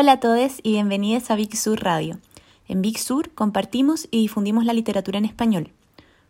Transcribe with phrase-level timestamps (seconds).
[0.00, 2.20] Hola a todos y bienvenidos a Big Sur Radio.
[2.68, 5.72] En Big Sur compartimos y difundimos la literatura en español.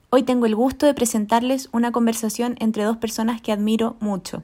[0.08, 4.42] Hoy tengo el gusto de presentarles una conversación entre dos personas que admiro mucho.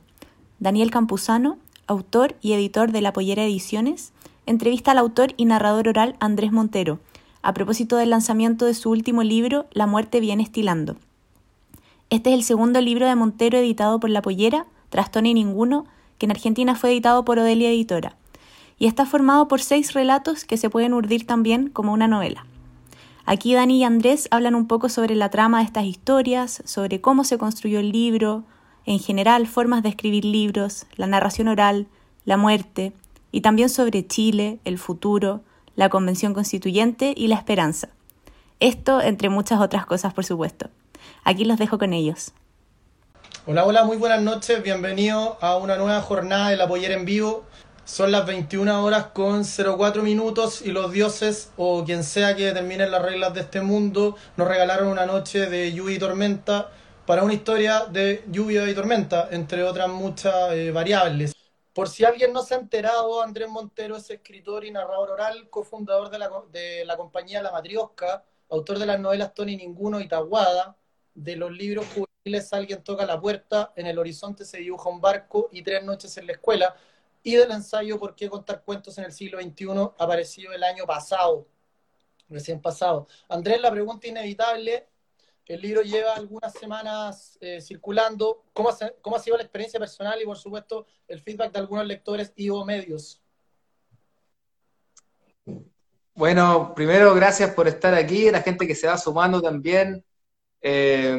[0.58, 1.56] Daniel Campuzano,
[1.86, 4.12] autor y editor de La Pollera Ediciones,
[4.44, 7.00] entrevista al autor y narrador oral Andrés Montero,
[7.40, 10.96] a propósito del lanzamiento de su último libro, La muerte viene estilando.
[12.10, 15.86] Este es el segundo libro de Montero editado por La Pollera, Trastón y Ninguno,
[16.18, 18.18] que en Argentina fue editado por Odelia Editora
[18.78, 22.46] y está formado por seis relatos que se pueden urdir también como una novela.
[23.26, 27.24] Aquí Dani y Andrés hablan un poco sobre la trama de estas historias, sobre cómo
[27.24, 28.44] se construyó el libro,
[28.86, 31.86] en general formas de escribir libros, la narración oral,
[32.24, 32.92] la muerte,
[33.32, 35.40] y también sobre Chile, el futuro,
[35.74, 37.88] la Convención Constituyente y la esperanza.
[38.60, 40.68] Esto entre muchas otras cosas, por supuesto.
[41.24, 42.32] Aquí los dejo con ellos.
[43.46, 47.44] Hola, hola, muy buenas noches, bienvenido a una nueva jornada de La en Vivo.
[47.84, 52.88] Son las 21 horas con 04 minutos y los dioses o quien sea que determine
[52.88, 56.70] las reglas de este mundo nos regalaron una noche de lluvia y tormenta
[57.04, 61.34] para una historia de lluvia y tormenta, entre otras muchas eh, variables.
[61.74, 66.08] Por si alguien no se ha enterado, Andrés Montero es escritor y narrador oral, cofundador
[66.08, 70.74] de la, de la compañía La Matriosca, autor de las novelas Tony Ninguno y Taguada,
[71.12, 75.50] de los libros juveniles Alguien toca la puerta, En el horizonte se dibuja un barco
[75.52, 76.74] y Tres noches en la escuela,
[77.24, 79.66] y del ensayo ¿Por qué contar cuentos en el siglo XXI?
[79.98, 81.48] apareció el año pasado,
[82.28, 83.08] recién pasado.
[83.28, 84.86] Andrés, la pregunta inevitable,
[85.46, 90.20] el libro lleva algunas semanas eh, circulando, ¿Cómo ha, ¿cómo ha sido la experiencia personal
[90.22, 93.20] y por supuesto el feedback de algunos lectores y o medios?
[96.14, 100.04] Bueno, primero gracias por estar aquí, la gente que se va sumando también.
[100.60, 101.16] Eh,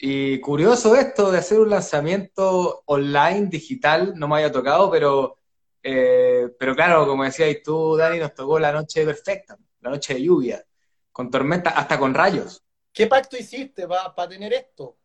[0.00, 5.38] y curioso esto de hacer un lanzamiento online, digital, no me había tocado, pero,
[5.82, 10.22] eh, pero claro, como decías tú, Dani, nos tocó la noche perfecta, la noche de
[10.22, 10.64] lluvia,
[11.12, 12.64] con tormenta, hasta con rayos.
[12.92, 14.96] ¿Qué pacto hiciste para tener esto?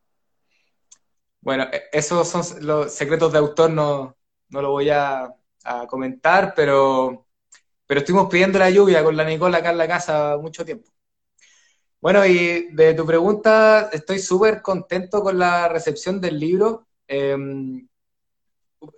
[1.40, 4.16] Bueno, e, esos son los secretos de autor, no,
[4.48, 5.34] no lo voy a,
[5.64, 7.26] a comentar, pero,
[7.86, 10.90] pero estuvimos pidiendo la lluvia con la Nicola acá en la casa mucho tiempo.
[12.00, 16.86] Bueno, y de tu pregunta, estoy súper contento con la recepción del libro.
[17.06, 17.86] Em,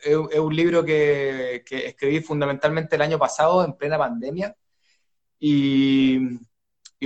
[0.03, 4.57] es, un libro que, escribí fundamentalmente el año pasado, en plena pandemia.
[5.41, 6.19] Y,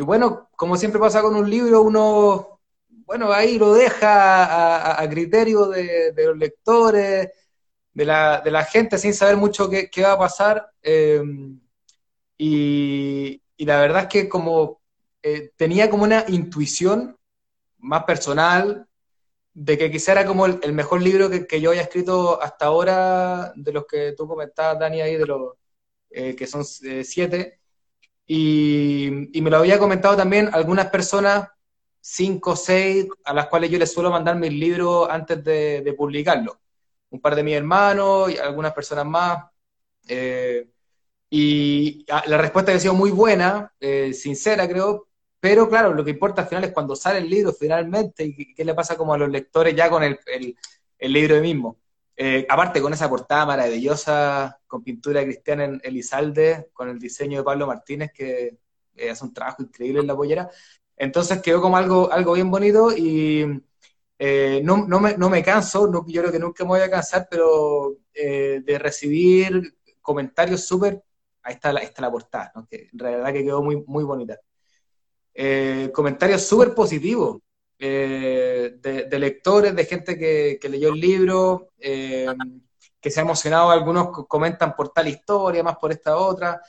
[0.02, 2.60] bueno, como siempre pasa con un libro, uno,
[3.06, 7.30] bueno, ahí lo deja a, criterio de, los lectores,
[7.94, 10.70] de la, gente, sin saber mucho qué, va a pasar.
[10.82, 11.60] Em,
[12.38, 14.75] y la verdad es que como
[15.28, 17.18] eh, tenía como una intuición
[17.78, 18.86] más personal
[19.52, 23.72] de que quizá era como el, mejor libro que, yo haya escrito hasta ahora, de
[23.72, 25.54] los que tú comentabas, Dani, ahí, de los
[26.10, 27.58] eh, que son eh, siete.
[28.24, 29.10] Y,
[29.42, 31.48] me lo había comentado también algunas personas,
[32.00, 36.60] cinco o seis, a las cuales yo les suelo mandar mis libros antes de, publicarlo.
[37.10, 39.44] Un par de mis hermanos y algunas personas más.
[41.28, 43.72] y ah, la respuesta ha sido muy buena,
[44.12, 45.08] sincera creo,
[45.40, 48.64] pero claro, lo que importa al final es cuando sale el libro finalmente y qué
[48.64, 51.78] le pasa como a los lectores ya con el, el, libro de mismo.
[52.16, 57.44] Eh, aparte con esa portada maravillosa con pintura cristiana en Elizalde, con el diseño de
[57.44, 58.58] Pablo Martínez, que
[58.96, 60.50] eh, hace un trabajo increíble en la pollera.
[60.96, 63.62] Entonces quedó como algo, algo bien bonito y
[64.18, 66.90] eh, no, no, me, no, me, canso, no, yo creo que nunca me voy a
[66.90, 71.02] cansar, pero de recibir comentarios súper,
[71.42, 74.40] ahí está la, está la portada, que en realidad que quedó muy, muy bonita.
[75.38, 77.42] Eh, comentarios súper positivos
[77.78, 82.26] eh, de, lectores, de gente que, leyó el libro, eh,
[82.98, 86.62] que se ha emocionado, algunos comentan por tal historia, más por esta otra.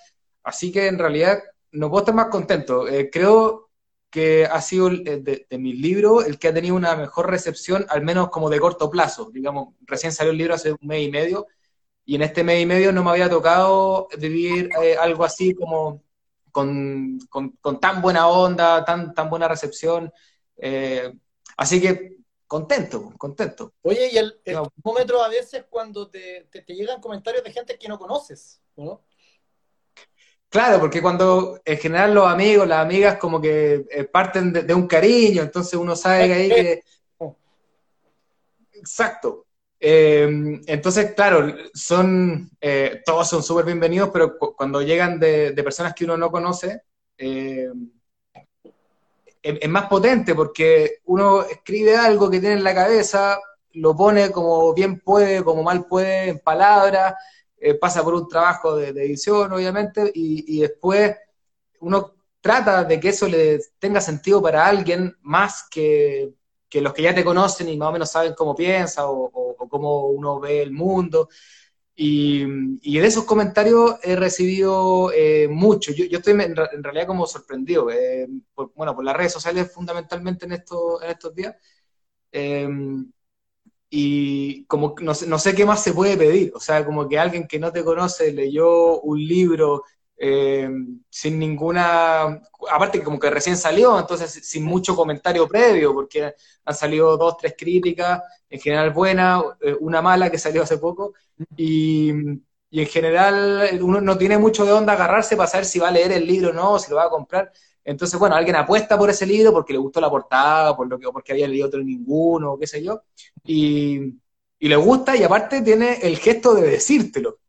[0.44, 1.41] Así que en realidad
[1.71, 2.86] no puedo estar más contento.
[3.09, 3.69] creo
[4.09, 8.01] que ha sido de, de, mis libros el que ha tenido una mejor recepción, al
[8.03, 9.30] menos como de corto plazo.
[9.31, 11.47] Digamos, recién salió el libro hace un mes y medio,
[12.06, 14.69] y en este mes y medio no me había tocado vivir
[15.00, 16.03] algo así como
[16.57, 20.12] con, tan buena onda, tan, tan buena recepción.
[20.57, 21.13] Eh,
[21.56, 22.18] así que
[22.48, 23.74] contento, contento.
[23.83, 28.62] Oye, y el, el a veces cuando te, llegan comentarios de gente que no conoces,
[28.75, 29.04] ¿no?
[30.50, 34.88] Claro, porque cuando en general los amigos, las amigas como que eh, parten de, un
[34.88, 36.83] cariño, entonces uno sabe que ahí que...
[38.74, 39.46] Exacto.
[39.79, 46.06] Eh, entonces, claro, son, eh, todos son súper bienvenidos, pero cuando llegan de, personas que
[46.06, 46.81] uno no conoce,
[47.18, 47.69] eh,
[49.41, 53.39] es, más potente porque uno escribe algo que tiene en la cabeza,
[53.74, 57.13] lo pone como bien puede, como mal puede, en palabras,
[57.59, 61.15] eh, pasa por un trabajo de, edición, obviamente, y, después
[61.79, 66.33] uno trata de que eso le tenga sentido para alguien más que,
[66.71, 70.39] los que ya te conocen y más o menos saben cómo piensa o, cómo uno
[70.39, 71.29] ve el mundo.
[71.95, 72.43] Y,
[72.81, 75.91] y, de esos comentarios he recibido eh, mucho.
[75.93, 78.27] Yo, estoy en, realidad como sorprendido, eh,
[78.75, 81.55] bueno, por las redes sociales fundamentalmente en, esto, en estos días.
[82.31, 82.67] Eh,
[83.89, 87.17] y como no sé, no sé qué más se puede pedir, o sea, como que
[87.17, 89.83] alguien que no te conoce leyó un libro
[90.17, 90.69] eh,
[91.09, 92.41] sin ninguna,
[92.71, 96.33] aparte que como que recién salió, entonces sin mucho comentario previo, porque
[96.65, 101.13] han salido dos, tres críticas, en general buenas, eh, una mala que salió hace poco,
[101.55, 102.11] y,
[102.69, 105.91] y, en general uno no tiene mucho de onda agarrarse para saber si va a
[105.91, 107.51] leer el libro o no, si lo va a comprar,
[107.87, 111.07] entonces, bueno, alguien apuesta por ese libro porque le gustó la portada, por lo que,
[111.07, 113.03] porque había leído otro ninguno, qué sé yo,
[113.45, 114.13] y,
[114.59, 117.39] le gusta y aparte tiene el gesto de decírtelo.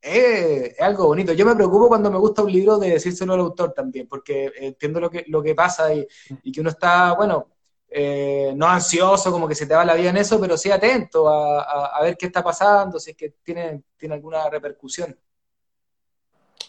[0.00, 1.32] Es, algo bonito.
[1.32, 5.00] Yo me preocupo cuando me gusta un libro de decírselo al autor también, porque entiendo
[5.00, 6.06] lo que, lo que pasa y,
[6.52, 7.48] que uno está, bueno,
[7.88, 11.28] eh, no ansioso, como que se te va la vida en eso, pero sí atento
[11.28, 15.18] a, ver qué está pasando, si es que tiene, tiene alguna repercusión.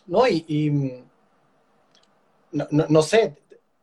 [0.07, 1.03] No, y
[2.51, 3.37] no, no, sé,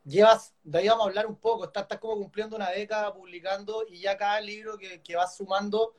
[0.05, 4.01] llevas, de ahí vamos a hablar un poco, estás, como cumpliendo una década publicando y
[4.01, 5.95] ya cada libro que, que vas sumando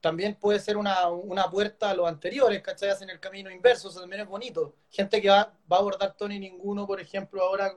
[0.00, 2.90] también puede ser una, una, puerta a los anteriores, ¿cachai?
[3.00, 4.74] En el camino inverso, eso también es bonito.
[4.90, 7.74] Gente que va, va a abordar Tony Ninguno, por ejemplo, ahora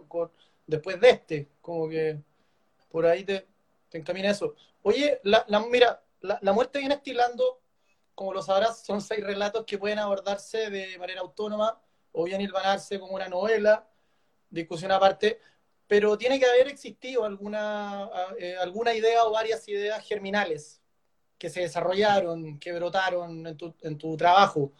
[0.67, 2.19] después de este, como que
[2.91, 3.47] por ahí te,
[3.89, 4.55] te encamina eso.
[4.83, 7.61] Oye, la, mira, la, la, muerte viene estilando,
[8.15, 11.81] como lo sabrás, son seis relatos que pueden abordarse de manera autónoma
[12.11, 13.87] o bien hilvanarse como una novela
[14.49, 15.39] discusión aparte,
[15.87, 20.78] pero tiene que haber existido alguna, eh, alguna idea o varias ideas germinales
[21.39, 24.71] que se desarrollaron, que brotaron en tu, en tu trabajo.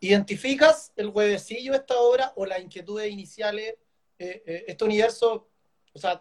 [0.00, 3.76] ¿Identificas el huevecillo de esta obra o las inquietudes iniciales?
[4.18, 5.48] Eh, eh, este universo,
[5.94, 6.20] o sea,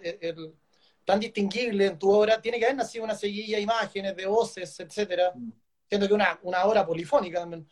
[1.04, 4.80] tan distinguible en tu obra, tiene que haber nacido una seguilla de imágenes, de voces,
[4.80, 5.34] etcétera.
[5.90, 7.68] Siento que una, una obra polifónica también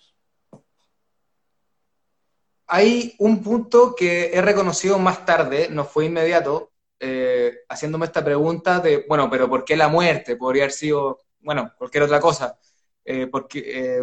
[2.72, 8.80] hay un punto que he reconocido más tarde, no fue inmediato, eh, haciéndome esta pregunta
[8.80, 10.36] de, bueno, pero ¿por qué la muerte?
[10.36, 12.58] Podría haber sido, bueno, cualquier otra cosa.
[13.04, 14.02] Eh, porque, eh,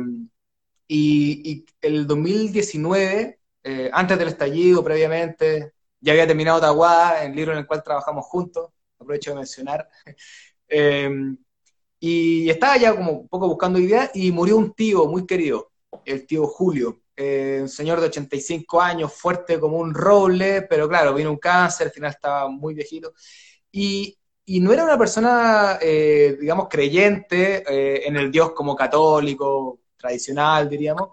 [0.89, 3.41] y, el 2019,
[3.93, 8.71] antes del estallido, previamente, ya había terminado Tahuada, el libro en el cual trabajamos juntos,
[8.99, 9.89] aprovecho de mencionar.
[12.01, 15.73] y estaba ya como un poco buscando ideas y murió un tío muy querido,
[16.05, 21.15] el tío Julio, eh, un señor de 85 años, fuerte como un roble, pero claro,
[21.15, 23.15] vino un cáncer, al final estaba muy viejito.
[23.73, 29.81] Y, y no era una persona, eh, digamos, creyente eh, en el Dios como católico,
[29.97, 31.11] tradicional, diríamos.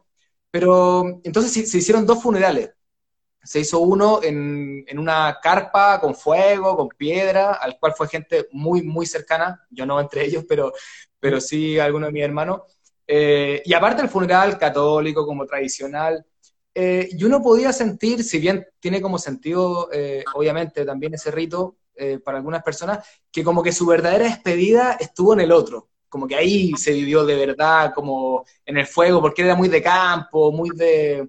[0.52, 2.72] Pero entonces se, hicieron dos funerales.
[3.44, 8.48] Se hizo uno en, en, una carpa con fuego, con piedra, al cual fue gente
[8.52, 10.72] muy, muy cercana, yo no entre ellos, pero,
[11.20, 12.62] pero sí algunos de mis hermanos.
[13.08, 16.26] Eh, y aparte el funeral católico como tradicional,
[16.76, 21.78] eh, y uno podía sentir, si bien tiene como sentido, eh, obviamente, también ese rito
[22.24, 26.36] para algunas personas, que como que su verdadera despedida estuvo en el otro, como que
[26.36, 30.70] ahí se vivió de verdad, como en el fuego, porque era muy de campo, muy
[30.72, 31.28] de,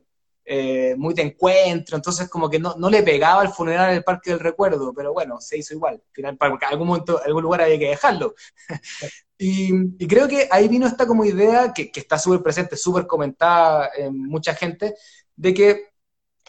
[0.97, 4.31] muy de encuentro, entonces como que no, no, le pegaba el funeral en el Parque
[4.31, 7.89] del Recuerdo, pero bueno, se hizo igual, porque en algún momento, algún lugar había que
[7.89, 8.35] dejarlo.
[9.39, 14.17] Y, creo que ahí vino esta como idea que, está súper presente, súper comentada en
[14.27, 14.95] mucha gente,
[15.37, 15.94] de que,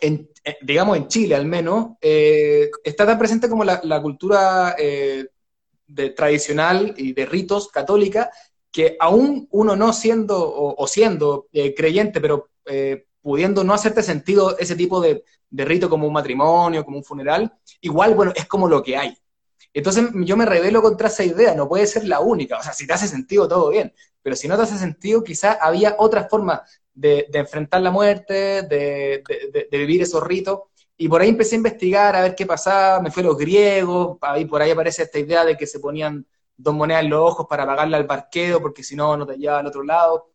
[0.02, 5.28] en, eh, digamos en Chile al menos, eh, está tan presente como la, cultura eh,
[6.16, 8.30] tradicional y de ritos católica,
[8.72, 11.48] que aún uno no siendo o, siendo
[11.78, 12.50] creyente, pero
[13.22, 17.54] pudiendo no hacerte sentido ese tipo de, de rito como un matrimonio, como un funeral,
[17.80, 19.18] igual, bueno, es como lo que hay.
[19.74, 22.58] Entonces yo me revelo contra esa idea, no puede ser la única.
[22.58, 23.94] O sea, si te hace sentido, todo bien.
[24.22, 26.62] Pero si no te hace sentido, quizás había otras formas
[26.96, 29.24] de, enfrentar la muerte, de,
[29.72, 30.62] vivir esos ritos.
[30.98, 33.02] Y por ahí empecé a investigar, a ver qué pasaba.
[33.02, 36.25] Me fui a los griegos, ahí por ahí aparece esta idea de que se ponían
[36.58, 39.60] dos monedas en los ojos para pagarle al parqueo, porque si no, no te lleva
[39.60, 40.32] al otro lado.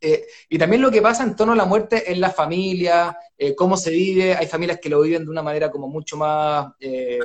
[0.00, 3.54] Eh, y también lo que pasa en torno a la muerte en la familia, eh,
[3.54, 4.34] cómo se vive.
[4.34, 7.20] Hay familias que lo viven de una manera como mucho más eh,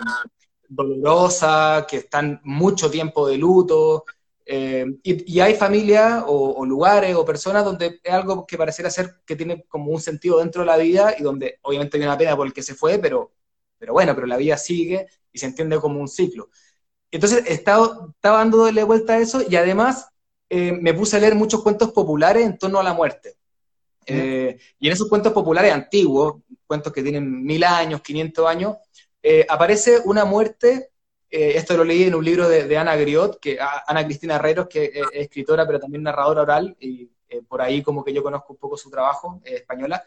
[0.67, 4.05] dolorosa, que están mucho tiempo de luto,
[4.51, 9.35] eh, y, hay familias o, lugares o personas donde es algo que pareciera ser que
[9.35, 12.47] tiene como un sentido dentro de la vida y donde obviamente hay una pena por
[12.47, 13.31] el que se fue, pero,
[13.77, 16.49] pero bueno, pero la vida sigue y se entiende como un ciclo.
[17.11, 20.07] Entonces estaba, estaba dándole vuelta a eso y además
[20.49, 23.35] eh, me puse a leer muchos cuentos populares en torno a la muerte.
[24.07, 28.77] Eh, y en esos cuentos populares antiguos, cuentos que tienen mil años, 500 años,
[29.47, 30.89] aparece una muerte,
[31.29, 35.07] esto lo leí en un libro de, Ana Griot, que, Ana Cristina Herreros, que es
[35.13, 37.09] escritora, pero también narradora oral, y
[37.47, 40.03] por ahí como que yo conozco un poco su trabajo, española,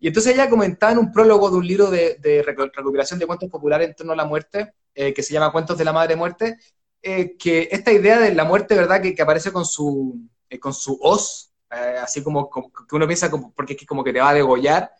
[0.00, 3.88] y entonces ella comentaba en un prólogo de un libro de, recuperación de cuentos populares
[3.88, 6.58] en torno a la muerte, eh, que se llama Cuentos de la Madre Muerte,
[7.02, 10.98] eh, que esta idea de la muerte, ¿verdad?, que, aparece con su, eh, con su
[11.02, 11.52] hoz,
[12.02, 14.90] así como, que uno piensa como, porque es como que te va a degollar,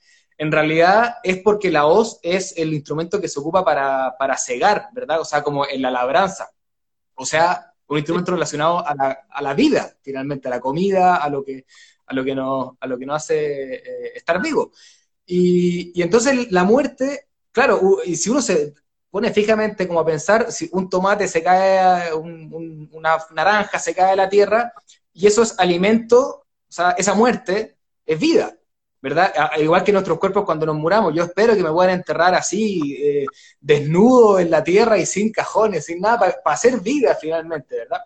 [0.40, 4.88] en realidad es porque la hoz es el instrumento que se ocupa para, para cegar,
[4.94, 5.20] ¿verdad?
[5.20, 6.50] O sea, como en la labranza.
[7.14, 11.28] O sea, un instrumento relacionado a la, a la vida, finalmente, a la comida, a
[11.28, 11.66] lo que,
[12.06, 14.72] a lo que nos, a lo que nos hace eh, estar vivo.
[15.26, 18.72] Y, y, entonces la muerte, claro, y si uno se
[19.10, 24.16] pone fijamente como a pensar, si un tomate se cae, una naranja se cae de
[24.16, 24.72] la tierra,
[25.12, 28.56] y eso es alimento, o sea, esa muerte es vida,
[29.02, 29.32] ¿verdad?
[29.58, 33.26] igual que nuestros cuerpos cuando nos muramos, yo espero que me puedan enterrar así, eh,
[33.60, 38.00] desnudo en la tierra y sin cajones, sin nada, para hacer vida finalmente, ¿verdad?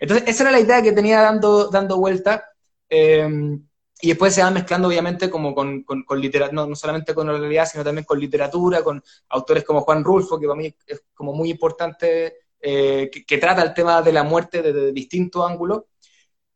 [0.00, 2.44] Entonces, esa era la idea que tenía dando, dando vuelta,
[2.88, 3.62] Em,
[4.00, 7.66] y después se va mezclando, obviamente, como con, con, literatura, no, solamente con la realidad,
[7.70, 11.50] sino también con literatura, con autores como Juan Rulfo, que para mí es como muy
[11.50, 15.82] importante, eh, que, trata el tema de la muerte desde distintos ángulos.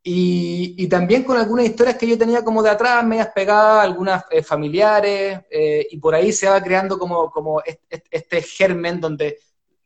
[0.05, 4.43] Y, también con algunas historias que yo tenía como de atrás, medias pegadas, algunas eh,
[4.43, 9.39] familiares, eh, y por ahí se va creando como, como este, este germen donde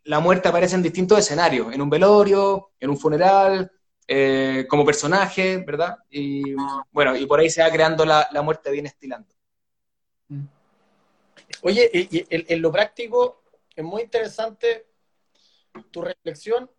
[0.05, 3.71] la muerte aparece en distintos escenarios, en un velorio, en un funeral,
[4.09, 5.99] eh, como personaje, ¿verdad?
[6.09, 6.55] Y
[6.93, 9.35] bueno, y por ahí se va creando la, muerte bien estilando.
[11.63, 13.43] Oye, y, en, lo práctico
[13.75, 14.87] es muy interesante
[15.91, 16.71] tu reflexión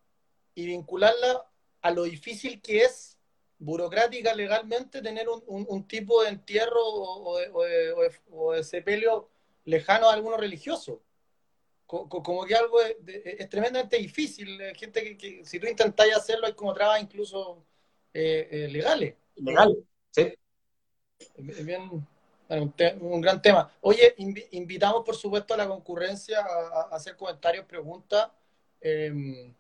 [0.55, 1.45] y vincularla
[1.81, 3.16] a lo difícil que es
[3.59, 7.39] burocrática legalmente tener un, tipo de entierro o,
[8.31, 9.29] o de sepelio
[9.65, 11.01] lejano a alguno religioso
[11.87, 14.59] como que algo es, tremendamente difícil.
[14.75, 17.65] Gente que, si tú intentáis hacerlo hay como trabas incluso
[18.13, 19.15] eh, eh, legales.
[19.35, 19.77] Legal,
[20.11, 20.33] sí.
[21.17, 21.89] Es bien,
[22.49, 23.71] un, gran tema.
[23.81, 24.13] Oye,
[24.51, 28.29] invitamos por supuesto a la concurrencia a, hacer comentarios, preguntas.
[28.81, 29.53] Em,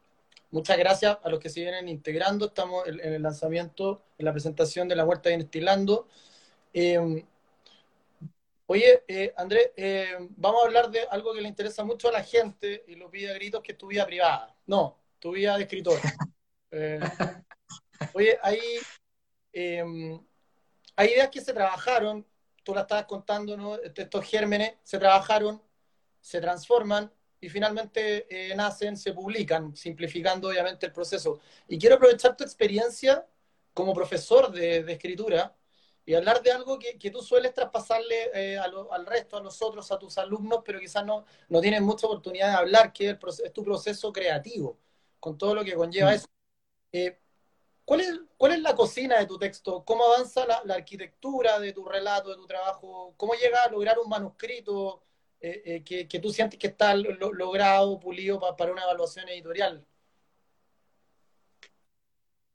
[0.51, 2.47] muchas gracias a los que se vienen integrando.
[2.47, 6.07] Estamos en, el lanzamiento, en la presentación de La Muerte Viene Estilando.
[6.73, 7.23] Em,
[8.69, 12.21] Oye, eh, Andrés, eh, vamos a hablar de algo que le interesa mucho a la
[12.21, 14.53] gente y lo pide a gritos, que es tu vida privada.
[14.65, 15.99] No, tu vida de escritor.
[16.69, 16.99] Eh,
[18.13, 18.59] oye, hay,
[19.53, 22.27] hay ideas que se trabajaron,
[22.61, 23.77] tú la estabas contando, ¿no?
[23.77, 25.61] Estos gérmenes se trabajaron,
[26.19, 31.39] se transforman y finalmente nacen, se publican, simplificando obviamente el proceso.
[31.67, 33.27] Y quiero aprovechar tu experiencia
[33.73, 35.55] como profesor de, de escritura
[36.07, 39.99] y hablar de algo que, que tú sueles traspasarle eh, al resto, a nosotros, a
[39.99, 44.13] tus alumnos, pero quizás no, no tienen mucha oportunidad de hablar, que es, tu proceso
[44.13, 44.79] creativo,
[45.19, 46.13] con todo lo que conlleva mm.
[46.13, 46.27] eso.
[46.93, 47.19] Eh,
[47.83, 49.83] ¿cuál, es, ¿Cuál es la cocina de tu texto?
[49.83, 53.13] ¿Cómo avanza la, arquitectura de tu relato, de tu trabajo?
[53.17, 55.03] ¿Cómo llega a lograr un manuscrito
[55.39, 59.85] eh, que, que, tú sientes que está logrado, pulido para una evaluación editorial?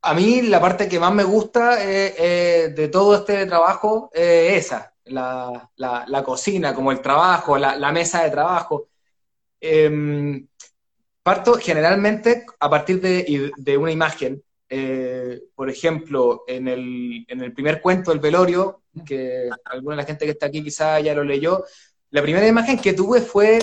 [0.05, 4.67] A mí la parte que más me gusta eh, eh, de todo este trabajo es
[4.67, 8.89] esa, la, cocina, como el trabajo, la, mesa de trabajo.
[9.61, 10.49] Em,
[11.23, 14.43] parto generalmente a partir de, una imagen.
[14.69, 20.07] Eh, por ejemplo, en el, en el, primer cuento, El velorio, que alguna de la
[20.07, 21.65] gente que está aquí quizá ya lo leyó,
[22.13, 23.59] la primera imagen que tuve fue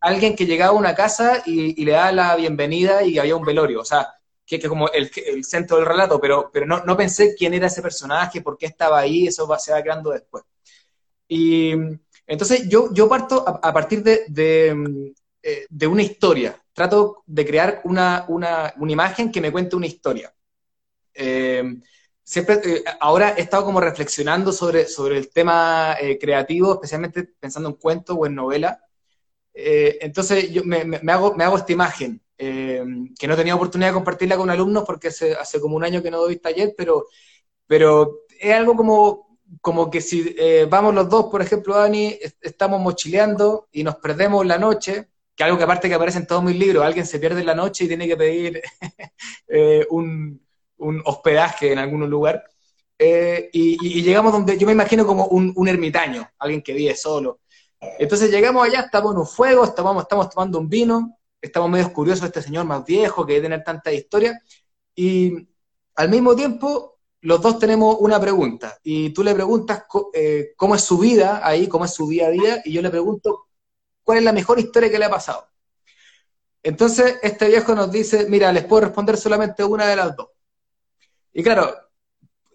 [0.00, 3.44] alguien que llegaba a una casa y, y, le da la bienvenida y había un
[3.44, 3.80] velorio.
[3.80, 4.08] O sea,
[4.44, 7.68] que, es como el, el, centro del relato, pero, pero no, no, pensé quién era
[7.68, 10.42] ese personaje, por qué estaba ahí, eso va, se va creando después.
[11.28, 11.70] Y
[12.26, 17.82] entonces yo, yo parto a, partir de, de, eh, de, una historia, trato de crear
[17.84, 20.34] una, una, una, imagen que me cuente una historia.
[21.14, 21.62] Eh,
[22.30, 27.76] siempre, eh, ahora he estado como reflexionando sobre, sobre el tema creativo, especialmente pensando en
[27.76, 28.80] cuentos o en novela.
[29.54, 32.82] entonces yo me, me, hago, me hago esta imagen eh,
[33.18, 36.10] que no tenía oportunidad de compartirla con alumnos porque hace, hace como un año que
[36.10, 37.04] no doy taller, pero,
[37.66, 42.80] pero es algo como, como que si eh, vamos los dos, por ejemplo, Dani, estamos
[42.80, 46.56] mochileando y nos perdemos la noche, que algo que aparte que aparece en todos mis
[46.56, 48.62] libros, alguien se pierde en la noche y tiene que pedir
[49.48, 50.40] eh, un,
[50.80, 52.44] un, hospedaje en algún lugar.
[52.98, 57.40] Y, llegamos donde yo me imagino como un, ermitaño, alguien que vive solo.
[57.98, 62.26] Entonces llegamos allá, estamos en un fuego, estamos, estamos tomando un vino, estamos medio curiosos
[62.26, 64.38] este señor más viejo que debe tener tanta historia,
[64.94, 65.48] y
[65.94, 69.84] al mismo tiempo los dos tenemos una pregunta y tú le preguntas
[70.14, 72.90] eh, cómo es su vida ahí, cómo es su día a día, y yo le
[72.90, 73.46] pregunto
[74.02, 75.46] cuál es la mejor historia que le ha pasado.
[76.62, 80.28] Entonces, este viejo nos dice, mira, les puedo responder solamente una de las dos.
[81.32, 81.74] Y claro,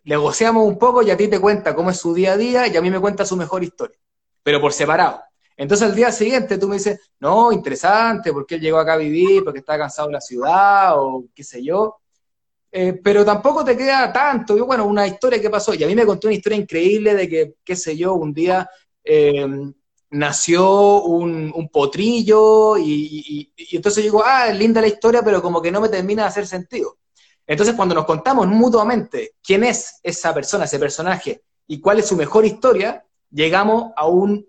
[0.04, 2.78] negociamos un poco y a ti te cuenta cómo es su día a día y
[2.78, 3.98] a mí me cuenta su mejor historia,
[4.44, 5.22] pero por separado.
[5.58, 9.44] Entonces al día siguiente tú me dices, no, interesante, porque él llegó acá a vivir,
[9.44, 11.98] porque está cansado de la ciudad o qué sé yo.
[12.72, 14.58] Eh, pero tampoco te queda tanto.
[14.58, 15.74] Yo, bueno, una historia que pasó.
[15.74, 18.70] Y a mí me contó una historia increíble de que, qué sé yo, un día
[19.02, 19.48] eh,
[20.10, 25.62] nació un, potrillo y, y, entonces yo digo, ah, es linda la historia, pero como
[25.62, 26.98] que no me termina de hacer sentido.
[27.48, 32.16] Entonces cuando nos contamos mutuamente quién es esa persona, ese personaje y cuál es su
[32.16, 34.48] mejor historia, llegamos a un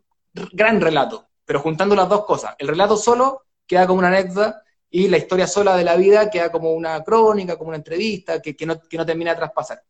[0.52, 2.54] gran relato, pero juntando las dos cosas.
[2.58, 6.50] El relato solo queda como una anécdota y la historia sola de la vida queda
[6.50, 9.82] como una crónica, como una entrevista, que, no, termina de traspasar.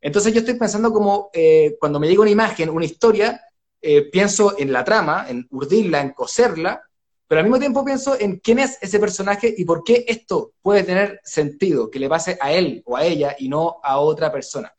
[0.00, 3.40] Entonces yo estoy pensando como, eh, cuando me llega una imagen, una historia,
[3.80, 6.82] eh, pienso en la trama, en urdirla, en coserla,
[7.26, 10.82] pero al mismo tiempo pienso en quién es ese personaje y por qué esto puede
[10.82, 14.72] tener sentido, que le pase a él o a ella y no a otra persona.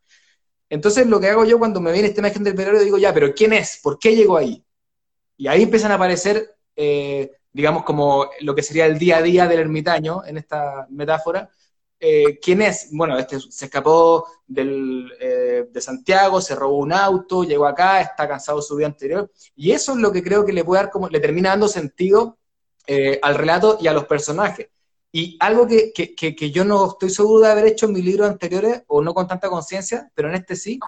[0.70, 3.34] Entonces lo que hago yo cuando me viene esta imagen del periódico digo, ya, pero
[3.34, 3.80] ¿quién es?
[3.82, 4.64] ¿Por qué llegó ahí?
[5.38, 9.48] Y ahí empiezan a aparecer, eh, digamos, como lo que sería el día a día
[9.48, 11.50] del ermitaño, en esta metáfora.
[12.08, 12.90] Eh, ¿Quién es?
[12.92, 18.60] Bueno, este se escapó eh, de Santiago, se robó un auto, llegó acá, está cansado
[18.60, 19.32] de su vida anterior.
[19.56, 22.38] Y eso es lo que creo que le puede dar como, le termina dando sentido
[23.24, 24.68] al relato y a los personajes.
[25.12, 28.84] Y algo que, que, yo no estoy seguro de haber hecho en mis libros anteriores,
[28.86, 30.80] o no con tanta conciencia, pero en este sí,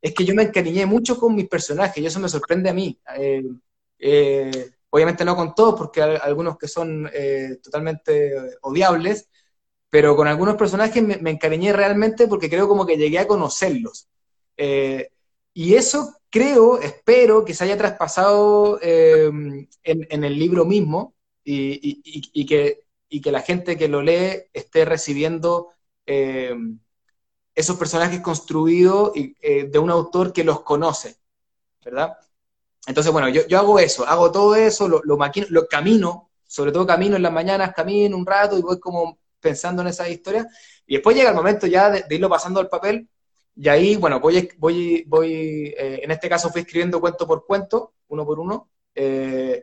[0.00, 2.98] es que yo me encariñé mucho con mis personajes, y eso me sorprende a mí.
[3.98, 8.32] Eh, obviamente no con todos, porque hay algunos que son eh, totalmente
[8.62, 9.28] odiables,
[9.92, 14.08] pero con algunos personajes me, encariñé realmente porque creo como que llegué a conocerlos.
[14.56, 15.10] Eh,
[15.52, 22.86] y eso creo, espero que se haya traspasado en, el libro mismo y, que,
[23.30, 25.68] la gente que lo lee esté recibiendo
[26.06, 31.16] esos personajes construidos de un autor que los conoce,
[31.84, 32.16] ¿verdad?
[32.86, 35.18] Entonces, bueno, yo, hago eso, hago todo eso, lo, lo,
[35.50, 39.82] lo camino, sobre todo camino en las mañanas, camino un rato y voy como pensando
[39.82, 40.46] en esas historias.
[40.86, 43.08] Y después llega el momento ya de, irlo pasando al papel.
[43.54, 47.94] Y ahí, bueno, voy, voy, voy eh, en este caso fui escribiendo cuento por cuento,
[48.08, 49.62] uno por uno, eh,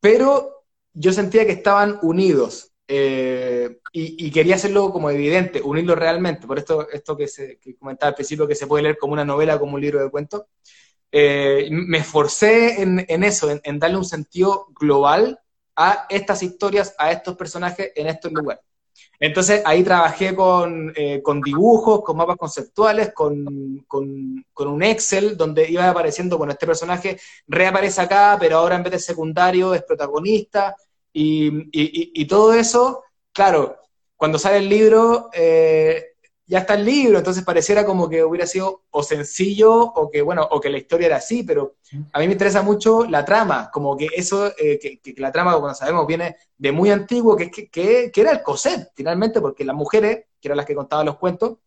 [0.00, 6.46] pero yo sentía que estaban unidos eh, y, quería hacerlo como evidente, unirlo realmente.
[6.46, 9.24] Por esto, esto que, se, que comentaba al principio, que se puede leer como una
[9.24, 10.44] novela, como un libro de cuentos.
[11.12, 15.38] Me esforcé en, eso, en, darle un sentido global
[15.76, 18.62] a estas historias, a estos personajes en estos lugares.
[19.18, 23.46] Entonces ahí trabajé con, eh, dibujos, con mapas conceptuales, con,
[24.56, 28.98] un Excel donde iba apareciendo, bueno, este personaje reaparece acá, pero ahora en vez de
[28.98, 30.74] secundario es protagonista,
[31.12, 33.76] y, todo eso, claro,
[34.16, 36.09] cuando sale el libro, eh,
[36.50, 40.48] ya está el libro, entonces pareciera como que hubiera sido o sencillo o que, bueno,
[40.50, 41.76] o que la historia era así, pero
[42.12, 45.72] a mí me interesa mucho la trama, como que eso, eh, que, la trama, como
[45.74, 50.24] sabemos, viene de muy antiguo, que, que, que, era el coser, finalmente, porque las mujeres,
[50.40, 51.58] que eran las que contaban los cuentos,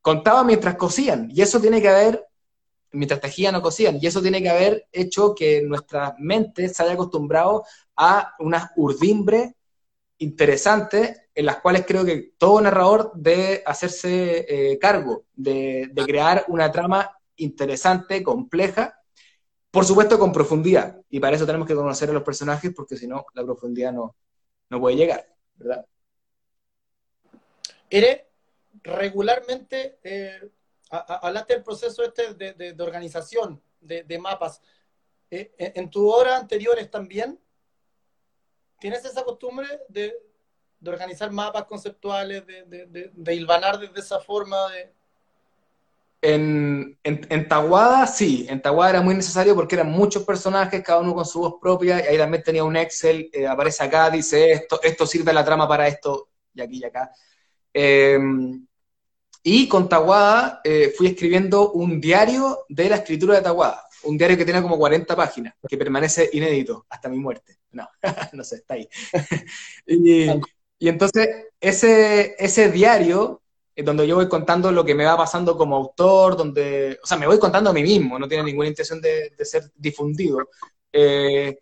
[0.00, 2.26] contaban mientras cosían, y eso tiene que haber,
[2.92, 6.94] mientras tejían o cosían, y eso tiene que haber hecho que nuestra mente se haya
[6.94, 9.54] acostumbrado a unas urdimbre
[10.20, 16.70] interesantes en las cuales creo que todo narrador debe hacerse eh, cargo de, crear una
[16.70, 19.00] trama interesante, compleja,
[19.70, 21.00] por supuesto con profundidad.
[21.08, 24.14] Y para eso tenemos que conocer a los personajes, porque si no, la profundidad no,
[24.68, 25.86] no puede llegar, ¿verdad?
[27.88, 28.20] Eres
[28.82, 30.50] regularmente, eh,
[30.90, 34.60] hablaste del proceso este de, organización de, mapas.
[35.30, 37.40] Eh, ¿En tu obra anteriores también
[38.80, 40.12] tienes esa costumbre de,
[40.84, 44.92] organizar mapas conceptuales, de, de, de, hilvanar desde esa forma de...
[46.22, 51.14] En, en, Taguada sí, en Taguada era muy necesario porque eran muchos personajes, cada uno
[51.14, 54.80] con su voz propia, y ahí también tenía un Excel, eh, aparece acá, dice esto,
[54.82, 57.10] esto sirve la trama para esto, y aquí y acá.
[57.72, 58.66] Em,
[59.42, 64.36] y con Taguada eh, fui escribiendo un diario de la escritura de Taguada, un diario
[64.36, 67.58] que tiene como 40 páginas, que permanece inédito hasta mi muerte.
[67.72, 67.88] No,
[68.32, 68.88] no sé, está ahí.
[69.86, 70.26] y,
[70.78, 71.28] y entonces,
[71.60, 73.42] ese, ese diario,
[73.74, 77.16] es donde yo voy contando lo que me va pasando como autor, donde, o sea,
[77.16, 80.48] me voy contando a mí mismo, no tiene ninguna intención de, ser difundido.
[80.92, 81.58] Eh,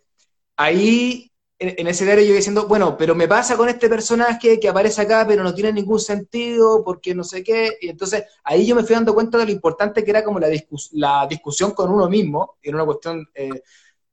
[0.57, 4.69] ahí en, ese diario yo iba diciendo, bueno, pero me pasa con este personaje que
[4.69, 7.79] aparece acá, pero no tiene ningún sentido, porque no sé qué.
[7.81, 10.49] Y entonces ahí yo me fui dando cuenta de lo importante que era como la,
[10.93, 13.63] la discusión con uno mismo, era una cuestión eh,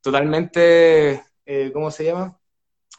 [0.02, 2.38] totalmente, eh, ¿cómo se llama?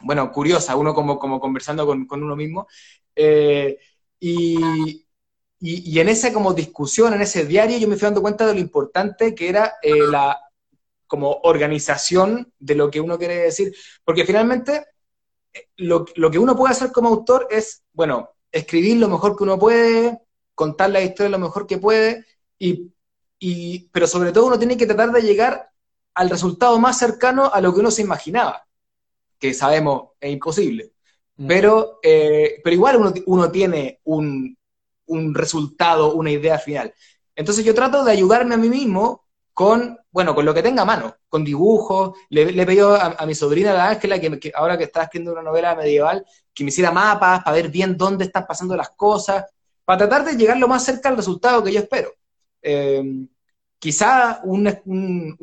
[0.01, 2.67] Bueno, curiosa, uno como, como conversando con, uno mismo.
[3.15, 3.77] Eh,
[4.19, 5.05] y,
[5.59, 8.59] y, en esa como discusión, en ese diario, yo me fui dando cuenta de lo
[8.59, 10.39] importante que era la
[11.07, 14.85] como organización de lo que uno quiere decir, porque finalmente
[15.53, 19.57] eh, lo, que uno puede hacer como autor es, bueno, escribir lo mejor que uno
[19.57, 20.19] puede,
[20.53, 22.25] contar la historia lo mejor que puede,
[22.59, 25.69] y, pero sobre todo uno tiene que tratar de llegar
[26.15, 28.67] al resultado más cercano a lo que uno se imaginaba,
[29.39, 30.93] que sabemos es imposible.
[31.37, 31.47] Mm.
[31.47, 34.57] Pero, eh, pero igual uno, uno tiene un,
[35.07, 36.93] un resultado, una idea final.
[37.35, 40.85] Entonces yo trato de ayudarme a mí mismo con, bueno, con lo que tenga a
[40.85, 42.17] mano, con dibujos.
[42.31, 45.75] Le, he pedido a, mi sobrina, la Ángela, que, ahora que está escribiendo una novela
[45.75, 46.25] medieval,
[46.55, 49.45] que me hiciera mapas para ver bien dónde están pasando las cosas,
[49.85, 52.15] para tratar de llegar lo más cerca al resultado que yo espero.
[52.63, 53.27] Eh,
[53.77, 54.65] quizá un,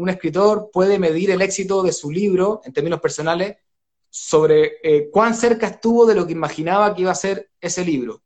[0.09, 3.59] escritor puede medir el éxito de su libro, en términos personales,
[4.11, 8.25] sobre eh, cuán cerca estuvo de lo que imaginaba que iba a ser ese libro.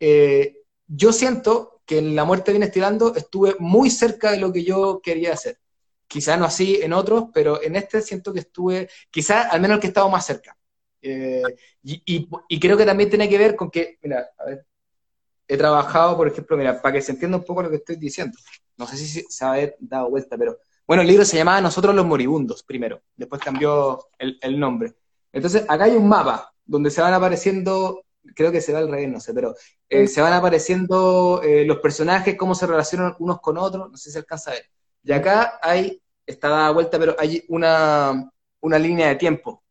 [0.00, 4.64] Eh, yo siento que en La muerte viene estirando estuve muy cerca de lo que
[4.64, 5.58] yo quería hacer.
[6.06, 9.80] Quizá no así en otros, pero en este siento que estuve, quizá al menos el
[9.80, 10.56] que he estado más cerca.
[11.02, 11.42] Eh,
[11.82, 14.66] y, creo que también tiene que ver con que, mira, a ver,
[15.46, 18.38] he trabajado, por ejemplo, mira, para que se entienda un poco lo que estoy diciendo.
[18.76, 22.06] No sé si se ha dado vuelta, pero bueno, el libro se llamaba Nosotros los
[22.06, 24.94] moribundos primero, después cambió el, el nombre.
[25.32, 29.10] Entonces, acá hay un mapa donde se van apareciendo creo que se va al revés,
[29.10, 29.54] no sé, pero
[29.88, 34.04] eh, se van apareciendo eh, los personajes, cómo se relacionan unos con otros, no sé
[34.04, 34.70] si se alcanza a ver.
[35.04, 39.62] Y acá hay, está dada vuelta, pero hay una, una línea de tiempo.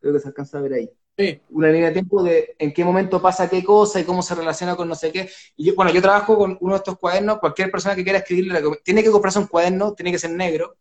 [0.00, 0.90] Creo que se alcanza a ver ahí.
[1.16, 1.40] Sí.
[1.50, 4.74] Una línea de tiempo de en qué momento pasa qué cosa y cómo se relaciona
[4.74, 5.30] con no sé qué.
[5.56, 8.60] Y yo, bueno, yo trabajo con uno de estos cuadernos, cualquier persona que quiera escribirle,
[8.82, 10.76] tiene que comprarse un cuaderno, tiene que ser negro,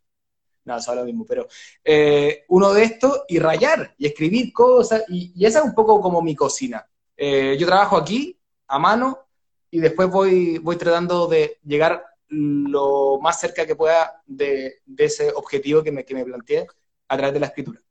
[0.64, 1.48] no, es lo mismo, pero
[1.84, 6.00] eh, uno de estos y rayar y escribir cosas, y, y, esa es un poco
[6.00, 6.86] como mi cocina.
[7.18, 8.38] Eh, yo trabajo aquí,
[8.68, 9.28] a mano,
[9.72, 15.84] y después voy, voy tratando de llegar lo más cerca que pueda de, ese objetivo
[15.84, 16.66] que me, que me planteé
[17.08, 17.82] a través de la escritura.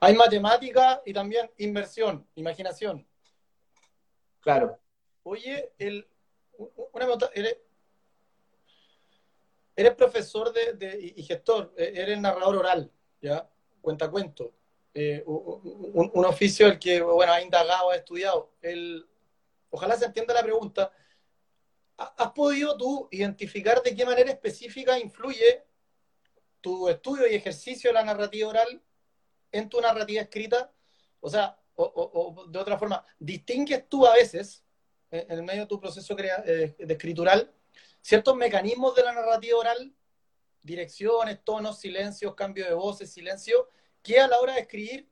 [0.00, 3.06] Hay matemática y también inversión, imaginación.
[4.40, 4.78] Claro.
[5.22, 6.06] Oye, el,
[6.58, 7.56] una pregunta, eres,
[9.94, 12.90] profesor de, y gestor, e, eres narrador oral,
[13.20, 13.48] ¿ya?
[13.80, 14.52] Cuenta cuento.
[14.92, 18.52] Eh, un, oficio el que, bueno, ha indagado, ha estudiado.
[18.60, 19.06] El,
[19.70, 20.92] ojalá se entienda la pregunta.
[22.16, 25.64] ¿Has podido tú identificar de qué manera específica influye
[26.60, 28.82] tu estudio y ejercicio de la narrativa oral
[29.50, 30.72] en tu narrativa escrita?
[31.20, 34.64] O sea, o, de otra forma, ¿distingues tú a veces,
[35.10, 37.52] en el medio de tu proceso eh, de escritural,
[38.00, 39.94] ciertos mecanismos de la narrativa oral,
[40.62, 43.68] direcciones, tonos, silencios, cambio de voces, silencio,
[44.02, 45.08] que a la hora de escribir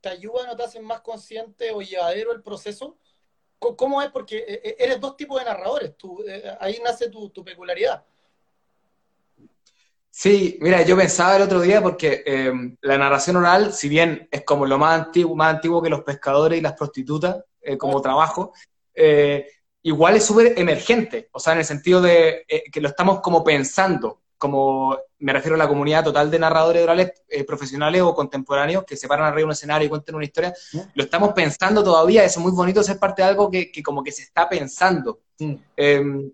[0.00, 2.98] te ayudan o te hacen más consciente o llevadero el proceso?
[3.76, 4.10] ¿Cómo es?
[4.10, 8.04] Porque eh, eh, eres dos tipos de narradores, tú, eh, ahí nace tu, peculiaridad.
[10.10, 12.22] Sí, mira, yo pensaba el otro día porque
[12.82, 16.56] la narración oral, si bien es como lo más antiguo, más antiguo que los pescadores
[16.56, 17.42] y las prostitutas
[17.78, 18.52] como trabajo,
[19.82, 24.22] igual es súper emergente, o sea, en el sentido de que lo estamos como pensando,
[24.44, 28.94] como me refiero a la comunidad total de narradores orales eh, profesionales o contemporáneos que
[28.94, 30.52] se paran arriba de un escenario y cuentan una historia,
[30.92, 34.12] lo estamos pensando todavía, eso es muy bonito ser parte de algo que, como que
[34.12, 35.20] se está pensando.
[35.74, 36.30] Em,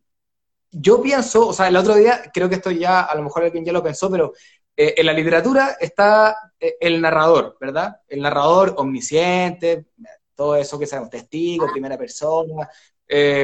[0.72, 3.64] yo pienso, o sea, el otro día, creo que esto ya, a lo mejor alguien
[3.64, 4.32] ya lo pensó, pero
[4.76, 8.00] eh, en la literatura está eh, el narrador, ¿verdad?
[8.08, 9.86] El narrador omnisciente,
[10.34, 12.68] todo eso que sabemos, testigo, primera persona,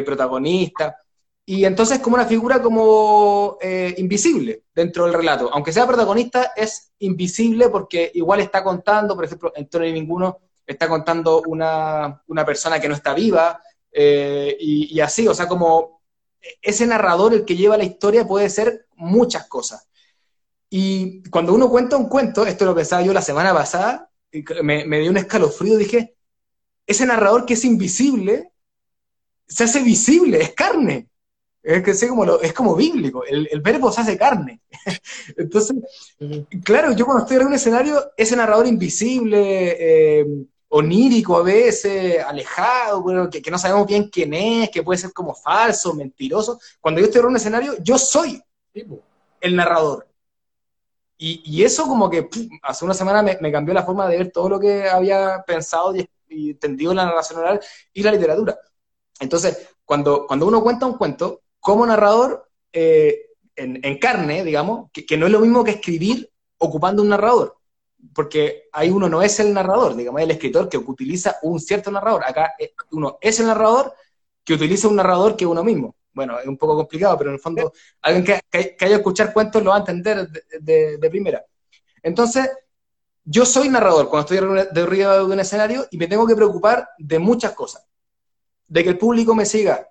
[0.05, 0.97] protagonista.
[1.49, 5.49] Y entonces como una figura como eh, invisible dentro del relato.
[5.53, 10.89] Aunque sea protagonista, es invisible porque igual está contando, por ejemplo, en Tono Ninguno está
[10.89, 13.61] contando una, persona que no está viva,
[13.93, 16.03] eh, y, así, o sea, como
[16.61, 19.89] ese narrador, el que lleva la historia, puede ser muchas cosas.
[20.69, 24.11] Y cuando uno cuenta un cuento, esto lo pensaba yo la semana pasada,
[24.65, 26.17] me, me dio un escalofrío, dije,
[26.89, 28.51] ese narrador que es invisible,
[29.47, 31.09] se hace visible, es carne.
[31.67, 34.61] Es que sé como es como bíblico, el, verbo se hace carne.
[35.37, 35.77] Entonces,
[36.63, 40.27] claro, yo cuando estoy en un escenario, ese narrador invisible, eh,
[40.69, 45.35] onírico a veces, alejado, bueno, que, no sabemos bien quién es, que puede ser como
[45.35, 46.61] falso, mentiroso.
[46.81, 48.41] Cuando yo estoy en un escenario, yo soy
[49.41, 50.07] el narrador.
[51.19, 52.29] Y, eso como que
[52.63, 56.09] hace una semana me, cambió la forma de ver todo lo que había pensado y,
[56.29, 57.61] entendido en la narración oral
[57.93, 58.57] y la literatura.
[59.19, 65.27] Entonces, cuando, cuando uno cuenta un cuento, como narrador, eh, en, carne, digamos, que, no
[65.27, 67.57] es lo mismo que escribir ocupando un narrador,
[68.15, 72.23] porque ahí uno no es el narrador, digamos, el escritor que utiliza un cierto narrador.
[72.25, 73.93] Acá eh, uno es el narrador
[74.45, 75.97] que utiliza un narrador que uno mismo.
[76.13, 79.61] Bueno, es un poco complicado, pero en el fondo alguien que, que, haya escuchar cuentos
[79.61, 80.29] lo va a entender
[80.61, 81.45] de, primera.
[82.01, 82.49] Entonces,
[83.25, 86.91] yo soy narrador cuando estoy de arriba de un escenario y me tengo que preocupar
[86.97, 87.85] de muchas cosas.
[88.69, 89.91] De que el público me siga,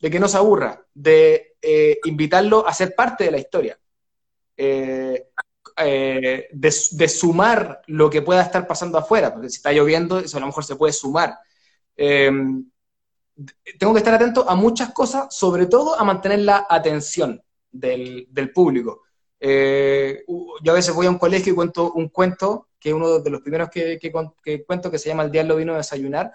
[0.00, 3.78] de que no se aburra, de eh, invitarlo a ser parte de la historia,
[4.56, 5.28] eh,
[5.76, 10.40] eh, de, sumar lo que pueda estar pasando afuera, porque si está lloviendo, eso a
[10.40, 11.38] lo mejor se puede sumar.
[13.78, 19.02] Tengo que estar atento a muchas cosas, sobre todo a mantener la atención del, público.
[19.38, 20.24] Eh,
[20.62, 23.30] yo a veces voy a un colegio y cuento un cuento, que es uno de
[23.30, 23.98] los primeros que,
[24.66, 26.32] cuento, que se llama El diablo vino a desayunar,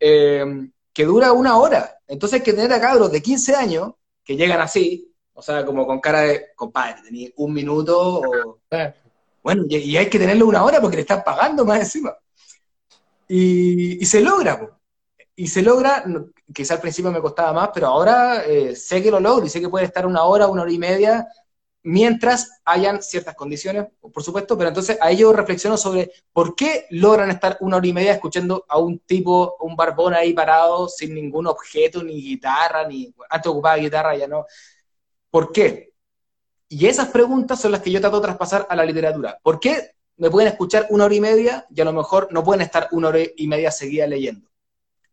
[0.00, 0.44] eh,
[0.92, 1.98] que dura una hora.
[2.06, 3.92] Entonces hay que tener a cabros de 15 años
[4.24, 8.60] que llegan así, o sea, como con cara de, compadre, tenía un minuto, o...
[9.42, 12.16] bueno, y, hay que tenerlo una hora porque le están pagando más encima.
[13.28, 14.70] Y, se logra, pues
[15.34, 16.04] y se logra,
[16.52, 19.60] quizá al principio me costaba más, pero ahora eh, sé que lo logro y sé
[19.60, 21.26] que puede estar una hora, una hora y media,
[21.82, 27.30] mientras hayan ciertas condiciones, por supuesto, pero entonces ahí yo reflexiono sobre por qué logran
[27.30, 31.46] estar una hora y media escuchando a un tipo, un barbón ahí parado, sin ningún
[31.46, 34.46] objeto, ni guitarra, ni antes ocupaba guitarra, ya no.
[35.30, 35.92] ¿Por qué?
[36.68, 39.38] Y esas preguntas son las que yo trato de traspasar a la literatura.
[39.42, 42.62] ¿Por qué me pueden escuchar una hora y media y a lo mejor no pueden
[42.62, 44.48] estar una hora y media seguida leyendo?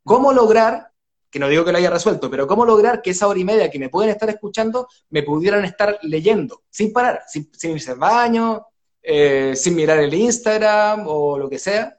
[0.03, 0.88] ¿Cómo lograr,
[1.29, 3.69] que no digo que lo haya resuelto, pero cómo lograr que esa hora y media
[3.69, 8.65] que me pueden estar escuchando me pudieran estar leyendo, sin parar, sin, irse al baño,
[9.01, 11.95] eh, sin mirar el Instagram o lo que sea?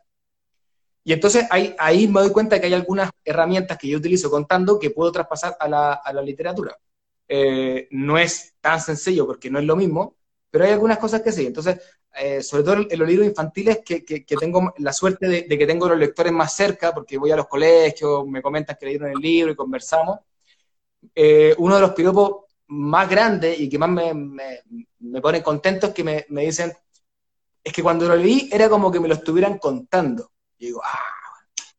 [1.02, 4.90] Y entonces ahí, me doy cuenta que hay algunas herramientas que yo utilizo contando que
[4.90, 6.76] puedo traspasar a la, literatura.
[7.26, 10.16] Eh, no es tan sencillo porque no es lo mismo,
[10.50, 11.46] pero hay algunas cosas que sí.
[11.46, 11.80] Entonces,
[12.14, 15.88] eh, sobre todo en los libros infantiles, que, que, tengo la suerte de, que tengo
[15.88, 19.52] los lectores más cerca, porque voy a los colegios, me comentan que leyeron el libro
[19.52, 20.18] y conversamos.
[21.14, 24.60] Eh, uno de los piropos más grandes y que más me, me,
[24.98, 26.72] me ponen contento es que me, me, dicen,
[27.62, 30.30] es que cuando lo leí era como que me lo estuvieran contando.
[30.58, 30.98] Y digo, ah,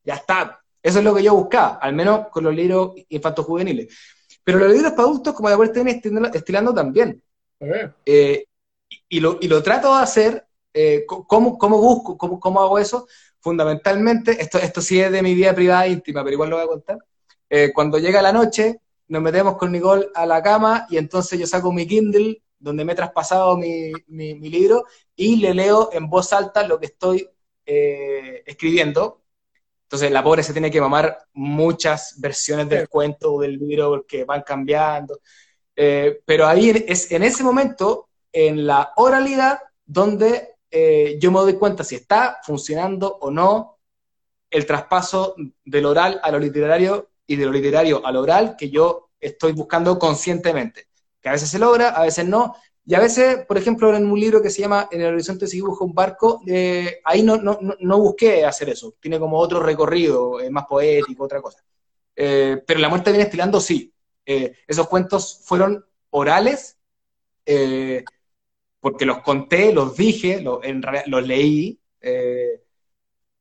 [0.03, 0.61] ya está.
[0.81, 3.95] Eso es lo que yo buscaba, al menos con los libros infantos juveniles.
[4.43, 7.21] Pero los libros para adultos, como de vuelta estilando, estilando también.
[8.05, 8.45] Eh,
[9.09, 13.07] y lo, y lo trato de hacer, eh, ¿cómo, ¿cómo, busco, cómo, cómo, hago eso?
[13.39, 16.69] Fundamentalmente, esto, esto sí es de mi vida privada íntima, pero igual lo voy a
[16.69, 16.97] contar.
[17.49, 21.47] Eh, cuando llega la noche, nos metemos con Nicole a la cama y entonces yo
[21.47, 26.31] saco mi Kindle, donde me he traspasado mi, mi, libro, y le leo en voz
[26.31, 27.27] alta lo que estoy
[27.65, 29.23] eh, escribiendo.
[29.83, 34.23] Entonces la pobre se tiene que mamar muchas versiones del cuento o del libro porque
[34.23, 35.19] van cambiando.
[35.75, 41.83] pero ahí es, en ese momento en la oralidad donde eh, yo me doy cuenta
[41.83, 43.77] si está funcionando o no
[44.49, 49.09] el traspaso del oral a lo literario y de lo literario al oral que yo
[49.19, 50.87] estoy buscando conscientemente.
[51.21, 52.55] Que a veces se logra, a veces no.
[52.85, 55.57] Y a veces, por ejemplo, en un libro que se llama En el horizonte se
[55.57, 58.95] dibuja un barco, eh, ahí no, no, no, busqué hacer eso.
[58.99, 61.63] Tiene como otro recorrido, eh, más poético, otra cosa.
[62.15, 63.93] pero La muerte viene estilando, sí.
[64.25, 66.77] esos cuentos fueron orales,
[68.81, 72.63] porque los conté, los dije, los, en, los leí, eh,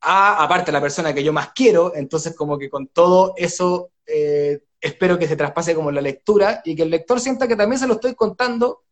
[0.03, 4.61] a, aparte la persona que yo más quiero, entonces como que con todo eso eh,
[4.81, 7.87] espero que se traspase como la lectura y que el lector sienta que también se
[7.87, 8.83] lo estoy contando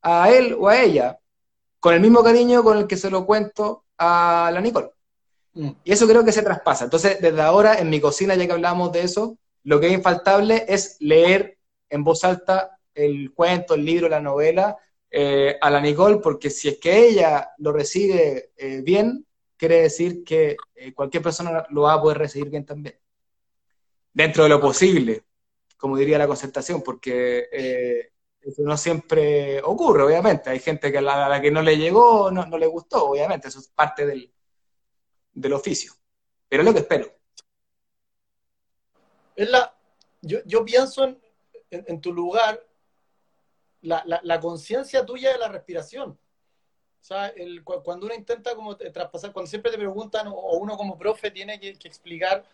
[0.00, 1.18] a él o a ella,
[1.80, 4.90] con el mismo cariño con el que se lo cuento a la Nicole.
[5.54, 5.70] Mm.
[5.84, 6.84] Y eso creo que se traspasa.
[6.84, 10.64] Entonces, desde ahora, en mi cocina, ya que hablamos de eso, lo que es infaltable
[10.68, 14.76] es leer en voz alta el cuento, el libro, la novela,
[15.18, 19.26] eh, a la Nicole, porque si es que ella lo recibe eh, bien,
[19.56, 23.00] quiere decir que eh, cualquier persona lo va a poder recibir bien también.
[24.12, 25.24] Dentro de lo posible,
[25.78, 27.48] como diría la concertación, porque
[28.42, 30.50] eso no siempre ocurre, obviamente.
[30.50, 33.48] Hay gente que a la, que no le llegó, no, no, le gustó, obviamente.
[33.48, 34.30] Eso es parte del,
[35.32, 35.94] del oficio.
[36.46, 37.10] Pero es lo que espero.
[39.34, 39.74] Es la,
[40.20, 41.18] yo, yo pienso en,
[41.70, 42.62] en tu lugar
[43.86, 46.10] la, la, conciencia tuya de la respiración.
[46.10, 50.98] O sea, el, cuando uno intenta como traspasar, cuando siempre te preguntan, o uno como
[50.98, 52.44] profe tiene que, explicar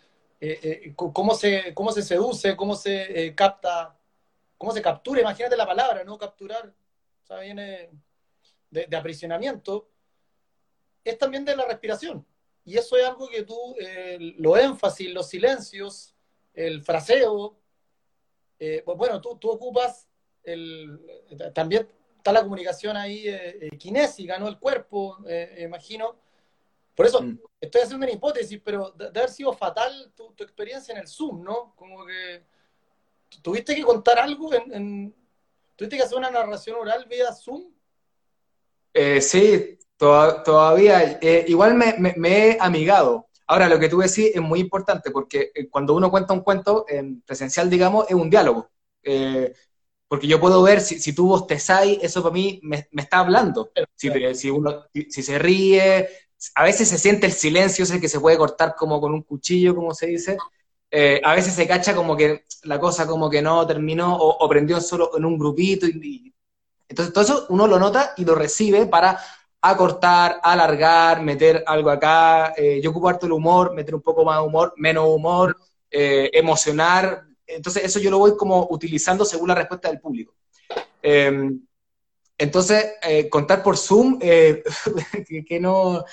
[0.40, 3.96] eh, eh, cómo, se, cómo se seduce, cómo se eh, capta,
[4.58, 6.18] cómo se captura, imagínate la palabra, ¿no?
[6.18, 6.72] Capturar.
[7.24, 7.90] O sea, viene...
[8.70, 9.88] de, aprisionamiento,
[11.04, 12.26] es también de la respiración.
[12.64, 13.74] Y eso es algo que tú,
[14.38, 16.14] lo énfasis, los silencios,
[16.54, 17.58] el fraseo,
[18.58, 20.06] pues bueno, tú, tú ocupas
[20.44, 21.00] el,
[21.54, 21.88] también
[22.22, 24.46] está la comunicación ahí eh, eh, kinésica, ¿no?
[24.46, 26.16] El cuerpo, eh, imagino.
[26.94, 27.38] Por eso mm.
[27.60, 31.74] estoy haciendo una hipótesis, pero de, haber sido fatal tu, experiencia en el Zoom, ¿no?
[31.74, 32.44] Como que
[33.42, 35.14] tuviste que contar algo, en,
[35.74, 37.72] tuviste que hacer una narración oral vía Zoom.
[39.20, 41.18] sí, todavía.
[41.48, 43.26] igual me, me, he amigado.
[43.48, 47.20] Ahora, lo que tú decís es muy importante porque cuando uno cuenta un cuento en
[47.22, 48.70] presencial, digamos, es un diálogo.
[50.12, 53.72] Porque yo puedo ver, si, si tú bostezáis, eso para mí me, está hablando.
[53.96, 56.06] Si, si, uno, si, se ríe,
[56.54, 59.74] a veces se siente el silencio, ese que se puede cortar como con un cuchillo,
[59.74, 60.36] como se dice.
[60.90, 64.82] Eh, a veces se cacha como que la cosa como que no terminó o, prendió
[64.82, 65.86] solo en un grupito.
[65.86, 66.34] Y,
[66.90, 69.18] entonces todo eso uno lo nota y lo recibe para
[69.62, 72.52] acortar, alargar, meter algo acá.
[72.54, 75.56] Eh, yo ocupo harto el humor, meter un poco más de humor, menos humor,
[75.90, 80.34] eh, emocionar, entonces, eso yo lo voy como utilizando según la respuesta del público.
[81.02, 81.60] Em,
[82.38, 84.62] entonces, eh, contar por Zoom, eh,
[85.48, 86.04] que, no...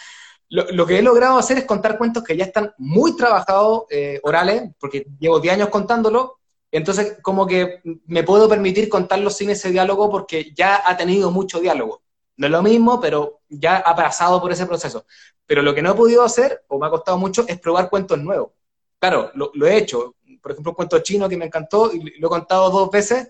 [0.50, 4.64] Lo, que he logrado hacer es contar cuentos que ya están muy trabajados, eh, orales,
[4.80, 6.40] porque llevo 10 años contándolo,
[6.72, 11.60] entonces como que me puedo permitir contarlo sin ese diálogo porque ya ha tenido mucho
[11.60, 12.02] diálogo.
[12.38, 15.06] No es lo mismo, pero ya ha pasado por ese proceso.
[15.46, 18.18] Pero lo que no he podido hacer, o me ha costado mucho, es probar cuentos
[18.20, 18.52] nuevos.
[19.00, 20.16] Claro, lo he hecho,
[20.50, 23.30] por ejemplo, un cuento chino que me encantó y lo he contado dos veces,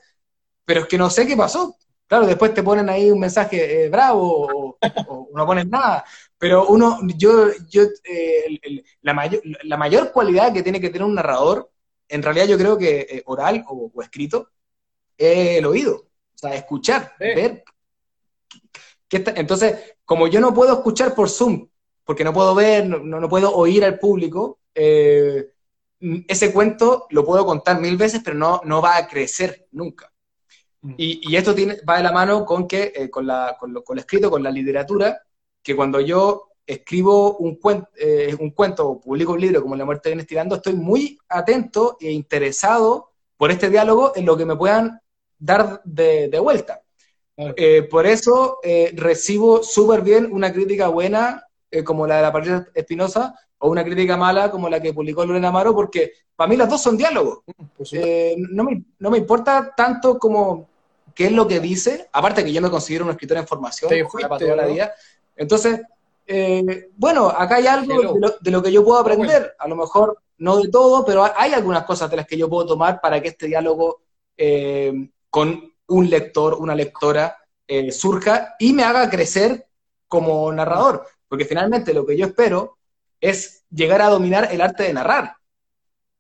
[0.64, 1.76] pero es que no sé qué pasó.
[2.08, 4.78] Claro, después te ponen ahí un mensaje eh, bravo
[5.08, 6.06] o, no ponen nada,
[6.38, 8.60] pero uno, yo, yo, eh,
[9.02, 11.70] la, mayor, la mayor cualidad que tiene que tener un narrador,
[12.08, 14.50] en realidad yo creo que eh, oral o, escrito,
[15.18, 17.64] es el oído, o sea, escuchar, ver.
[19.12, 21.68] entonces, como yo no puedo escuchar por Zoom,
[22.06, 25.50] porque no puedo ver, no, no puedo oír al público, eh,
[26.28, 30.12] ese cuento lo puedo contar mil veces, pero no, no va a crecer nunca.
[30.82, 30.94] Mm.
[30.98, 34.30] Y, esto tiene, va de la mano con que, eh, con, la, con, lo, escrito,
[34.30, 35.22] con la literatura,
[35.62, 39.86] que cuando yo escribo un, cuento, eh, un cuento o publico un libro como La
[39.86, 44.56] muerte viene estirando, estoy muy atento e interesado por este diálogo en lo que me
[44.56, 45.02] puedan
[45.38, 46.82] dar de, vuelta.
[47.38, 48.60] Eh, por eso
[48.94, 51.48] recibo súper bien una crítica buena,
[51.86, 55.50] como la de la Patricia Espinosa, o una crítica mala como la que publicó Lorena
[55.50, 57.40] Amaro, porque para mí las dos son diálogos.
[57.92, 60.68] Eh, no, me, no, me, importa tanto como
[61.14, 63.92] qué es lo que dice, aparte que yo me considero un escritor en formación,
[64.22, 64.94] para toda la vida.
[65.36, 65.82] Entonces,
[66.26, 70.58] eh, bueno, acá hay algo de lo, que yo puedo aprender, a lo mejor no
[70.58, 73.48] de todo, pero hay algunas cosas de las que yo puedo tomar para que este
[73.48, 74.02] diálogo
[74.38, 77.36] eh, con un lector, una lectora,
[77.92, 79.68] surja y me haga crecer
[80.08, 81.06] como narrador.
[81.28, 82.79] Porque finalmente lo que yo espero
[83.22, 85.36] es llegar a dominar el arte de narrar.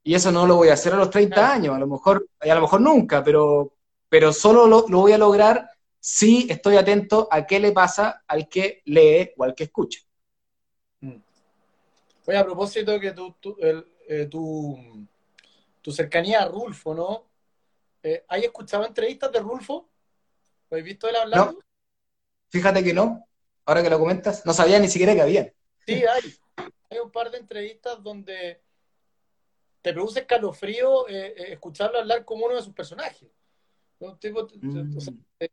[0.03, 2.55] Y eso no lo voy a hacer a los 30 años, a lo mejor, a
[2.55, 3.73] lo mejor nunca, pero,
[4.07, 8.81] pero solo lo, voy a lograr si estoy atento a qué le pasa al que
[8.85, 9.99] lee o al que escucha.
[11.01, 11.17] Mm.
[12.25, 17.25] Oye, a propósito que tu, tu, eh, tu, cercanía a Rulfo, ¿no?
[18.03, 19.89] Eh, ¿Hay escuchado entrevistas de Rulfo?
[20.69, 21.53] ¿Lo has visto él hablando?
[21.53, 21.59] No.
[22.49, 23.27] Fíjate que no,
[23.65, 25.53] ahora que lo comentas, no sabía ni siquiera que había.
[25.85, 26.21] Sí, hay
[26.89, 28.59] hay un par de entrevistas donde
[29.81, 33.29] te produce escalofrío eh, eh, escucharlo hablar como uno de sus personajes.
[33.99, 35.05] Mm.
[35.39, 35.49] Eh,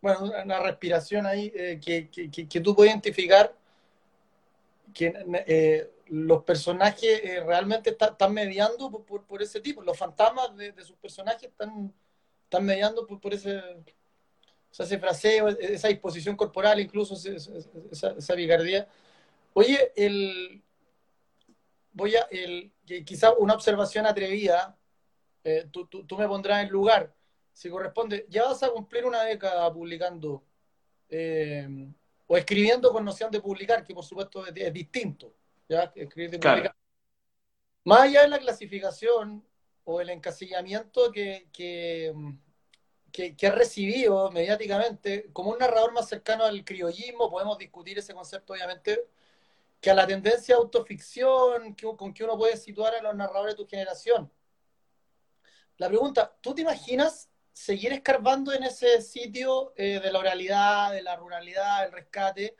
[0.00, 1.50] bueno, una respiración ahí
[1.80, 3.52] que, que, tú puedes identificar
[4.94, 9.82] que los personajes realmente están mediando por, ese tipo.
[9.82, 11.92] Los fantasmas de, sus personajes están,
[12.44, 13.60] están mediando por, ese,
[14.76, 18.88] ese fraseo, esa disposición corporal, incluso esa, esa bigardía.
[19.58, 20.62] Oye, el,
[21.90, 22.72] voy a, el,
[23.04, 24.78] quizá una observación atrevida,
[25.42, 27.12] eh, tú, me pondrás en lugar,
[27.52, 30.44] si corresponde, ya vas a cumplir una década publicando
[31.08, 31.66] eh,
[32.28, 35.34] o escribiendo con noción de publicar, que por supuesto es, distinto,
[35.68, 35.92] ¿ya?
[35.96, 36.76] Escribir de publicar.
[37.82, 39.44] Más allá de la clasificación
[39.82, 42.14] o el encasillamiento que, que,
[43.10, 48.52] que, que recibido mediáticamente, como un narrador más cercano al criollismo, podemos discutir ese concepto
[48.52, 49.08] obviamente
[49.80, 53.64] que a la tendencia de autoficción con que uno puede situar a los narradores de
[53.64, 54.30] tu generación.
[55.76, 61.02] La pregunta, ¿tú te imaginas seguir escarbando en ese sitio eh, de la oralidad, de
[61.02, 62.56] la ruralidad, del rescate?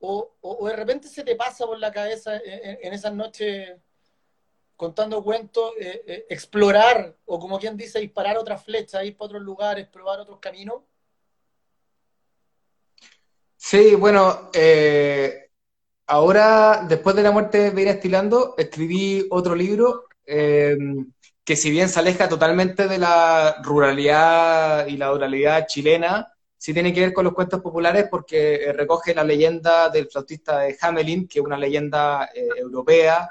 [0.00, 0.34] O,
[0.66, 3.74] de repente se te pasa por la cabeza en, esas noches
[4.76, 9.42] contando cuentos, eh, eh, explorar, o como quien dice, disparar otras flechas, ir para otros
[9.42, 10.82] lugares, probar otros caminos?
[13.56, 15.43] Sí, bueno, eh,
[16.06, 20.76] ahora, después de la muerte de Vera Estilando, escribí otro libro eh,
[21.44, 26.92] que si bien se aleja totalmente de la ruralidad y la oralidad chilena, sí tiene
[26.92, 31.28] que ver con los cuentos populares porque eh, recoge la leyenda del flautista de Hamelin,
[31.28, 33.28] que es una leyenda europea,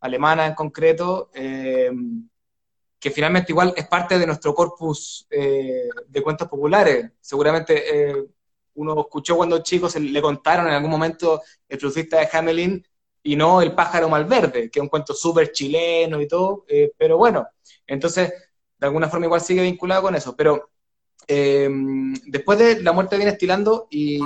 [0.00, 7.10] alemana en concreto, que finalmente igual es parte de nuestro corpus de cuentos populares.
[7.20, 8.28] Seguramente
[8.74, 12.84] uno escuchó cuando chicos, le contaron en algún momento el flautista de Hamelin
[13.26, 17.16] y no El pájaro malverde, que es un cuento súper chileno y todo, eh, pero
[17.16, 17.48] bueno,
[17.86, 18.32] entonces
[18.78, 20.70] de alguna forma igual sigue vinculado con eso, pero
[21.26, 21.68] eh,
[22.26, 24.20] después de La muerte viene estilando y,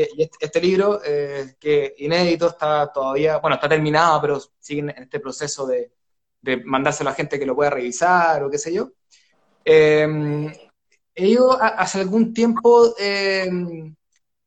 [0.00, 5.20] este, este, libro, eh, que inédito, está todavía, bueno, está terminado, pero sigue en este
[5.20, 5.92] proceso de,
[6.40, 8.92] de mandárselo a gente que lo pueda revisar o qué sé yo.
[11.14, 12.94] He ido hace algún tiempo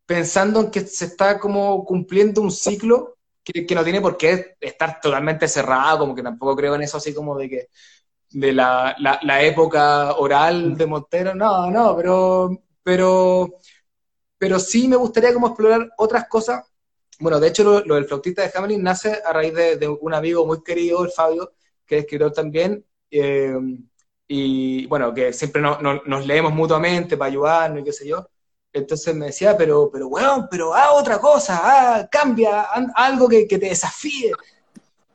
[0.05, 4.99] pensando en que se está como cumpliendo un ciclo que, no tiene por qué estar
[4.99, 7.69] totalmente cerrado, como que tampoco creo en eso así como de que
[8.31, 12.49] de la, la, época oral de Montero, no, no, pero,
[12.83, 13.55] pero,
[14.37, 16.65] pero sí me gustaría como explorar otras cosas.
[17.19, 20.63] Bueno, de hecho lo, del flautista de Hamelin nace a raíz de, un amigo muy
[20.63, 21.53] querido, el Fabio,
[21.85, 23.55] que es escritor también, eh,
[24.27, 28.27] y bueno, que siempre nos leemos mutuamente para ayudarnos y qué sé yo.
[28.73, 32.63] Entonces me decía, pero, pero, weón, pero haz otra cosa, ah, cambia,
[32.93, 34.33] algo que, te desafíe.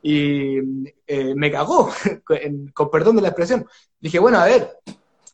[0.01, 0.57] Y
[1.05, 1.91] eh, me cagó,
[2.73, 3.67] con, perdón de la expresión.
[3.99, 4.79] Dije, bueno, a ver,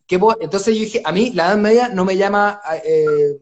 [0.06, 3.38] ¿qué entonces yo dije, a mí la Edad Media no me llama eh,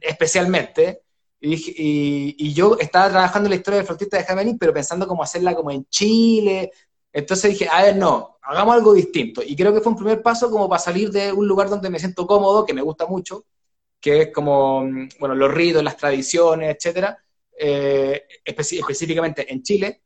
[0.00, 1.02] especialmente.
[1.40, 5.54] Y, yo estaba trabajando en la historia del flautista de Jamelín, pero pensando cómo hacerla
[5.54, 6.70] como en Chile.
[7.16, 9.42] Entonces dije, a ver, no, hagamos algo distinto.
[9.42, 11.98] Y creo que fue un primer paso como para salir de un lugar donde me
[11.98, 13.46] siento cómodo, que me gusta mucho,
[13.98, 17.18] que es como, mm, bueno, los ritos, las tradiciones, etcétera,
[17.58, 20.02] eh, específicamente en Chile.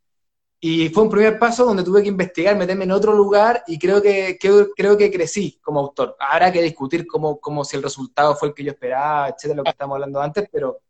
[0.60, 4.00] Y fue un primer paso donde tuve que investigar, meterme en otro lugar y creo
[4.00, 4.38] que,
[4.76, 6.16] creo que crecí como autor.
[6.20, 9.64] Habrá que discutir cómo, cómo, si el resultado fue el que yo esperaba, etcétera, lo
[9.64, 10.80] que estábamos hablando antes, pero,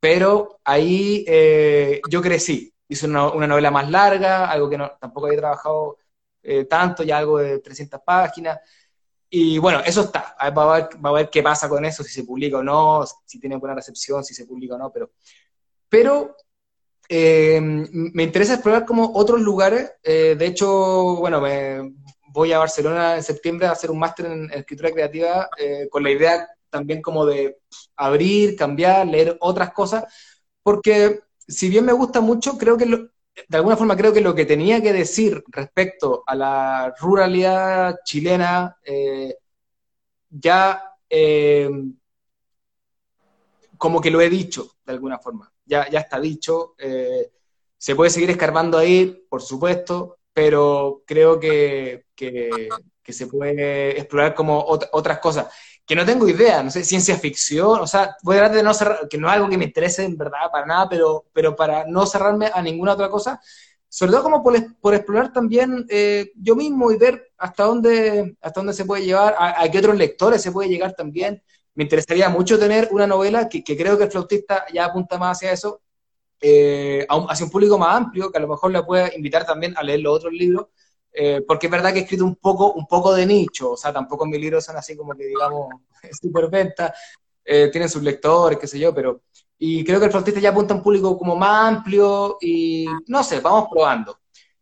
[0.00, 2.74] pero ahí eh, yo crecí.
[2.88, 5.98] Hice una, una, novela más larga, algo que no, tampoco había trabajado
[6.42, 8.60] eh, tanto, ya algo de 300 páginas.
[9.28, 10.36] Y bueno, eso está.
[10.56, 13.74] Va a, ver, qué pasa con eso, si se publica o no, si tiene buena
[13.74, 15.10] recepción, si se publica o no, pero,
[15.88, 16.36] pero
[17.08, 19.92] eh, me interesa explorar como otros lugares.
[20.02, 21.94] Eh, de hecho, bueno, me
[22.28, 26.10] voy a Barcelona en septiembre a hacer un máster en, escritura creativa eh, con la
[26.10, 27.58] idea también como de
[27.96, 30.04] abrir, cambiar, leer otras cosas,
[30.62, 32.98] porque si bien me gusta mucho, creo que lo,
[33.48, 38.76] de alguna forma creo que lo que tenía que decir respecto a la ruralidad chilena
[38.82, 39.36] eh,
[40.30, 41.70] ya eh,
[43.78, 46.74] como que lo he dicho de alguna forma, ya, ya está dicho.
[46.78, 47.30] Eh,
[47.76, 52.68] se puede seguir escarbando ahí, por supuesto, pero creo que, que,
[53.08, 55.46] se puede explorar como otras cosas
[55.86, 58.74] que no tengo idea, no sé, ciencia ficción, o sea, voy a tratar de no
[58.74, 61.84] cerrar, que no es algo que me interese en verdad para nada, pero, pero para
[61.86, 63.40] no cerrarme a ninguna otra cosa,
[63.88, 68.74] sobre todo como por, explorar también eh, yo mismo y ver hasta dónde, hasta dónde
[68.74, 71.42] se puede llevar, a, qué otros lectores se puede llegar también.
[71.74, 75.52] Me interesaría mucho tener una novela que, creo que el flautista ya apunta más hacia
[75.52, 75.80] eso,
[76.40, 79.82] eh, hacia un público más amplio, que a lo mejor le puede invitar también a
[79.82, 80.66] leer los otros libros,
[81.18, 83.90] eh, porque es verdad que he escrito un poco, un poco de nicho, o sea,
[83.90, 85.68] tampoco mis libros son así como que, digamos,
[86.20, 86.92] super venta,
[87.42, 89.22] eh, tienen sus lectores, qué sé yo, pero,
[89.58, 93.24] y creo que el flautista ya apunta a un público como más amplio, y no
[93.24, 94.18] sé, vamos probando.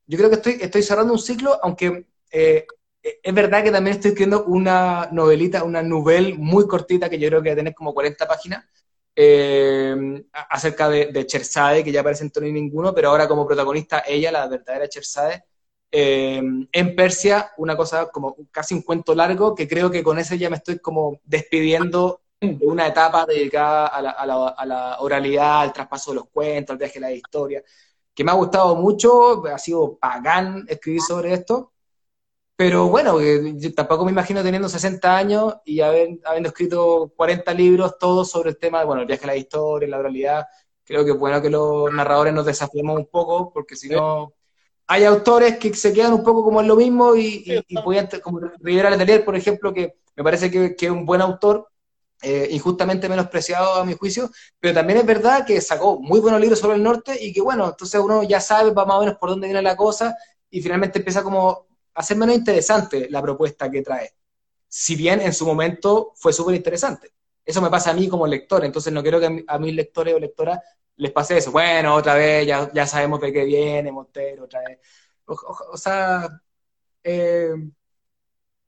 [0.07, 2.67] Yo creo que estoy, estoy cerrando un ciclo, aunque eh,
[3.03, 7.43] es verdad que también estoy escribiendo una novelita, una novel muy cortita, que yo creo
[7.43, 8.65] que va a tener como 40 páginas,
[10.51, 14.31] acerca de, de Chersade, que ya aparece en Tony Ninguno, pero ahora como protagonista ella,
[14.31, 15.45] la verdadera Chersade,
[15.97, 16.43] eh,
[16.73, 20.51] en Persia, una cosa como casi un cuento largo, que creo que con ese ya
[20.51, 24.27] me estoy como despidiendo de una etapa dedicada a
[24.67, 27.63] la, oralidad, al traspaso de los cuentos, al viaje de la historia,
[28.13, 31.73] que me ha gustado mucho, ha sido pagán escribir sobre esto,
[32.57, 38.29] pero bueno, yo tampoco me imagino teniendo 60 años y habiendo escrito 40 libros, todos
[38.29, 40.47] sobre el tema, bueno, el viaje a la historia, la oralidad,
[40.85, 44.35] creo que es bueno que los narradores nos desafiemos un poco, porque si no
[44.87, 47.75] hay autores que se quedan un poco como en lo mismo y, y,
[48.21, 51.69] como Rivera Letelier, por ejemplo, que me parece que, es un buen autor,
[52.23, 54.31] eh, injustamente menospreciado a mi juicio,
[54.61, 57.69] pero también es verdad que sacó muy buenos libros sobre el norte y que bueno,
[57.69, 60.17] entonces uno ya sabe más o menos por dónde viene la cosa
[60.51, 64.15] y finalmente empieza como a ser menos interesante la propuesta que trae.
[64.69, 67.13] Si bien en su momento fue súper interesante.
[67.45, 70.19] Eso me pasa a mí como lector, entonces no quiero que a mis lectores o
[70.19, 70.61] lectoras
[70.97, 71.53] les pase eso.
[71.53, 74.79] Bueno, otra vez, ya, ya sabemos de qué viene Montero, otra vez.
[75.27, 76.29] O, sea,
[77.03, 77.55] eh,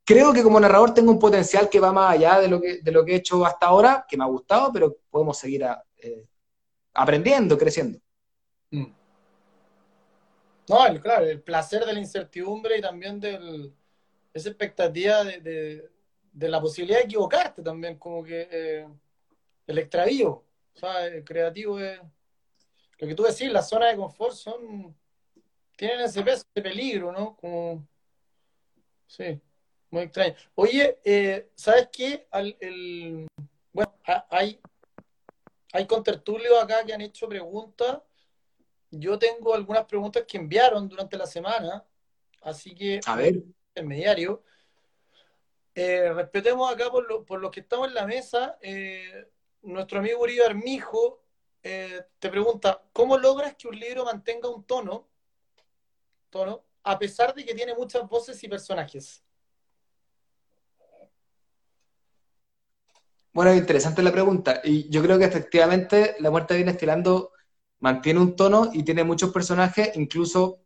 [0.05, 2.93] creo que como narrador tengo un potencial que va más allá de lo que, de
[2.93, 5.67] lo que he hecho hasta ahora, que me ha gustado, pero podemos seguir
[5.99, 6.27] eh,
[6.95, 7.99] aprendiendo, creciendo.
[8.71, 8.87] Mm.
[10.69, 13.71] No, claro, el placer de la incertidumbre y también de
[14.33, 15.89] esa expectativa de,
[16.39, 18.89] la posibilidad de equivocarte también, como que eh,
[19.67, 22.01] el extravío, o sea, el creativo es...
[22.99, 24.97] Lo que tú decís, las zonas de confort son...
[25.77, 27.37] tienen ese peso de peligro, ¿no?
[27.37, 27.87] Como...
[29.07, 29.41] Sí,
[29.91, 30.35] muy extraño.
[30.55, 32.27] Oye, eh, ¿sabes qué?
[32.33, 33.27] el,
[33.73, 33.95] bueno,
[34.31, 34.61] hay,
[35.73, 38.01] hay contertulios acá que han hecho preguntas
[38.91, 41.85] yo tengo algunas preguntas que enviaron durante la semana,
[42.43, 43.35] así que, a ver,
[43.69, 44.43] intermediario.
[45.79, 48.57] Eh, respetemos acá por, lo, por los que estamos en la mesa.
[48.63, 49.29] Eh,
[49.61, 51.21] nuestro amigo Uribe Armijo
[51.63, 55.07] eh, te pregunta, ¿cómo logras que un libro mantenga un tono,
[56.31, 59.23] tono, a pesar de que tiene muchas voces y personajes?
[63.35, 64.63] Bueno, interesante la pregunta.
[64.65, 67.33] Y yo creo que efectivamente La Muerte viene estilando
[67.81, 70.63] mantiene un tono y tiene muchos personajes, incluso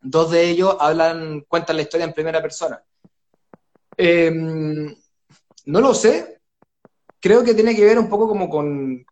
[0.00, 2.84] dos de ellos hablan, cuentan la historia en primera persona.
[3.96, 4.94] Em,
[5.66, 6.40] no lo sé,
[7.20, 9.04] creo que tiene que ver un poco como con,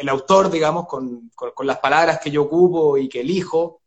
[0.00, 1.30] el, autor, digamos, con,
[1.62, 3.82] las palabras que yo ocupo y que elijo.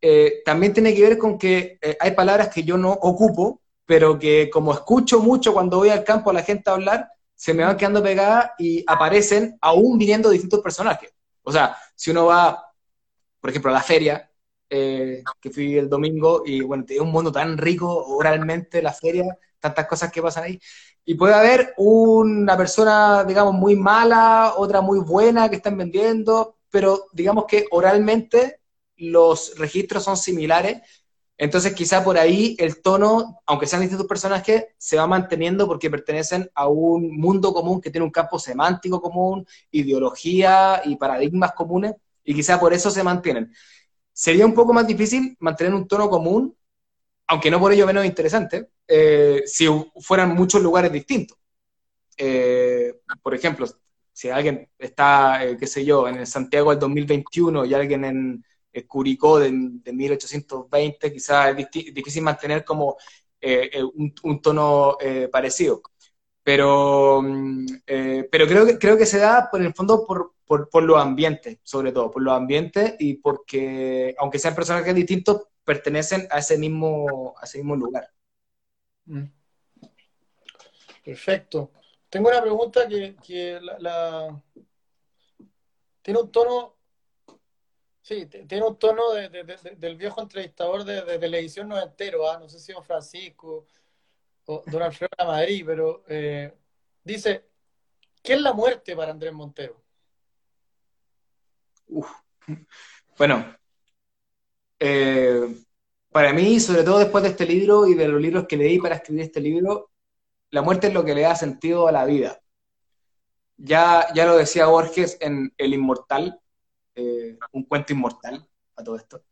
[0.00, 4.18] Eh, también tiene que ver con que eh, hay palabras que yo no ocupo, pero
[4.18, 7.76] que como escucho mucho cuando voy al campo a la gente hablar, se me van
[7.76, 11.12] quedando pegadas y aparecen aún viniendo distintos personajes.
[11.42, 12.72] O sea, si uno va,
[13.40, 14.30] por ejemplo, a la feria,
[14.68, 19.38] eh, que fui el domingo, y bueno, tiene un mundo tan rico oralmente la feria,
[19.60, 20.60] tantas cosas que pasan ahí,
[21.04, 27.06] y puede haber una persona, digamos, muy mala, otra muy buena que están vendiendo, pero
[27.12, 28.60] digamos que oralmente
[28.96, 30.82] los registros son similares,
[31.38, 36.50] entonces quizá por ahí el tono, aunque sean distintos personajes, se va manteniendo porque pertenecen
[36.54, 41.94] a un mundo común que tiene un campo semántico común, ideología y paradigmas comunes,
[42.24, 43.52] y quizá por eso se mantienen.
[44.18, 46.56] Sería un poco más difícil mantener un tono común,
[47.26, 49.66] aunque no por ello menos interesante, eh, si
[50.00, 51.36] fueran muchos lugares distintos.
[52.16, 53.66] Eh, por ejemplo,
[54.10, 58.44] si alguien está, eh, qué sé yo, en Santiago del 2021 y alguien en
[58.86, 62.96] Curicó de, 1820, quizás es difícil mantener como
[63.38, 63.82] eh,
[64.22, 64.96] un, tono
[65.30, 65.82] parecido.
[66.42, 67.66] Pero, mm,
[68.30, 71.92] pero creo, que, creo que se da, por el fondo, por, por, los ambientes, sobre
[71.92, 77.44] todo, por los ambientes y porque, aunque sean personajes distintos, pertenecen a ese mismo, a
[77.44, 78.08] ese mismo lugar.
[79.06, 79.24] Mm.
[81.04, 81.72] Perfecto.
[82.08, 84.40] Tengo una pregunta que, que la,
[86.02, 86.76] tiene un tono
[88.06, 92.38] Sí, tiene un tono del viejo entrevistador de, televisión no entero, ¿ah?
[92.38, 93.66] no sé si Don Francisco
[94.44, 96.54] o Don Alfredo de Madrid, pero eh,
[97.02, 97.46] dice,
[98.22, 99.82] ¿qué es la muerte para Andrés Montero?
[103.18, 103.46] Bueno,
[104.78, 105.56] eh,
[106.10, 108.96] para mí, sobre todo después de este libro y de los libros que leí para
[108.96, 109.90] escribir este libro,
[110.50, 112.40] la muerte es lo que le da sentido a la vida.
[113.56, 116.40] Ya, ya lo decía Borges en El Inmortal,
[116.94, 119.22] eh, un cuento inmortal a todo esto.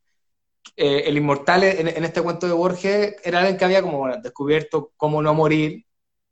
[0.77, 5.23] Eh, el inmortal en, este cuento de Borges era alguien que había como descubierto cómo
[5.23, 5.85] no morir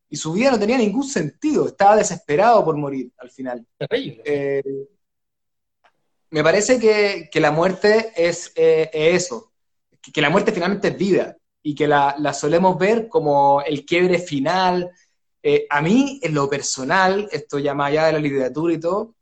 [0.08, 3.66] y su vida no tenía ningún sentido, estaba desesperado por morir al final.
[3.78, 4.22] Terrible.
[4.24, 4.62] Eh,
[6.32, 9.52] me parece que, que la muerte es, eso,
[10.12, 14.18] que, la muerte finalmente es vida y que la, la solemos ver como el quiebre
[14.18, 14.90] final.
[15.70, 19.14] a mí, en lo personal, esto ya más allá de la literatura y todo,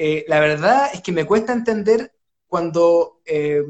[0.00, 2.12] eh, la verdad es que me cuesta entender
[2.46, 3.64] cuando, eh,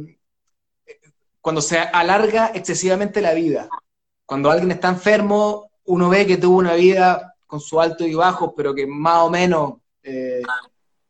[1.41, 3.71] cuando se alarga excesivamente la vida.
[4.27, 8.55] Cuando alguien está enfermo, uno ve que tuvo una vida con su alto y bajo,
[8.55, 10.43] pero que más o menos eh,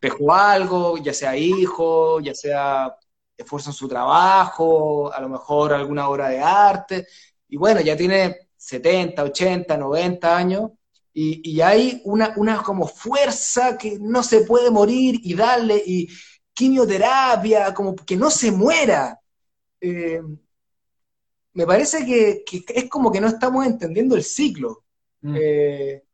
[0.00, 2.96] dejó algo, ya sea hijo, ya sea
[3.36, 7.06] esfuerzo en su trabajo, a lo mejor alguna obra de arte,
[7.48, 10.70] y bueno, ya tiene 70, 80, 90 años,
[11.20, 16.08] y, hay una, una como fuerza que no se puede morir y darle, y
[16.54, 19.20] quimioterapia, como que no se muera.
[19.80, 20.22] Eh,
[21.54, 24.84] me parece que, es como que no estamos entendiendo el ciclo.
[25.22, 25.36] Mm.
[25.40, 26.04] Eh,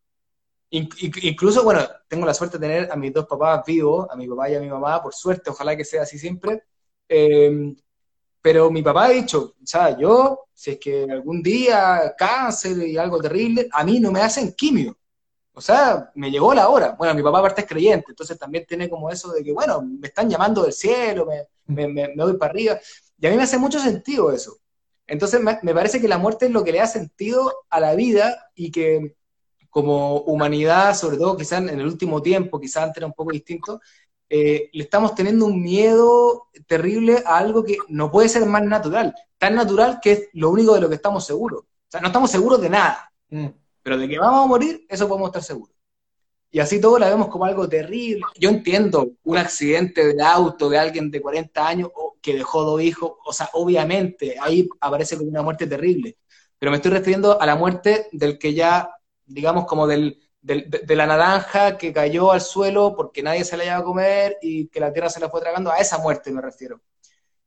[0.77, 4.49] incluso, bueno, tengo la suerte de tener a mis dos papás vivos, a mi papá
[4.49, 6.63] y a mi mamá, por suerte, ojalá que sea así siempre.
[7.07, 7.75] Eh,
[8.45, 12.95] pero mi papá ha dicho, o sea, yo, si es que algún día cáncer y
[12.95, 14.95] algo terrible, a mí no me hacen quimio.
[15.51, 16.91] O sea, me llegó la hora.
[16.91, 20.09] Bueno, mi papá aparte es creyente, entonces también tiene como eso de que, bueno, me
[20.09, 22.79] están llamando del cielo, me, me, me, voy para arriba.
[23.17, 24.57] Y a mí me hace mucho sentido eso.
[25.07, 27.95] Entonces me, me, parece que la muerte es lo que le da sentido a la
[27.95, 29.15] vida y que
[29.75, 33.81] como humanidad, sobre todo quizás en el último tiempo, quizás antes era un poco distinto,
[34.29, 39.13] eh, le estamos teniendo un miedo terrible a algo que no puede ser más natural,
[39.37, 41.63] tan natural que es lo único de lo que estamos seguros.
[41.63, 43.11] O sea, no estamos seguros de nada.
[43.29, 43.47] Mm.
[43.83, 45.75] Pero de que vamos a morir, eso podemos estar seguros.
[46.51, 48.21] Y así todo la vemos como algo terrible.
[48.39, 51.89] Yo entiendo un accidente de auto de alguien de 40 años
[52.21, 56.15] que dejó dos hijos, o sea, obviamente ahí aparece como una muerte terrible.
[56.57, 58.89] Pero me estoy refiriendo a la muerte del que ya,
[59.25, 63.77] digamos, como del, de, la naranja que cayó al suelo porque nadie se la iba
[63.77, 66.81] a comer y que la tierra se la fue tragando, a esa muerte me refiero.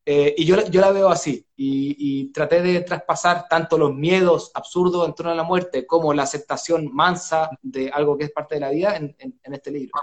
[0.05, 5.07] Eh, y yo, yo la veo así, y, traté de traspasar tanto los miedos absurdos
[5.07, 8.61] en torno a la muerte como la aceptación mansa de algo que es parte de
[8.62, 10.01] la vida en, en, este libro.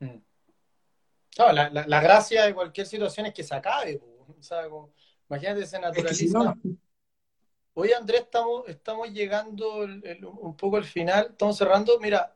[0.00, 0.16] Mm.
[1.52, 4.00] la, la, gracia de cualquier situación es que se acabe.
[4.26, 4.62] O sea,
[5.28, 6.54] imagínate, ese naturalismo.
[7.80, 12.00] Hoy, Andrés, estamos, estamos llegando un poco al final, estamos cerrando.
[12.00, 12.34] Mira,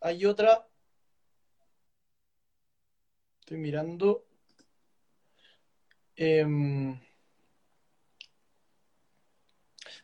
[0.00, 0.68] hay otra.
[3.40, 4.24] Estoy mirando.
[6.14, 6.96] Em,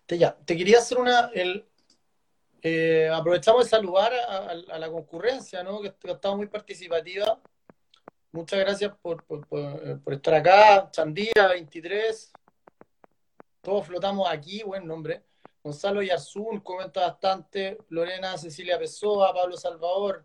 [0.07, 1.31] te, ya, te quería hacer una.
[2.61, 5.81] Eh, aprovechamos de saludar a, la concurrencia, ¿no?
[5.81, 7.41] que, ha estado muy participativa.
[8.33, 9.25] Muchas gracias por,
[10.11, 10.91] estar acá.
[10.91, 12.33] Chandía 23.
[13.69, 15.27] Todos flotamos aquí, buen nombre.
[15.63, 17.77] Gonzalo Yarzún comenta bastante.
[17.91, 20.25] Lorena Cecilia Pessoa, Pablo Salvador,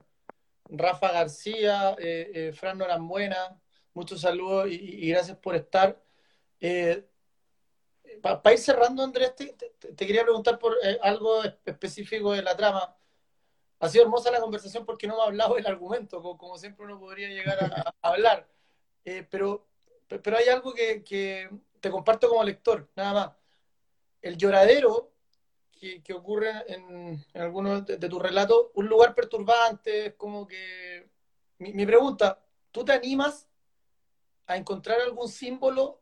[0.69, 3.61] Rafa García, eh, eh, Fran Norambuena,
[3.93, 6.01] muchos saludos y, gracias por estar.
[6.61, 7.05] Eh,
[8.21, 9.57] Para ir cerrando, Andrés, te,
[9.97, 12.95] quería preguntar por algo específico de la trama.
[13.79, 16.97] Ha sido hermosa la conversación porque no me ha hablado del argumento, como, siempre uno
[16.97, 18.47] podría llegar a, hablar.
[19.03, 19.67] Pero,
[20.07, 21.49] pero hay algo que,
[21.83, 23.31] te comparto como lector, nada más.
[24.21, 25.11] El lloradero
[25.69, 31.09] que, ocurre en, algunos de, tus relatos, un lugar perturbante, como que...
[31.57, 33.49] Mi, mi pregunta, ¿tú te animas
[34.45, 36.01] a encontrar algún símbolo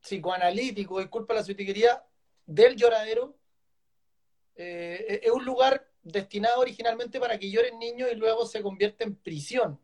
[0.00, 2.02] psicoanalítico, disculpa la suitiquería,
[2.46, 3.36] del lloradero.
[4.54, 9.16] Eh, es un lugar destinado originalmente para que lloren niños y luego se convierte en
[9.16, 9.78] prisión.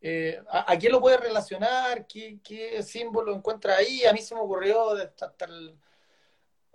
[0.00, 2.06] Eh, ¿a, quién lo puede relacionar?
[2.06, 4.04] ¿Qué, símbolo encuentra ahí?
[4.04, 5.34] A mí se me ocurrió hasta,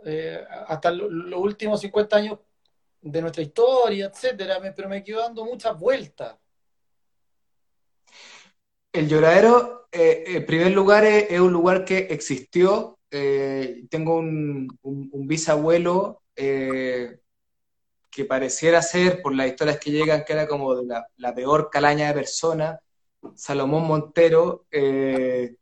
[0.05, 2.39] eh, hasta, los últimos 50 años
[3.01, 6.35] de nuestra historia, etcétera, pero me quedo dando muchas vueltas.
[8.93, 12.99] El lloradero, eh, en primer lugar, es, un lugar que existió.
[13.09, 14.67] Eh, tengo un,
[15.27, 17.19] bisabuelo eh,
[18.11, 22.13] que pareciera ser, por las historias que llegan, que era como la, peor calaña de
[22.13, 22.79] persona,
[23.35, 25.57] Salomón Montero, que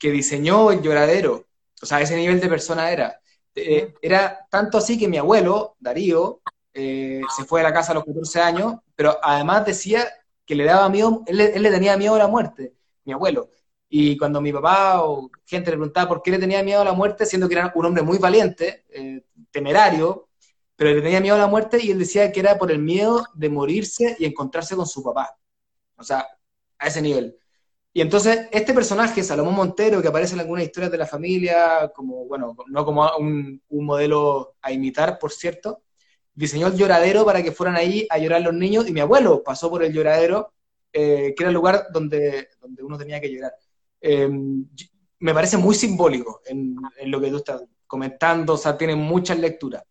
[0.00, 1.46] diseñó el lloradero.
[1.80, 3.20] O sea, ese nivel de persona era.
[3.54, 6.40] era tanto así que mi abuelo, Darío,
[6.74, 10.06] se fue a la casa a los 14 años, pero además decía
[10.44, 12.74] que le daba miedo, él, le tenía miedo a la muerte,
[13.04, 13.50] mi abuelo.
[13.88, 16.92] Y cuando mi papá o gente le preguntaba por qué le tenía miedo a la
[16.94, 20.28] muerte, siendo que era un hombre muy valiente, eh, temerario,
[20.76, 23.26] pero le tenía miedo a la muerte y él decía que era por el miedo
[23.34, 25.36] de morirse y encontrarse con su papá.
[25.96, 26.26] O sea,
[26.82, 27.36] a ese nivel.
[27.94, 32.24] Y entonces, este personaje, Salomón Montero, que aparece en algunas historias de la familia, como,
[32.26, 35.82] bueno, no como un, un modelo a imitar, por cierto,
[36.34, 39.68] diseñó el lloradero para que fueran ahí a llorar los niños y mi abuelo pasó
[39.70, 40.54] por el lloradero,
[40.92, 43.54] eh, que era el lugar donde, donde uno tenía que llorar.
[44.00, 44.66] Em,
[45.20, 46.76] me parece muy simbólico en,
[47.06, 49.84] lo que tú estás comentando, o sea, tiene muchas lecturas.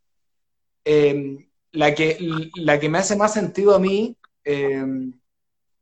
[0.84, 2.18] Em, la, que,
[2.56, 5.14] la que me hace más sentido a mí em,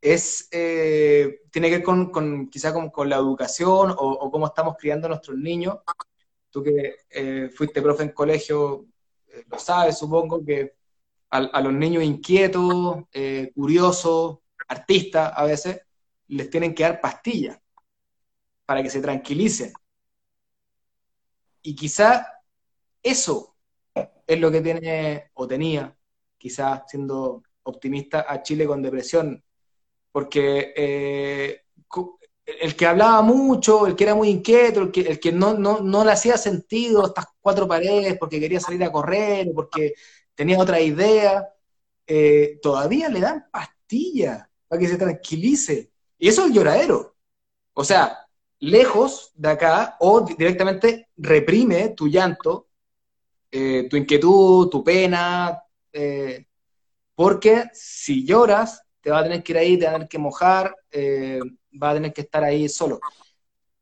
[0.02, 4.76] es, eh, tiene que ver con, con quizá con, con, la educación o, cómo estamos
[4.78, 5.78] criando a nuestros niños.
[6.50, 8.88] Tú que eh, fuiste profe en colegio,
[9.48, 10.80] lo sabes, supongo que
[11.30, 15.82] a, los niños inquietos, eh, curiosos, artistas a veces,
[16.28, 17.60] les tienen que dar pastillas
[18.66, 19.74] para que se tranquilicen.
[21.62, 22.26] Y quizá
[23.04, 23.56] eso
[24.26, 25.96] es lo que tiene o tenía,
[26.38, 29.44] quizá siendo optimista, a Chile con depresión,
[30.20, 31.62] porque eh,
[32.46, 36.12] el que hablaba mucho, el que era muy inquieto, el que, que no, no, le
[36.12, 39.94] hacía sentido estas cuatro paredes porque quería salir a correr o porque
[40.36, 41.48] tenía otra idea,
[42.06, 45.90] eh, todavía le dan pastillas para que se tranquilice.
[46.18, 47.16] Y eso es el lloradero.
[47.72, 48.18] O sea,
[48.60, 52.68] lejos de acá o directamente reprime tu llanto,
[53.50, 55.64] eh, tu inquietud, tu pena,
[57.16, 60.18] porque si lloras, te va a tener que ir ahí, te va a tener que
[60.18, 61.40] mojar, eh,
[61.82, 63.00] va a tener que estar ahí solo.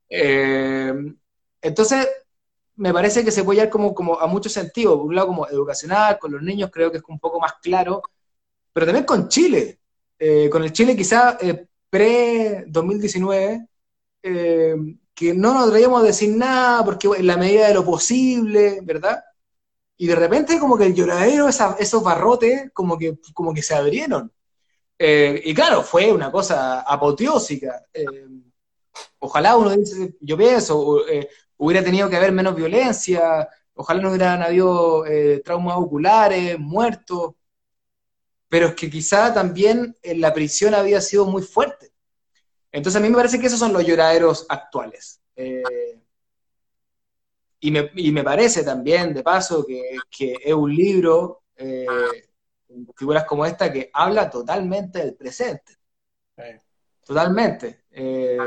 [0.09, 0.93] Eh,
[1.61, 2.07] entonces,
[2.76, 4.97] me parece que se puede llevar como, como a muchos sentidos.
[4.97, 8.01] Por un lado, como educacional, con los niños creo que es un poco más claro,
[8.74, 9.80] pero también con Chile.
[10.20, 11.38] Eh, con el Chile quizá
[11.89, 13.68] pre-2019,
[14.22, 19.24] que no nos traíamos a decir nada, porque en la medida de lo posible, ¿verdad?
[19.97, 24.32] Y de repente como que el lloradero, esos barrotes, como que, como que se abrieron.
[24.99, 27.85] Eh, y claro, fue una cosa apoteósica.
[27.93, 28.27] Eh,
[29.19, 34.41] ojalá uno dice, yo pienso, eh, hubiera tenido que haber menos violencia, ojalá no hubieran
[34.41, 35.03] habido
[35.43, 37.35] traumas oculares, muertos,
[38.49, 41.91] pero es que quizá también la prisión había sido muy fuerte.
[42.71, 45.21] Entonces a mí me parece que esos son los lloraderos actuales.
[47.59, 51.43] Y me, y me, parece también, de paso, que, que es un libro
[52.95, 55.78] figuras como esta que habla totalmente del presente.
[57.05, 57.86] Totalmente.
[57.91, 58.38] Eh,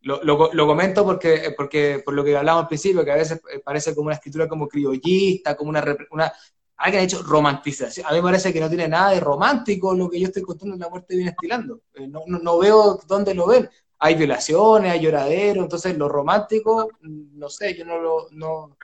[0.00, 3.94] lo, lo, comento porque, porque, por lo que hablamos al principio, que a veces parece
[3.94, 6.32] como una escritura como criollista, como una, una
[6.76, 8.06] alguien ha hecho romantización.
[8.06, 10.74] A mí me parece que no tiene nada de romántico lo que yo estoy contando
[10.74, 11.82] en La muerte viene estilando.
[11.94, 13.68] Eh, no, no, no, veo dónde lo ven
[14.04, 18.76] hay violaciones, hay lloradero, entonces lo romántico, no sé, yo no lo, no,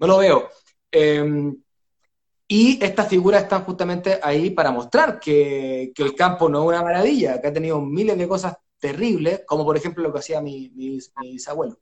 [0.00, 0.48] lo veo.
[0.90, 1.56] Em,
[2.48, 7.40] y estas figuras están justamente ahí para mostrar que, el campo no es una maravilla,
[7.40, 10.98] que ha tenido miles de cosas terribles, como por ejemplo lo que hacía mi, mi,
[11.22, 11.78] bisabuelo.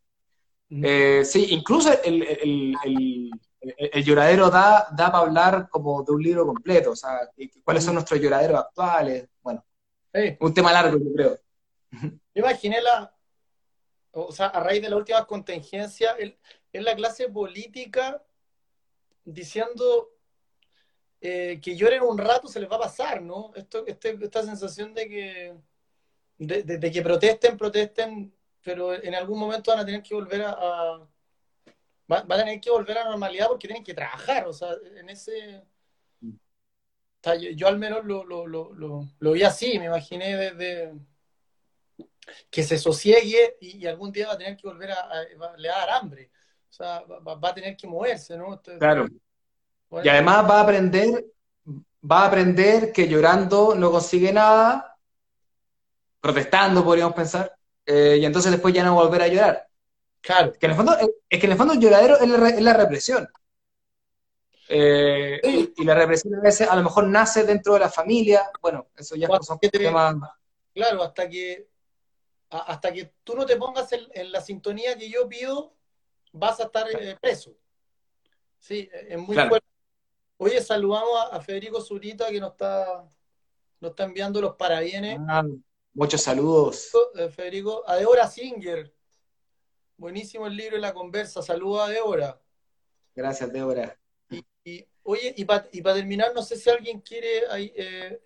[0.71, 6.93] Eh, sí, incluso el, el, lloradero da, da para hablar como de un libro completo,
[6.93, 7.29] o sea,
[7.63, 9.65] cuáles son nuestros lloraderos actuales, bueno,
[10.41, 11.39] un tema largo, yo creo.
[11.91, 13.15] Yo imaginé la,
[14.13, 18.23] o sea, a raíz de la última contingencia, en la clase política
[19.25, 20.14] diciendo
[21.27, 23.51] eh, que lloren un rato se les va a pasar, ¿no?
[23.55, 25.55] Esto, este, esta sensación de que,
[26.37, 31.09] de, que protesten, protesten, pero en algún momento van a tener que volver a,
[32.07, 35.65] van a tener que volver a normalidad porque tienen que trabajar, o sea, en ese...
[37.57, 40.93] yo, al menos lo, lo, lo, lo, vi así, me imaginé desde
[42.51, 45.25] que se sosiegue y, algún día va a tener que volver a,
[45.57, 46.31] le dar hambre.
[46.69, 48.61] O sea, va, a tener que moverse, ¿no?
[48.79, 49.09] claro.
[50.03, 51.27] Y además va a aprender,
[52.11, 54.97] va a aprender que llorando no consigue nada,
[56.21, 57.55] protestando, podríamos pensar,
[57.87, 59.69] eh, y entonces después ya no volver a llorar.
[60.21, 60.53] Claro.
[60.53, 60.97] Que en el fondo,
[61.29, 63.29] es que en el fondo el lloradero es la, represión.
[64.69, 68.89] Eh, y la represión a veces a lo mejor nace dentro de la familia, bueno,
[68.97, 70.17] eso ya son temas...
[70.73, 71.69] Claro, hasta que
[72.51, 75.75] hasta que tú no te pongas en, la sintonía que yo pido,
[76.33, 77.57] vas a estar eh, preso.
[78.59, 79.67] Sí, es muy fuerte.
[80.45, 83.09] Oye, saludamos a, Federico Zurita que nos está,
[83.81, 85.19] nos está enviando los parabienes.
[85.27, 85.43] Ah,
[85.95, 86.91] muchos saludos.
[87.15, 88.93] Eh, Federico, a Deborah Singer.
[89.97, 91.41] Buenísimo el libro y la conversa.
[91.41, 92.39] Saludos a Deborah.
[93.15, 93.99] Gracias, Deborah.
[94.65, 97.45] Y, oye, y para terminar, no sé si alguien quiere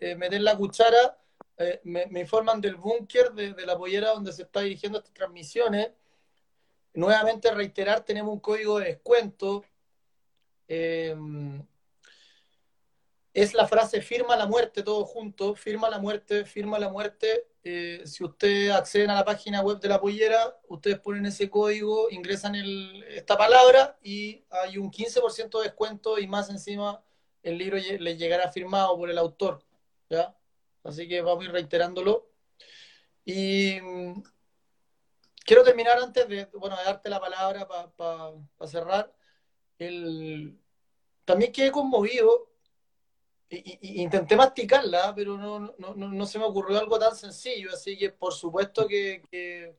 [0.00, 1.16] eh, meter la cuchara
[1.56, 5.92] eh, me, informan del búnker de, la pollera donde se está dirigiendo estas transmisiones.
[6.94, 9.62] Nuevamente reiterar, tenemos un código de descuento.
[10.66, 11.14] Eh,
[13.42, 17.46] es la frase firma la muerte, todo junto, firma la muerte, firma la muerte.
[17.62, 22.10] Eh, si ustedes acceden a la página web de la pollera, ustedes ponen ese código,
[22.10, 22.56] ingresan
[23.08, 27.00] esta palabra y hay un 15% de descuento y más encima
[27.44, 29.62] el libro les llegará firmado por el autor.
[30.10, 30.36] ¿ya?
[30.82, 32.28] Así que vamos a ir reiterándolo.
[33.24, 34.22] Y mm,
[35.44, 38.32] quiero terminar antes de, bueno, darte la palabra para
[38.66, 39.14] cerrar.
[39.78, 40.58] El,
[41.24, 42.48] también quedé conmovido
[43.50, 48.32] y, intenté masticarla, pero no, no, se me ocurrió algo tan sencillo, así que por
[48.32, 49.74] supuesto que,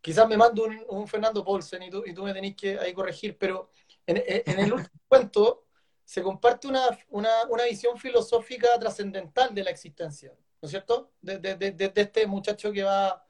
[0.00, 3.36] quizás me mando un, Fernando Paulsen y tú, y tú me tenés que ahí corregir,
[3.36, 3.70] pero
[4.06, 4.22] en,
[4.58, 5.66] el último cuento
[6.04, 10.32] se comparte una, visión filosófica trascendental de la existencia,
[10.62, 11.12] ¿no es cierto?
[11.20, 13.26] De, este muchacho que va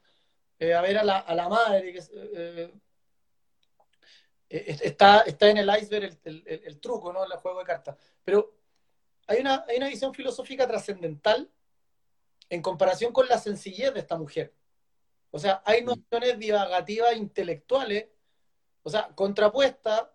[0.59, 2.73] eh, a ver a la, madre, que eh,
[4.49, 7.23] eh, está, está en el iceberg el, truco, ¿no?
[7.23, 7.97] El juego de cartas.
[8.23, 8.58] Pero
[9.29, 11.49] hay una, hay una visión filosófica trascendental
[12.49, 14.55] en comparación con la sencillez de esta mujer.
[15.29, 18.07] O sea, hay nociones divagativas intelectuales,
[18.81, 20.07] o sea, contrapuestas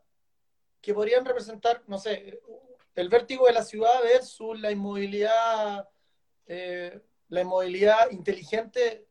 [0.80, 2.40] que podrían representar, no sé,
[2.96, 5.88] el vértigo de la ciudad versus la inmovilidad,
[6.46, 9.06] eh, la inmovilidad inteligente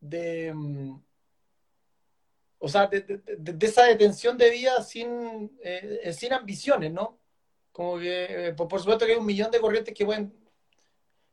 [0.00, 1.02] de, mm,
[2.58, 3.22] o sea, de,
[3.60, 7.21] esa detención de vida sin, eh, sin ambiciones, ¿no?
[7.72, 10.32] Como que, eh, por, supuesto que hay un millón de corrientes que pueden,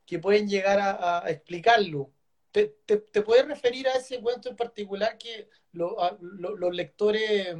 [0.06, 2.10] que pueden llegar a, explicarlo.
[2.50, 2.74] ¿Te,
[3.22, 7.54] puedes referir a ese cuento en particular que los lectores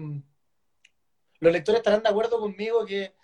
[1.41, 3.15] los lectores estarán de acuerdo conmigo que,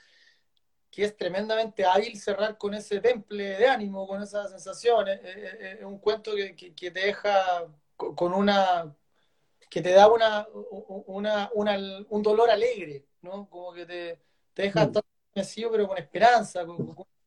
[0.96, 5.20] es tremendamente hábil cerrar con ese temple de ánimo, con esas sensaciones.
[5.22, 8.96] Es, un cuento que, te deja con una
[9.68, 13.46] que te da una, un dolor alegre, ¿no?
[13.50, 14.18] Como que te,
[14.54, 14.92] deja mm.
[15.40, 16.64] Estar pero con esperanza,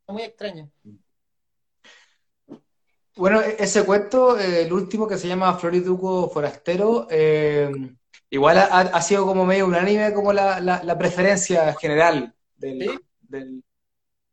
[0.08, 0.68] muy extraña.
[3.16, 7.70] Bueno, e-, ese cuento, eh, el último que se llama Floriduco Forastero, eh,
[8.30, 13.02] igual ha, sido como medio unánime como la, la, preferencia general del,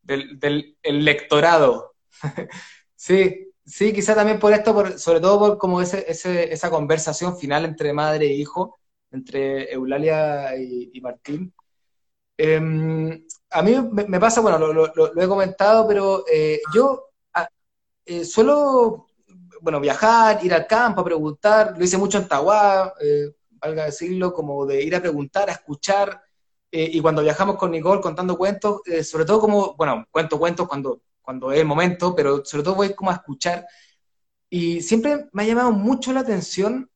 [0.03, 1.95] del, lectorado.
[2.95, 7.37] sí, sí, quizá también por esto, por, sobre todo por como ese, ese, esa conversación
[7.39, 8.79] final entre madre e hijo,
[9.11, 11.53] entre Eulalia y, Martín.
[12.39, 13.25] Em,
[13.57, 17.49] a mí me, pasa, bueno, lo, lo, he comentado, pero eh, yo ah,
[18.05, 19.07] eh, suelo,
[19.63, 24.35] bueno, viajar, ir al campo, a preguntar, lo hice mucho en Tahuá, eh, valga decirlo,
[24.35, 26.21] como de ir a preguntar, a escuchar,
[26.71, 30.69] eh, y cuando viajamos con Nicole contando cuentos, eh, sobre todo como, bueno, cuento cuentos
[30.69, 33.67] cuando, cuando es el momento, pero sobre todo voy como a escuchar,
[34.51, 36.91] y siempre me ha llamado mucho la atención,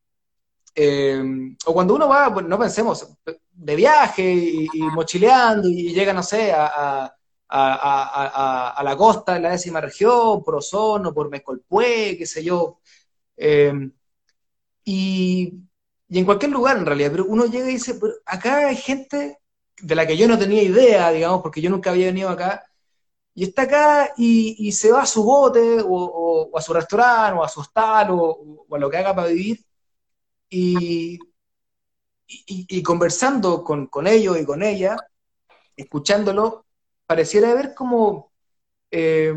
[0.75, 1.23] eh,
[1.67, 3.07] o cuando uno va, no pensemos,
[3.53, 7.15] de viaje y, mochileando y llega, no sé, a,
[7.49, 12.81] a, la costa de la décima región, por Ozono, por Mecolpue, qué sé yo.
[14.85, 15.53] y
[16.11, 19.39] y en cualquier lugar en realidad, pero uno llega y dice, acá hay gente
[19.81, 22.65] de la que yo no tenía idea, digamos, porque yo nunca había venido acá,
[23.35, 27.49] y está acá y, se va a su bote o, a su restaurante o a
[27.49, 29.65] su hostal o, a lo que haga para vivir,
[30.51, 31.19] y,
[32.27, 34.97] y, conversando con, con, ellos y con ella,
[35.77, 36.67] escuchándolo,
[37.07, 38.33] pareciera haber como
[38.91, 39.33] eh,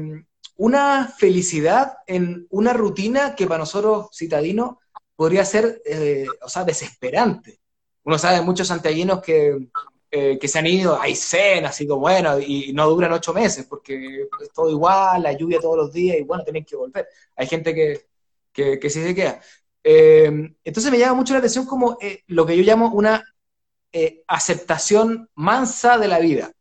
[0.57, 4.77] una felicidad en una rutina que para nosotros citadinos
[5.15, 7.59] podría ser, eh, o sea, desesperante.
[8.03, 9.69] Uno sabe muchos santiaguinos que,
[10.11, 13.65] eh, que se han ido a Aysén, así como, bueno, y no duran ocho meses,
[13.67, 17.07] porque es todo igual, la lluvia todos los días, y bueno, tienen que volver.
[17.35, 18.07] Hay gente que,
[18.51, 19.41] que, que sí se queda.
[19.83, 23.23] Eh, entonces me llama mucho la atención como lo que yo llamo una
[24.27, 26.51] aceptación mansa de la vida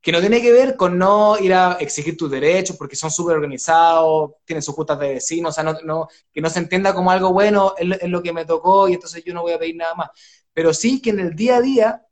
[0.00, 3.36] que no tiene que ver con no ir a exigir tus derechos porque son súper
[3.36, 7.32] organizados, tienen sus juntas de vecinos, o sea, no, que no se entienda como algo
[7.32, 10.10] bueno, es, lo que me tocó y entonces yo no voy a pedir nada más.
[10.54, 12.06] Pero sí que en el día a día,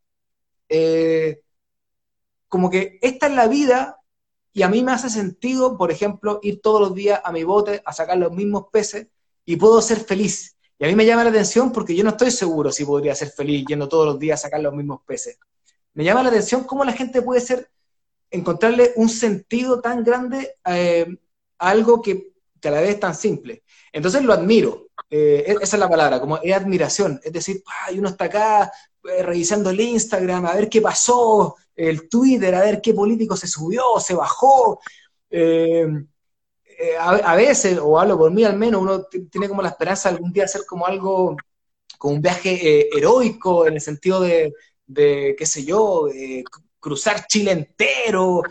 [0.69, 1.41] eh,
[2.49, 4.01] como que esta es la vida
[4.53, 7.83] y a mí me hace sentido, por ejemplo, ir todos los días a mi bote
[7.85, 9.09] a sacar los mismos peces
[9.47, 10.58] y puedo ser feliz.
[10.79, 13.31] Y a mí me llama la atención porque yo no estoy seguro si podría ser
[13.31, 15.39] feliz yendo todos los días a sacar los mismos peces.
[15.95, 17.69] Me llama la atención cómo la gente puede ser
[18.31, 21.07] encontrarle un sentido tan grande eh,
[21.59, 23.65] a algo que, a la vez es tan simple.
[23.93, 27.63] Entonces lo admiro, eh, e-, esa es la palabra, como es admiración, es decir,
[27.97, 28.71] uno está acá
[29.05, 33.49] eh, revisando el Instagram, a ver qué pasó, el Twitter, a ver qué político se
[33.49, 34.81] subió, se bajó.
[37.01, 40.33] A, veces, o hablo por mí al menos, uno tiene como la esperanza de algún
[40.33, 41.37] día hacer como algo,
[41.99, 44.53] como un viaje heroico en el sentido de,
[44.87, 46.09] de qué sé yo,
[46.81, 48.43] cruzar Chile entero.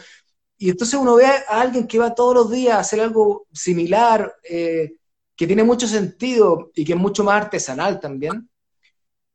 [0.58, 4.36] Y entonces uno ve a alguien que va todos los días a hacer algo similar,
[4.44, 4.96] eh,
[5.36, 8.50] que tiene mucho sentido y que es mucho más artesanal también.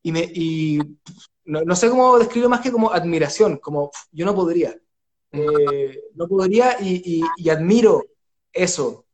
[0.03, 0.81] Y, me, y
[1.45, 4.77] no, sé cómo describirlo más que como admiración, como yo no podría.
[5.31, 8.05] Eh, no podría y, admiro
[8.53, 9.07] eso.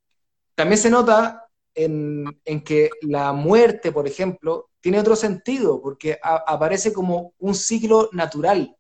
[0.55, 6.93] También se nota en, en, que la muerte, por ejemplo, tiene otro sentido, porque aparece
[6.93, 8.79] como un ciclo natural.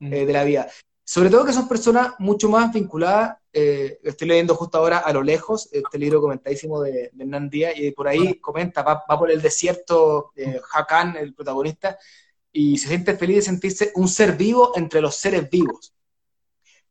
[0.00, 0.68] Eh, de la vida.
[1.04, 5.22] Sobre todo que son personas mucho más vinculadas, eh, estoy leyendo justo ahora a lo
[5.22, 9.40] lejos, este libro comentadísimo de, de Hernán Díaz, y por ahí comenta, va, por el
[9.40, 11.98] desierto, eh, Hakan, el protagonista,
[12.52, 15.94] y se siente feliz de sentirse un ser vivo entre los seres vivos.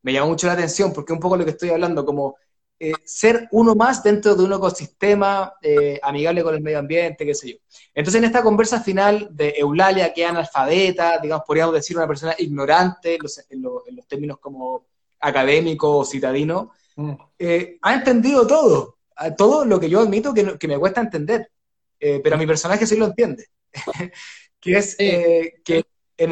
[0.02, 2.38] Me llama mucho la atención porque un poco lo que estoy hablando, como
[2.78, 7.34] eh, ser uno más dentro de un ecosistema eh, amigable con el medio ambiente, qué
[7.34, 7.58] sé yo.
[7.94, 12.36] Entonces, en esta conversa final de Eulalia, que es analfabeta, digamos, podríamos decir una persona
[12.38, 13.18] ignorante
[13.50, 14.88] en los, términos como
[15.22, 17.12] académico o citadino, mm.
[17.40, 18.98] eh, ha entendido todo,
[19.38, 21.50] todo lo que yo admito que, me cuesta entender,
[21.98, 23.48] pero mi personaje sí lo entiende,
[24.60, 25.86] que es que
[26.18, 26.32] en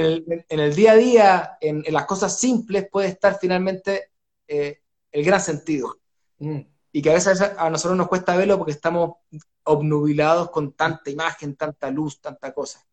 [0.50, 4.10] el, día a día, en, las cosas simples, puede estar finalmente
[4.46, 6.03] el gran sentido.
[6.92, 9.18] Y que a veces a nosotros nos cuesta verlo porque estamos
[9.64, 12.86] obnubilados con tanta imagen, tanta luz, tanta cosa.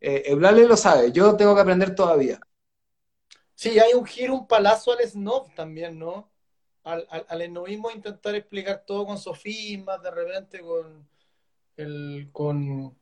[0.00, 2.40] Eh, Eulale lo sabe, yo tengo que aprender todavía.
[3.54, 6.30] Sí, hay un giro, un palazo al snob también, ¿no?
[6.84, 7.42] Al, al, al
[7.94, 11.08] intentar explicar todo con sofismas, de repente con
[11.76, 12.98] el, con,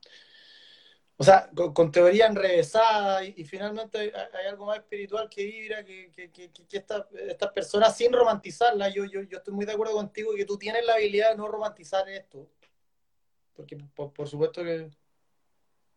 [1.16, 6.30] o sea, con, teoría enrevesada y, finalmente hay, algo más espiritual que vibra, que, que,
[6.30, 10.44] que, que estas personas sin romantizarla, yo, yo, yo estoy muy de acuerdo contigo que
[10.44, 12.50] tú tienes la habilidad de no romantizar esto,
[13.54, 14.90] porque por, supuesto que,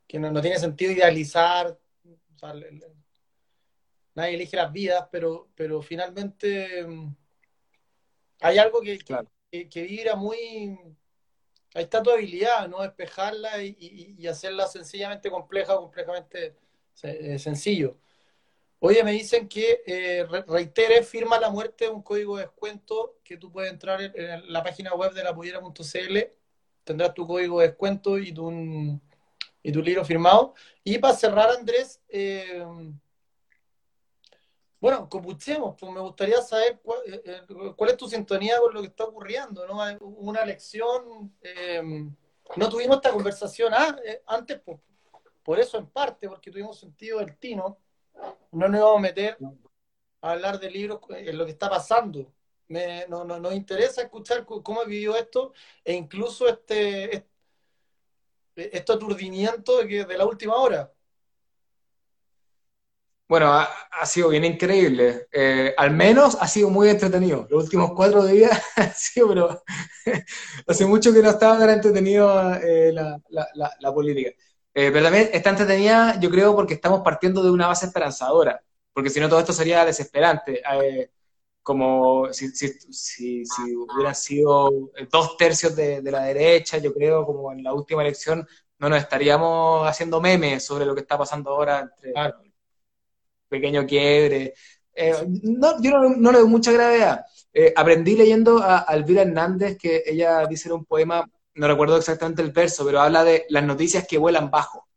[0.07, 1.79] que no, tiene sentido idealizar,
[2.35, 2.53] o sea,
[4.13, 7.15] nadie elige las vidas, pero, pero finalmente mm,
[8.41, 8.99] hay algo que,
[9.49, 10.77] que, vibra muy...
[11.77, 12.81] Ahí está tu habilidad, ¿no?
[12.81, 16.55] Despejarla y, hacerla sencillamente compleja o complejamente
[17.03, 17.99] eh, sencillo.
[18.79, 23.51] Oye, me dicen que eh, reitere, firma la muerte, un código de descuento que tú
[23.51, 26.17] puedes entrar en, la página web de la pollera.cl,
[26.83, 28.49] tendrás tu código de descuento y tu,
[29.63, 30.55] libro firmado.
[30.83, 32.65] Y para cerrar, Andrés, eh,
[34.79, 38.87] bueno, copuchemos, pues me gustaría saber eh, eh, cuál, es tu sintonía con lo que
[38.87, 39.79] está ocurriendo, ¿no?
[40.01, 42.15] Una lección, em,
[42.55, 44.79] no tuvimos esta conversación ah, eh, antes, pues,
[45.43, 47.79] por eso en parte, porque tuvimos sentido del tino,
[48.51, 49.37] no nos íbamos a meter
[50.21, 52.31] a hablar de libros en lo que está pasando.
[52.67, 55.53] Me, no, nos interesa escuchar cómo vivió esto
[55.85, 60.91] e incluso este, este, este aturdimiento de, que, de la última hora.
[63.27, 65.27] Bueno, ha, sido bien increíble.
[65.33, 67.45] Eh, al menos ha sido muy entretenido.
[67.49, 69.63] Los últimos cuatro días ha sido, pero
[70.67, 74.29] hace mucho que no estaba tan entretenido eh, la, la, política.
[74.73, 78.61] Eh, pero también está entretenida, yo creo, porque estamos partiendo de una base esperanzadora.
[78.93, 80.61] Porque si no, todo esto sería desesperante.
[81.63, 82.69] como si, si,
[83.45, 84.69] si, hubieran sido
[85.11, 88.47] dos tercios de, de la derecha, yo creo, como en la última elección,
[88.79, 92.13] no nos estaríamos haciendo memes sobre lo que está pasando ahora entre
[93.47, 94.53] pequeño quiebre.
[94.93, 97.25] Eh, no, yo no, le doy mucha gravedad.
[97.53, 102.41] Eh, aprendí leyendo a, Elvira Hernández que ella dice en un poema, no recuerdo exactamente
[102.41, 104.87] el verso, pero habla de las noticias que vuelan bajo.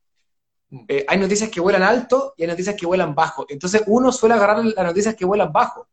[0.70, 0.84] Mm.
[0.88, 3.44] Eh, hay noticias que vuelan alto y hay noticias que vuelan bajo.
[3.48, 5.88] Entonces uno suele agarrar las noticias que vuelan bajo.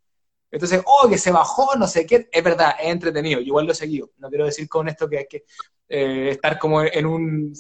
[0.52, 2.30] Entonces, oh, que se bajó, no sé qué.
[2.32, 3.42] Es verdad, es entretenido.
[3.42, 4.12] igual lo he seguido.
[4.18, 5.46] No quiero decir con esto que hay que
[5.90, 7.54] eh, estar como en un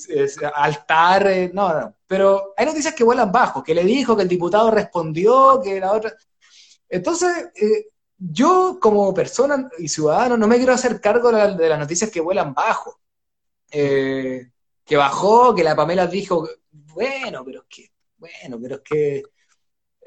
[0.55, 1.27] altar.
[1.27, 1.95] Eh, no, no.
[2.07, 3.63] Pero hay noticias que vuelan bajo.
[3.63, 6.15] Que le dijo, que el diputado respondió, que la otra.
[6.89, 12.09] Entonces, eh, yo como persona y ciudadano no me quiero hacer cargo de, las noticias
[12.09, 12.99] que vuelan bajo.
[13.69, 19.23] que bajó, que la Pamela dijo, bueno, pero es que, bueno, pero es que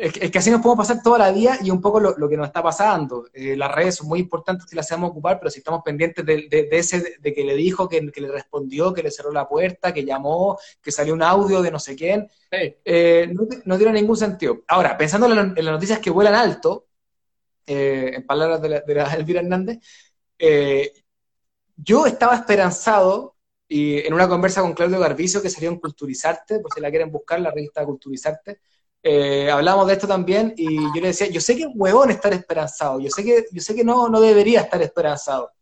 [0.00, 2.46] es que, así nos podemos pasar toda la vida y un poco lo, que nos
[2.46, 3.28] está pasando.
[3.34, 6.68] Eh, las redes son muy importantes si las sabemos ocupar, pero si estamos pendientes de,
[6.72, 10.58] ese, de que le dijo, que, le respondió, que le cerró la puerta, que llamó,
[10.80, 13.30] que salió un audio de no sé quién, eh,
[13.64, 14.62] no, tiene ningún sentido.
[14.68, 16.86] Ahora, pensando en, las noticias que vuelan alto,
[17.66, 19.80] eh, en palabras de la, de Elvira Hernández,
[21.76, 23.36] yo estaba esperanzado
[23.68, 27.12] y en una conversa con Claudio Garbizo que salió en Culturizarte, por si la quieren
[27.12, 28.60] buscar, la revista Culturizarte,
[29.02, 32.32] eh, hablamos de esto también y yo le decía, yo sé que es huevón estar
[32.32, 35.52] esperanzado, yo sé que, yo sé que no, no debería estar esperanzado,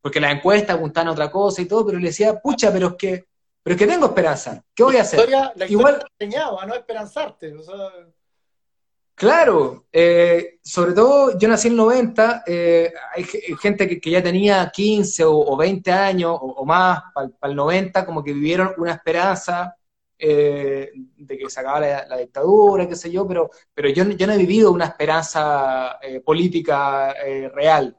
[0.00, 2.94] porque las encuestas apuntan a otra cosa y todo, pero le decía, pucha, pero es
[2.94, 3.26] que,
[3.62, 5.30] pero es que tengo esperanza, ¿qué voy a hacer?
[5.30, 7.54] La Igual enseñaba a no esperanzarte,
[9.14, 13.24] Claro, eh, sobre todo yo nací en el 90, eh, hay
[13.60, 18.32] gente que, ya tenía 15 o, 20 años o, más para el 90, como que
[18.32, 19.76] vivieron una esperanza
[20.20, 24.32] eh, de que se acaba la, dictadura, qué sé yo, pero, pero yo, yo no
[24.32, 27.96] he vivido una esperanza eh, política eh, real.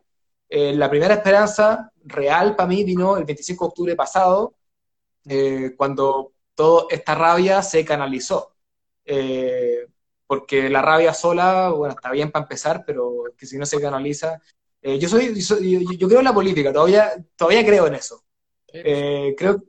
[0.49, 4.55] la primera esperanza real para mí vino el 25 de octubre pasado,
[5.78, 8.53] cuando toda esta rabia se canalizó.
[10.28, 14.41] porque la rabia sola, bueno, está bien para empezar, pero que si no se canaliza.
[14.82, 15.34] yo, soy,
[15.97, 18.24] yo, creo en la política, todavía, todavía creo en eso.
[18.67, 19.63] creo,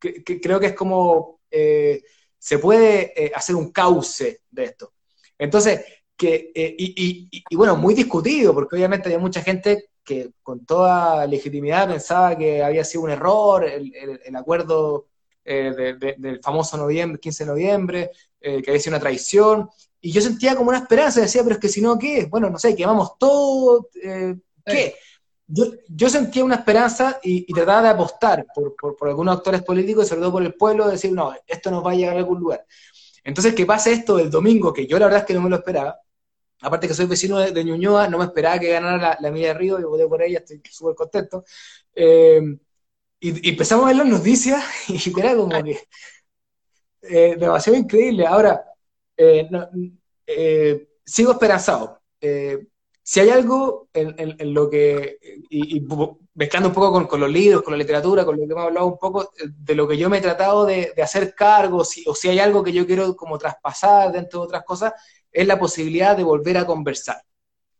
[0.00, 2.02] creo que es como eh,
[2.38, 4.94] se puede eh, hacer un cauce de esto.
[5.38, 5.84] Entonces,
[6.16, 11.88] que, eh, y, bueno, muy discutido, porque obviamente había mucha gente que con toda legitimidad
[11.88, 15.06] pensaba que había sido un error el, acuerdo
[15.44, 19.68] del famoso noviembre, 15 de noviembre, que había sido una traición,
[20.00, 22.26] y yo sentía como una esperanza, decía, pero es que si no, ¿qué?
[22.26, 24.94] Bueno, no sé, quemamos todo, ¿qué?
[25.88, 30.32] Yo, sentía una esperanza y, trataba de apostar por, algunos actores políticos y sobre todo
[30.32, 32.64] por el pueblo, de decir, no, esto nos va a llegar a algún lugar.
[33.24, 35.56] Entonces, que pase esto el domingo, que yo la verdad es que no me lo
[35.56, 35.98] esperaba,
[36.62, 39.80] aparte que soy vecino de, Ñuñoa, no me esperaba que ganara la, la de Río,
[39.80, 41.44] yo voté por ella, estoy súper contento.
[41.94, 42.40] Eh,
[43.20, 45.78] y, empezamos a ver las noticias y era como que
[47.02, 48.26] eh, demasiado increíble.
[48.26, 48.64] Ahora,
[49.16, 52.00] eh, sigo esperanzado.
[52.20, 52.66] Eh,
[53.10, 55.18] si hay algo en, lo que,
[55.50, 55.84] y,
[56.34, 58.98] mezclando un poco con, los libros, con la literatura, con lo que hemos hablado un
[58.98, 62.62] poco, de lo que yo me he tratado de, hacer cargo, o si hay algo
[62.62, 64.92] que yo quiero como traspasar dentro de otras cosas,
[65.32, 67.20] es la posibilidad de volver a conversar,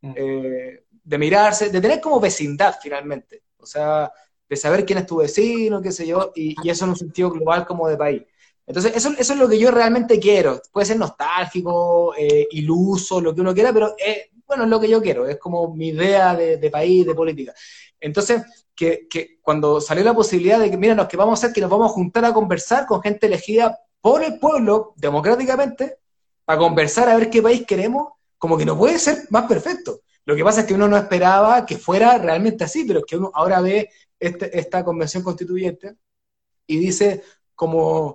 [0.00, 0.14] mm.
[0.16, 4.12] eh, de mirarse, de tener como vecindad finalmente, o sea,
[4.48, 7.64] de saber quién es tu vecino, qué sé yo, y, eso en un sentido global
[7.68, 8.22] como de país.
[8.70, 10.62] Entonces, eso, es lo que yo realmente quiero.
[10.70, 14.88] Puede ser nostálgico, eh, iluso, lo que uno quiera, pero eh, bueno, es lo que
[14.88, 17.52] yo quiero, es como mi idea de, país, de política.
[17.98, 18.42] Entonces,
[18.76, 19.08] que,
[19.42, 21.90] cuando salió la posibilidad de que, mira, nos que vamos a hacer, que nos vamos
[21.90, 25.96] a juntar a conversar con gente elegida por el pueblo, democráticamente,
[26.44, 30.02] para conversar a ver qué país queremos, como que no puede ser más perfecto.
[30.24, 33.16] Lo que pasa es que uno no esperaba que fuera realmente así, pero es que
[33.16, 33.90] uno ahora ve
[34.20, 35.96] este, esta convención constituyente
[36.68, 37.24] y dice
[37.56, 38.14] como,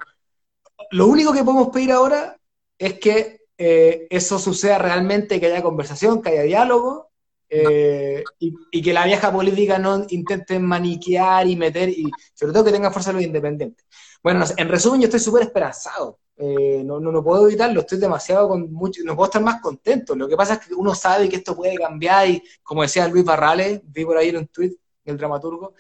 [0.92, 2.38] lo único que podemos pedir ahora
[2.78, 7.12] es que eh, eso suceda realmente, que haya conversación, que haya diálogo,
[7.48, 12.72] eh, y, que la vieja política no intente maniquear y meter, y sobre todo que
[12.72, 13.86] tenga fuerza los independientes.
[14.22, 16.20] Bueno, en resumen, yo estoy súper esperanzado.
[16.38, 20.16] Eh, no, no, no, puedo evitarlo, estoy demasiado con mucho, no puedo estar más contento.
[20.16, 23.24] Lo que pasa es que uno sabe que esto puede cambiar y, como decía Luis
[23.24, 25.76] Barrales, vi por ahí en un tweet, el dramaturgo,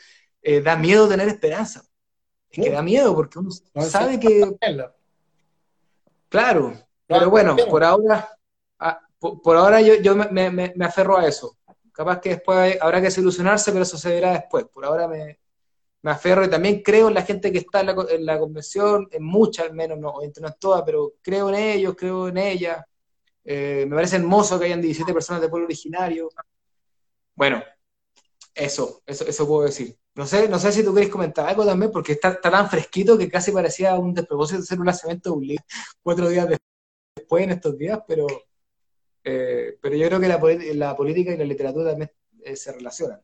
[0.63, 1.83] da miedo tener esperanza.
[2.61, 4.43] Es que da miedo porque uno sabe que...
[6.29, 6.73] Claro,
[7.07, 8.29] pero bueno, por ahora,
[8.79, 11.57] ah, por, ahora yo, yo me, me, me, aferro a eso.
[11.91, 14.65] Capaz que después habrá que solucionarse, pero eso se verá después.
[14.65, 15.39] Por ahora me,
[16.01, 19.07] me aferro y también creo en la gente que está en la, en la convención,
[19.11, 22.37] en muchas al menos, no, obviamente no es todas, pero creo en ellos, creo en
[22.37, 22.83] ellas.
[23.43, 26.29] Eh, me parece hermoso que hayan 17 personas de pueblo originario.
[27.35, 27.63] Bueno,
[28.53, 29.97] eso, eso, eso puedo decir.
[30.15, 33.29] No sé, no sé si tú querés comentar algo también, porque está, tan fresquito que
[33.29, 35.65] casi parecía un despropósito hacer un lanzamiento de un libro
[36.01, 36.47] cuatro días
[37.15, 38.25] después en estos días, pero,
[39.25, 40.27] eh, pero yo creo que
[40.73, 42.11] la, política y la literatura también
[42.43, 43.21] eh, se relacionan.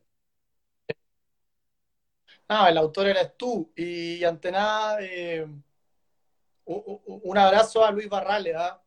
[2.48, 3.72] Ah, el autor eres tú.
[3.74, 5.46] Y ante nada, eh,
[6.66, 8.82] un abrazo a Luis Barrales, ¿ah?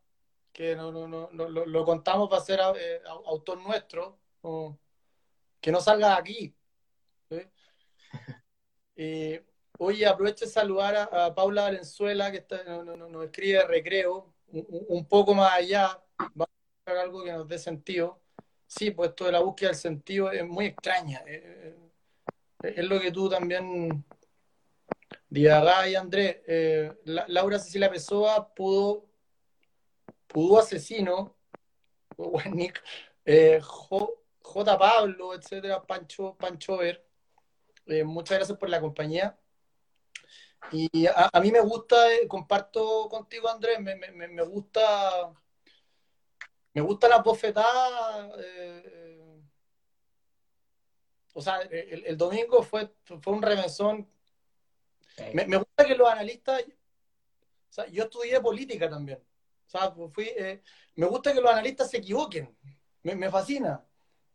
[0.53, 2.59] que no, no, no, lo, contamos para ser
[3.25, 4.19] autor nuestro,
[5.59, 6.55] que no salga de aquí.
[9.77, 15.53] Oye, aprovecho de saludar a, Paula Valenzuela, que está, nos escribe Recreo, un poco más
[15.53, 16.01] allá,
[16.33, 16.47] vamos
[16.85, 18.21] a hacer algo que nos dé sentido.
[18.67, 21.23] Sí, pues esto de la búsqueda del sentido es muy extraña.
[21.27, 21.75] Eh,
[22.63, 24.03] eh, es lo que tú también
[25.29, 26.37] diagás y Andrés.
[26.47, 29.05] Eh, Laura Cecilia Pessoa pudo,
[30.27, 31.35] pudo asesino,
[32.51, 32.81] Nick,
[33.61, 34.77] J.
[34.77, 36.77] Pablo, etcétera, Pancho, Pancho
[37.85, 38.05] Ver.
[38.05, 39.37] muchas gracias por la compañía.
[40.71, 45.31] Y a, mí me gusta, eh, comparto contigo Andrés, me, me, me, gusta
[46.73, 48.31] me gusta la bofetada.
[48.39, 49.41] Eh,
[51.33, 54.09] o sea, el, domingo fue, fue un remesón.
[55.33, 56.63] Me, me, gusta que los analistas.
[57.69, 59.19] O sea, yo estudié política también.
[59.67, 60.61] O sea, fui, eh,
[60.95, 62.53] me gusta que los analistas se equivoquen.
[63.03, 63.29] Me, me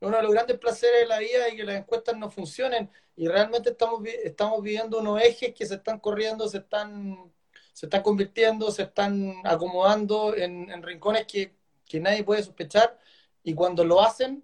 [0.01, 3.29] uno de los grandes placeres de la vida y que las encuestas no funcionen y
[3.29, 7.31] realmente estamos, estamos viviendo unos ejes que se están corriendo, se están,
[7.73, 11.55] se están convirtiendo, se están acomodando en, rincones que,
[12.01, 12.99] nadie puede sospechar
[13.43, 14.43] y cuando lo hacen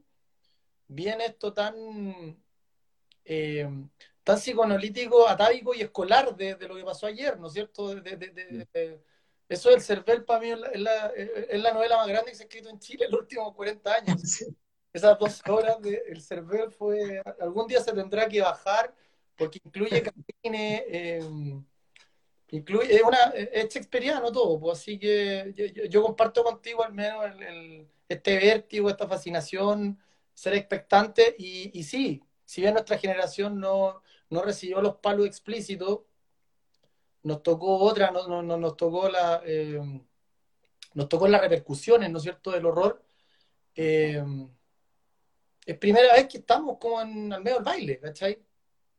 [0.89, 2.39] viene esto tan,
[3.25, 3.69] eh,
[4.23, 7.95] tan psicoanalítico, atávico y escolar de, lo que pasó ayer, ¿no es cierto?
[9.49, 12.47] eso del CERVEL para mí es la, es la, novela más grande que se ha
[12.47, 14.45] escrito en Chile en los últimos 40 años.
[14.97, 18.95] esas dos horas del server fue, algún día se tendrá que bajar
[19.37, 21.21] porque incluye cabine, eh,
[22.51, 25.53] incluye, es una, es shakespeariano todo, pues, así que
[25.91, 27.25] yo, comparto contigo al menos
[28.09, 29.99] este vértigo, esta fascinación,
[30.33, 36.01] ser expectante y, sí, si bien nuestra generación no, no recibió los palos explícitos,
[37.23, 39.81] nos tocó otra, no, no, nos tocó la, eh,
[40.95, 43.03] nos tocó las repercusiones, ¿no es cierto?, del horror.
[43.75, 44.23] Eh,
[45.67, 48.41] es primera vez que estamos como en, al medio del baile, ¿cachai?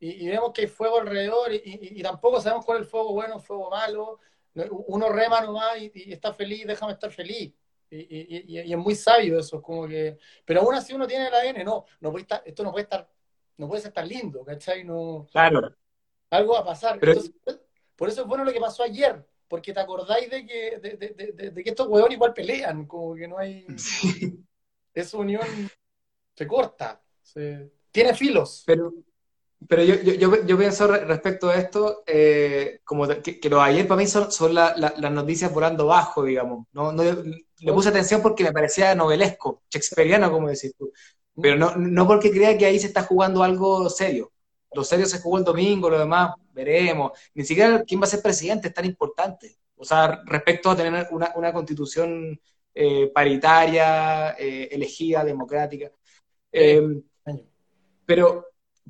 [0.00, 3.40] Y, vemos que hay fuego alrededor y, tampoco sabemos cuál es el fuego bueno, el
[3.40, 4.20] fuego malo.
[4.86, 7.52] Uno rema nomás y, está feliz, déjame estar feliz.
[7.90, 10.18] Y, es muy sabio eso, como que...
[10.44, 13.08] Pero aún así uno tiene el ADN, no, no puede estar, esto no puede estar,
[13.56, 14.84] no puede ser tan lindo, ¿cachai?
[14.84, 15.74] No, claro.
[16.30, 17.00] Algo va a pasar.
[17.00, 21.70] por eso es bueno lo que pasó ayer, porque te acordáis de que, de, que
[21.70, 23.66] estos huevones igual pelean, como que no hay...
[24.94, 25.46] Esa unión
[26.38, 27.02] se corta,
[27.90, 28.62] tiene filos.
[28.64, 28.94] Pero,
[29.66, 34.00] pero yo, yo, yo, pienso respecto a esto, eh, como que, que, los ayer para
[34.00, 36.66] mí son, son las noticias volando bajo, digamos.
[36.72, 40.92] No, no, le puse atención porque me parecía novelesco, shakespeariano, como decís tú.
[41.42, 44.30] Pero no, no porque crea que ahí se está jugando algo serio.
[44.72, 47.18] Lo serio se jugó el domingo, lo demás veremos.
[47.34, 49.58] Ni siquiera quién va a ser presidente es tan importante.
[49.74, 52.38] O sea, respecto a tener una, una constitución
[52.80, 55.90] eh, paritaria, eh, elegida, democrática.
[56.52, 57.02] Eh,
[58.06, 58.44] pero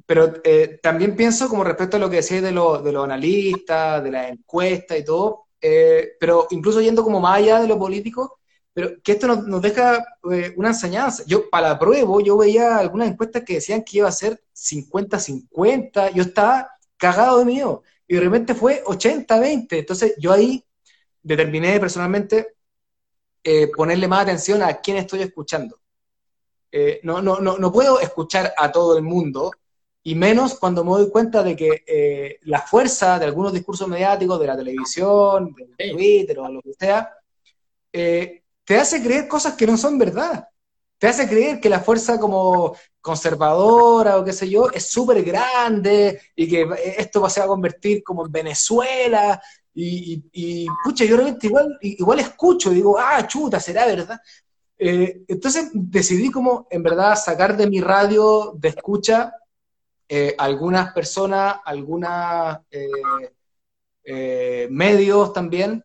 [0.07, 0.33] pero
[0.81, 2.53] también pienso como respecto a lo que decías de, de
[2.93, 5.49] los analistas, de las encuestas y todo,
[6.19, 8.39] pero incluso yendo como más allá de lo político,
[8.79, 10.05] pero que esto nos, deja
[10.55, 11.25] una enseñanza.
[11.27, 16.13] Yo, para la prueba, yo veía algunas encuestas que decían que iba a ser 50-50,
[16.15, 20.65] yo estaba cagado de miedo, y de repente fue 80-20, entonces yo ahí
[21.23, 22.55] determiné personalmente
[23.43, 25.81] eh, ponerle más atención a quién estoy escuchando.
[26.71, 29.51] Eh, no, no, no, no, puedo escuchar a todo el mundo,
[30.03, 34.41] y menos cuando me doy cuenta de que eh, la fuerza de algunos discursos mediáticos,
[34.41, 37.11] de la televisión, de Twitter o lo que sea,
[38.69, 40.47] te hace creer cosas que no son verdad.
[40.99, 46.21] Te hace creer que la fuerza como conservadora o qué sé yo es súper grande
[46.37, 46.69] y que
[46.99, 49.41] esto se va a convertir como en Venezuela
[49.73, 54.19] y, y, pucha, yo realmente igual, igual escucho, digo, ah, chuta, será verdad.
[54.79, 59.35] Eh, entonces decidí como en verdad sacar de mi radio de escucha
[60.09, 62.59] eh, algunas personas, algunos
[64.05, 65.85] eh, medios también,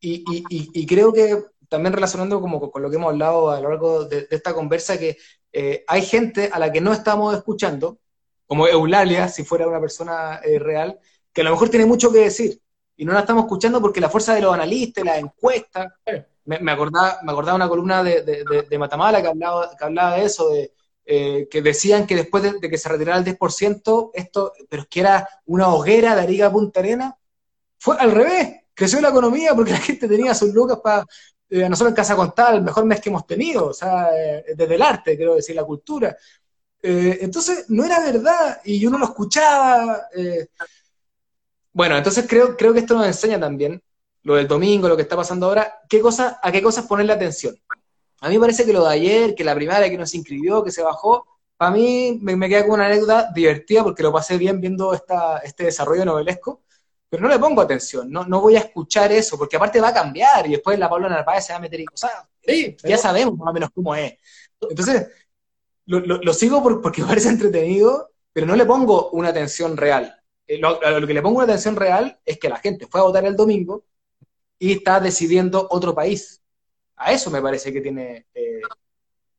[0.00, 4.04] y, y, creo que también relacionando como con lo que hemos hablado a lo largo
[4.04, 5.16] de, esta conversa, que
[5.86, 7.98] hay gente a la que no estamos escuchando,
[8.46, 10.98] como Eulalia, si fuera una persona real,
[11.32, 12.60] que a lo mejor tiene mucho que decir,
[12.98, 15.90] y no la estamos escuchando porque la fuerza de los analistas, las encuestas,
[16.44, 20.24] me, me, acordaba, me acordaba una columna de, de, Matamala que hablaba, que hablaba de
[20.24, 20.72] eso, de,
[21.06, 25.00] eh, que decían que después de, que se retirara el 10%, esto, pero es que
[25.00, 27.16] era una hoguera de Ariga Punta Arena,
[27.78, 31.04] fue al revés, creció la economía porque la gente tenía sus lucas para,
[31.50, 34.74] eh, nosotros en Casa Contal, el mejor mes que hemos tenido, o sea, eh, desde
[34.74, 36.16] el arte, quiero decir, la cultura.
[36.82, 40.06] entonces, no era verdad, y uno lo escuchaba,
[41.72, 43.82] bueno, entonces creo, creo que esto nos enseña también,
[44.24, 47.56] lo del domingo, lo que está pasando ahora, qué cosa, a qué cosas ponerle atención.
[48.20, 50.70] A mí me parece que lo de ayer, que la primaria que nos inscribió, que
[50.70, 51.26] se bajó,
[51.56, 55.64] para mí me, queda como una anécdota divertida porque lo pasé bien viendo esta, este
[55.64, 56.62] desarrollo novelesco,
[57.08, 59.94] pero no le pongo atención, no, no voy a escuchar eso, porque aparte va a
[59.94, 62.10] cambiar y después la Pablo Narváez se va a meter y cosas.
[62.42, 64.14] Sí, ya sabemos más o menos cómo es.
[64.68, 65.06] Entonces,
[65.86, 70.18] lo, lo, sigo porque parece entretenido, pero no le pongo una atención real.
[70.46, 73.24] Eh, lo, que le pongo una atención real es que la gente fue a votar
[73.24, 73.84] el domingo
[74.64, 76.42] y está decidiendo otro país.
[76.96, 78.62] A eso me parece que tiene eh,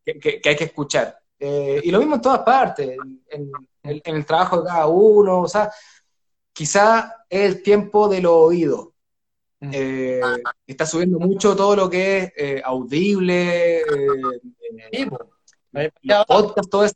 [0.05, 1.19] que, hay que escuchar.
[1.39, 2.95] Eh, y lo mismo en todas partes,
[3.29, 5.71] en, el trabajo de cada uno, o sea,
[6.53, 8.93] quizá es el tiempo de lo oído.
[9.61, 9.71] Mm.
[10.67, 13.81] está subiendo mucho todo lo que es audible,
[16.27, 16.95] podcast, todo eso.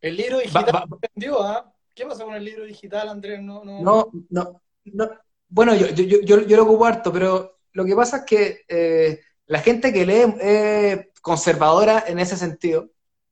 [0.00, 1.70] El libro digital vendió, ¿ah?
[1.94, 3.42] ¿Qué pasa con el libro digital, Andrés?
[3.42, 5.10] No, no, no, no,
[5.48, 9.20] Bueno, yo, yo, yo, yo, lo ocupo harto, pero lo que pasa es que eh,
[9.46, 12.90] la gente que lee es conservadora en ese sentido,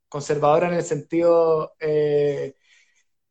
[0.08, 2.54] conservadora en el sentido eh,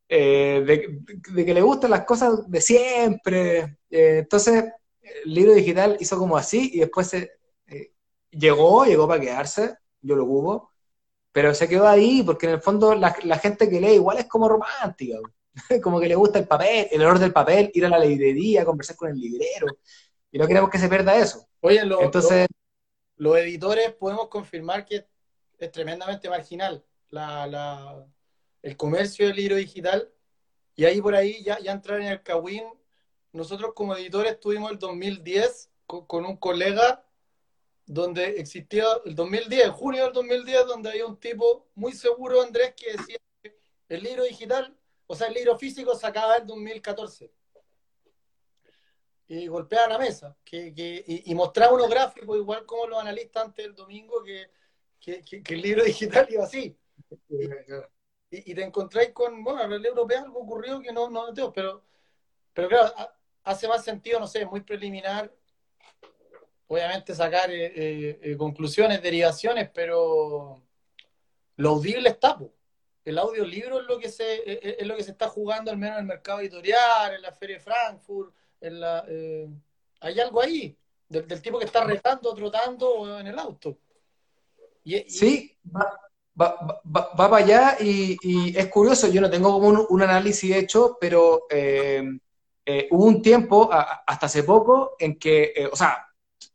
[0.08, 3.78] eh, de, que le gustan las cosas de siempre.
[3.90, 4.64] entonces,
[5.24, 7.32] el libro digital hizo como así y después se,
[8.30, 10.72] llegó, llegó para quedarse, yo lo ocupo,
[11.32, 14.48] pero se quedó ahí porque en el fondo la, gente que lee igual es como
[14.48, 15.18] romántica,
[15.82, 18.96] como que le gusta el papel, el olor del papel, ir a la librería, conversar
[18.96, 19.66] con el librero,
[20.36, 21.48] y no queremos que se pierda eso.
[21.60, 22.46] Oye, entonces
[23.16, 25.06] los editores podemos confirmar que
[25.58, 26.84] es tremendamente marginal
[28.60, 30.12] el comercio del libro digital,
[30.74, 32.64] y ahí por ahí ya, ya entrar en el Kawin,
[33.32, 37.02] nosotros como editores tuvimos el 2010 con un colega
[37.86, 42.92] donde existía el 2010, junio del 2010, donde había un tipo muy seguro, Andrés, que
[42.92, 43.56] decía que
[43.88, 44.76] el libro digital,
[45.06, 47.32] o sea, el libro físico se acaba en 2014.
[49.28, 53.64] Y golpeaba la mesa, que, que, y, mostraba unos gráficos, igual como los analistas antes
[53.64, 54.50] del domingo, que,
[55.00, 56.78] que el libro digital iba así.
[58.30, 61.84] Y, te encontráis con, bueno, en ley europea algo ocurrió que no, no tengo, pero,
[62.52, 62.92] pero claro,
[63.44, 65.32] hace más sentido, no sé, muy preliminar
[66.68, 70.62] obviamente sacar eh, eh, eh, conclusiones, derivaciones, pero
[71.56, 72.38] lo audible está,
[73.04, 76.00] el audiolibro es lo que se es lo que se está jugando al menos en
[76.00, 79.04] el mercado editorial, en la Feria de Frankfurt, en la
[80.00, 80.76] hay algo ahí
[81.08, 83.78] del, tipo que está retando, trotando en el auto.
[84.84, 86.82] sí, va,
[87.16, 92.02] para allá y, es curioso, yo no tengo como un, análisis hecho, pero eh,
[92.64, 96.06] eh, hubo un tiempo, hasta hace poco, en que, eh, o sea,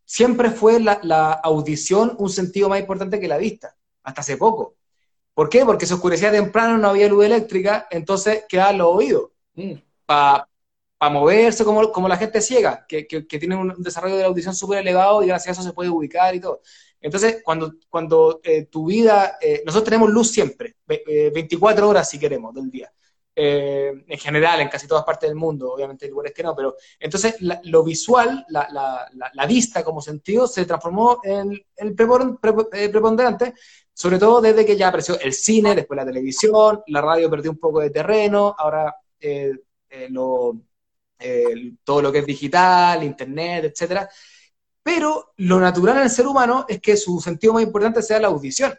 [0.06, 4.76] siempre fue la, audición un sentido más importante que la vista, hasta hace poco.
[5.34, 5.66] ¿Por qué?
[5.66, 9.32] Porque se oscurecía temprano, no había luz eléctrica, entonces quedaban los oídos.
[9.56, 9.76] Mm.
[10.06, 10.51] Para
[11.10, 14.80] moverse como, como la gente ciega, que, que, tiene un desarrollo de la audición súper
[14.80, 16.62] elevado y gracias a eso se puede ubicar y todo.
[17.02, 22.20] Entonces, cuando, cuando eh, tu vida, eh, nosotros tenemos luz siempre, 24 eh, horas si
[22.20, 22.94] queremos del día.
[23.36, 27.36] en general, en casi todas partes del mundo, obviamente hay lugares que no, pero entonces
[27.64, 33.56] lo visual, la, la, la, vista como sentido, se transformó en el preponderante,
[33.94, 37.58] sobre todo desde que ya apareció el cine, después la televisión, la radio perdió un
[37.58, 38.96] poco de terreno, ahora
[40.10, 40.62] lo,
[41.84, 44.10] todo lo que es digital, internet, etcétera,
[44.84, 48.28] pero lo natural en el ser humano es que su sentido más importante sea la
[48.28, 48.74] audición.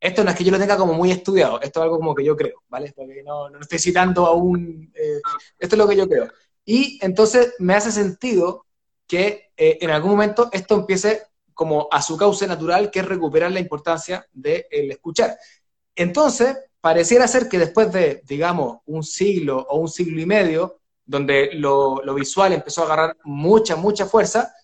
[0.00, 2.24] Esto no es que yo lo tenga como muy estudiado, esto es algo como que
[2.24, 2.92] yo creo, ¿vale?
[2.96, 5.20] Porque no, no estoy citando aún, eh,
[5.58, 6.30] esto es lo que yo creo.
[6.64, 8.66] Y entonces me hace sentido
[9.06, 11.22] que eh, en algún momento esto empiece
[11.52, 15.36] como a su cauce natural, que es recuperar la importancia del escuchar.
[15.94, 20.79] Entonces, pareciera ser que después de, digamos, un siglo o un siglo y medio,
[21.10, 24.54] donde lo, lo visual empezó a agarrar mucha, mucha fuerza,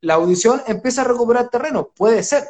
[0.00, 1.88] la audición empieza a recuperar terreno.
[1.88, 2.44] Puede ser,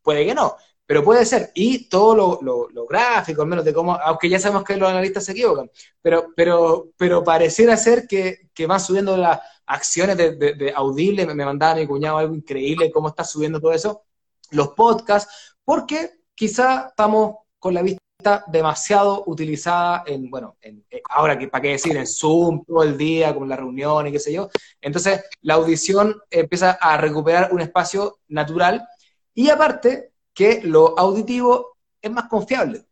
[0.00, 0.56] puede que no,
[0.86, 1.50] pero puede ser.
[1.54, 5.26] Y todo lo, lo, gráfico, al menos de cómo, aunque ya sabemos que los analistas
[5.26, 5.70] se equivocan,
[6.00, 11.26] pero, pero, pero pareciera ser que, que van subiendo las acciones de, de, audible.
[11.26, 14.04] Me, mandaba mi cuñado algo increíble, cómo está subiendo todo eso.
[14.52, 18.01] Los podcasts, porque quizá estamos con la vista
[18.46, 23.34] demasiado utilizada en, bueno, en, eh, ahora para qué decir, en Zoom todo el día,
[23.34, 24.48] con la reunión y qué sé yo.
[24.80, 28.86] Entonces, la audición empieza a recuperar un espacio natural
[29.34, 32.84] y aparte que lo auditivo es más confiable,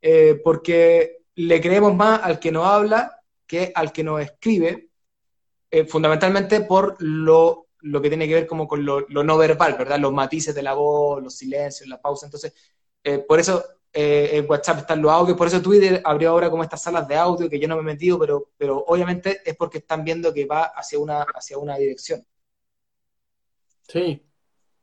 [0.00, 3.16] eh, porque le creemos más al que nos habla
[3.46, 4.90] que al que nos escribe,
[5.70, 9.98] eh, fundamentalmente por lo, lo, que tiene que ver como con lo, no verbal, ¿verdad?
[9.98, 12.26] Los matices de la voz, los silencios, la pausa.
[12.26, 12.52] Entonces,
[13.26, 16.82] por eso eh, en WhatsApp están los audios, por eso Twitter abrió ahora como estas
[16.82, 20.04] salas de audio que yo no me he metido, pero, pero obviamente es porque están
[20.04, 22.24] viendo que va hacia una, hacia una dirección.
[23.88, 24.24] Sí.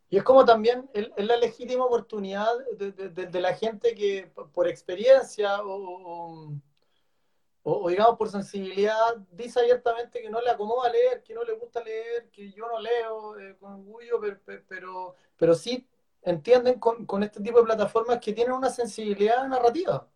[0.10, 6.54] Y es como también es la legítima oportunidad de, la gente que por experiencia o,
[7.64, 11.84] o, digamos por sensibilidad dice abiertamente que no le acomoda leer, que no le gusta
[11.84, 15.86] leer, que yo no leo eh, con orgullo, pero, pero, pero sí
[16.22, 20.08] entienden con, este tipo de plataformas que tienen una sensibilidad narrativa,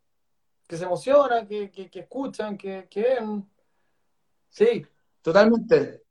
[0.67, 3.49] que se emocionan, que, escuchan, que, ven.
[4.49, 4.85] Sí.
[5.21, 6.03] Totalmente.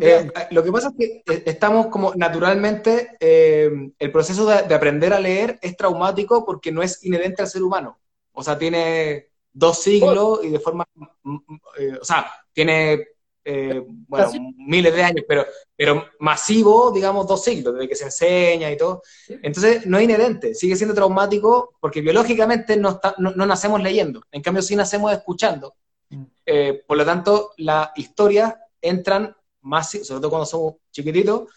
[0.00, 5.14] Eh, lo que pasa es que eh, estamos como naturalmente, eh, el proceso de, aprender
[5.14, 7.98] a leer es traumático porque no es inherente al ser humano.
[8.32, 11.60] O sea, tiene dos siglos y de forma, mm, mm,
[12.00, 13.06] o sea, tiene
[13.44, 18.70] eh, bueno, miles de años, pero, pero masivo, digamos, dos siglos, desde que se enseña
[18.70, 19.02] y todo.
[19.28, 24.62] Entonces, no es inherente, sigue siendo traumático porque biológicamente no, no, nacemos leyendo, en cambio
[24.62, 25.74] sí nacemos escuchando.
[26.10, 26.24] Mm.
[26.44, 31.48] Eh, por lo tanto, las historias entran más, sobre todo cuando somos chiquititos,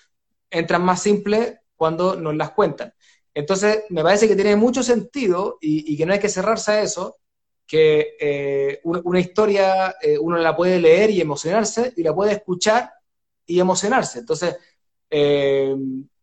[0.49, 2.93] entran más simples cuando nos las cuentan.
[3.33, 6.81] Entonces, me parece que tiene mucho sentido y, y que no hay que cerrarse a
[6.81, 7.17] eso,
[7.65, 12.91] que eh, una, historia eh, uno la puede leer y emocionarse y la puede escuchar
[13.45, 14.19] y emocionarse.
[14.19, 14.57] Entonces,
[15.09, 15.75] eh,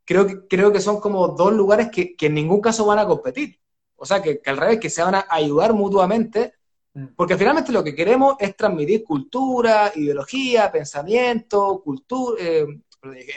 [0.04, 3.58] creo, que, creo que son como dos lugares que, en ningún caso van a competir.
[3.96, 6.54] O sea, que, al revés, que se van a ayudar mutuamente,
[6.94, 7.06] mm.
[7.16, 12.42] porque finalmente lo que queremos es transmitir cultura, ideología, pensamiento, cultura,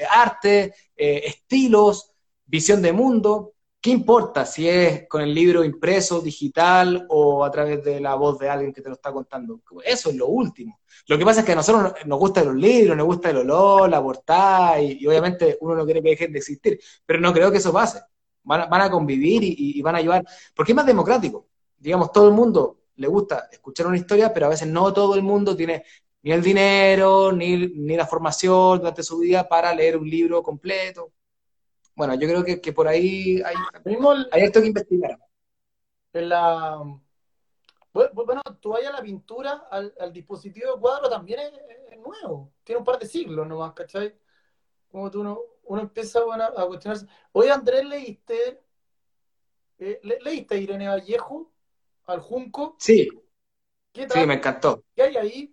[0.10, 2.12] arte, estilos,
[2.46, 3.53] visión de mundo.
[3.84, 8.40] ¿Qué importa si es con el libro impreso, digital o a través de la voz
[8.40, 9.60] de alguien que te lo está contando?
[9.84, 10.80] Eso es lo último.
[11.08, 13.90] Lo que pasa es que a nosotros nos gustan los libros, nos gusta el olor,
[13.90, 17.58] la portada y, obviamente uno no quiere que dejen de existir, pero no creo que
[17.58, 18.00] eso pase.
[18.44, 20.24] Van a, convivir y, van a ayudar,
[20.56, 21.50] porque es más democrático.
[21.78, 25.24] Digamos, todo el mundo le gusta escuchar una historia, pero a veces no todo el
[25.24, 25.84] mundo tiene
[26.22, 31.12] ni el dinero, ni, ni la formación durante su vida para leer un libro completo
[31.96, 33.56] bueno, yo creo que, por ahí hay,
[34.32, 35.18] hay esto que investigar.
[36.14, 36.82] En la,
[37.94, 42.86] bueno, tú vayas a la pintura, al, dispositivo de cuadro también es, nuevo, tiene un
[42.86, 44.14] par de siglos nomás, ¿cachai?
[44.92, 47.08] Como tú uno, uno empieza a cuestionarse.
[47.32, 48.62] Oye, Andrés, ¿leíste,
[49.80, 51.52] eh, ¿leíste Irene Vallejo
[52.06, 52.76] al Junco?
[52.80, 53.08] Sí.
[53.92, 54.22] ¿Qué tal?
[54.22, 54.84] Sí, me encantó.
[54.96, 55.53] ¿Qué hay ahí?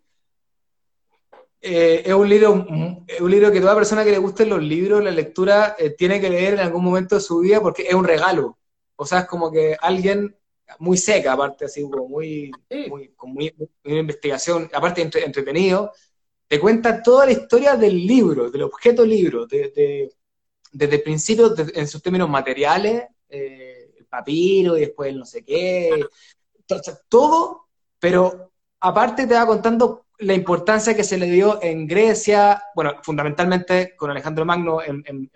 [1.63, 5.11] Eh, es, un libro, un libro que toda persona que le gusten los libros, la
[5.11, 8.59] lectura, eh, tiene que leer en algún momento de su vida porque es un regalo.
[8.97, 10.37] O sea, es como que alguien
[10.79, 12.51] muy seca, aparte así como muy,
[12.89, 13.53] muy con muy,
[13.85, 15.93] una investigación, aparte entretenido,
[16.47, 20.11] te cuenta toda la historia del libro, del objeto libro, de,
[20.73, 25.45] desde el principio, en sus términos materiales, eh, el papiro y después el no sé
[25.45, 26.05] qué,
[27.09, 27.69] todo,
[27.99, 33.97] pero aparte te va contando la importancia que se le dio en Grecia, bueno, fundamentalmente
[33.97, 35.31] con Alejandro Magno en,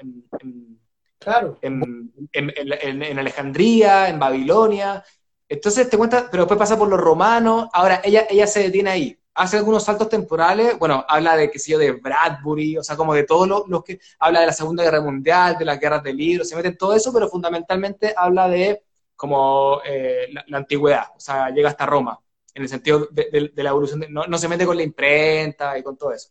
[1.18, 1.58] claro.
[1.62, 5.04] en, Alejandría, en Babilonia.
[5.48, 9.18] Entonces te cuenta, pero después pasa por los romanos, ahora ella, ella se detiene ahí.
[9.34, 13.14] Hace algunos saltos temporales, bueno, habla de, qué sé yo, de Bradbury, o sea, como
[13.14, 16.48] de todos los, que, habla de la Segunda Guerra Mundial, de las guerras de libros,
[16.48, 18.84] se mete en todo eso, pero fundamentalmente habla de
[19.16, 22.20] como eh, la, antigüedad, o sea, llega hasta Roma,
[22.54, 26.12] en el sentido de, la evolución, no, se mete con la imprenta y con todo
[26.12, 26.30] eso.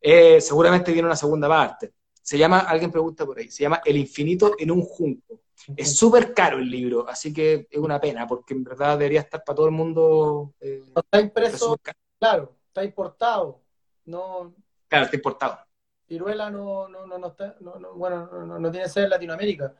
[0.00, 1.94] Eh, seguramente viene una segunda parte.
[2.20, 5.40] Se llama, alguien pregunta por ahí, se llama El infinito en un junco.
[5.76, 9.42] Es súper caro el libro, así que es una pena, porque en verdad debería estar
[9.42, 10.54] para todo el mundo.
[10.60, 11.78] Eh, está impreso
[12.18, 13.62] Claro, está importado.
[14.04, 14.54] No,
[14.88, 15.58] claro, está importado.
[16.06, 19.74] Ciruela no, no, no, no está, no, no, bueno, no, no, tiene sede en Latinoamérica.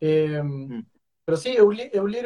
[0.00, 0.82] Eh, mm.
[1.28, 1.54] Pero sí,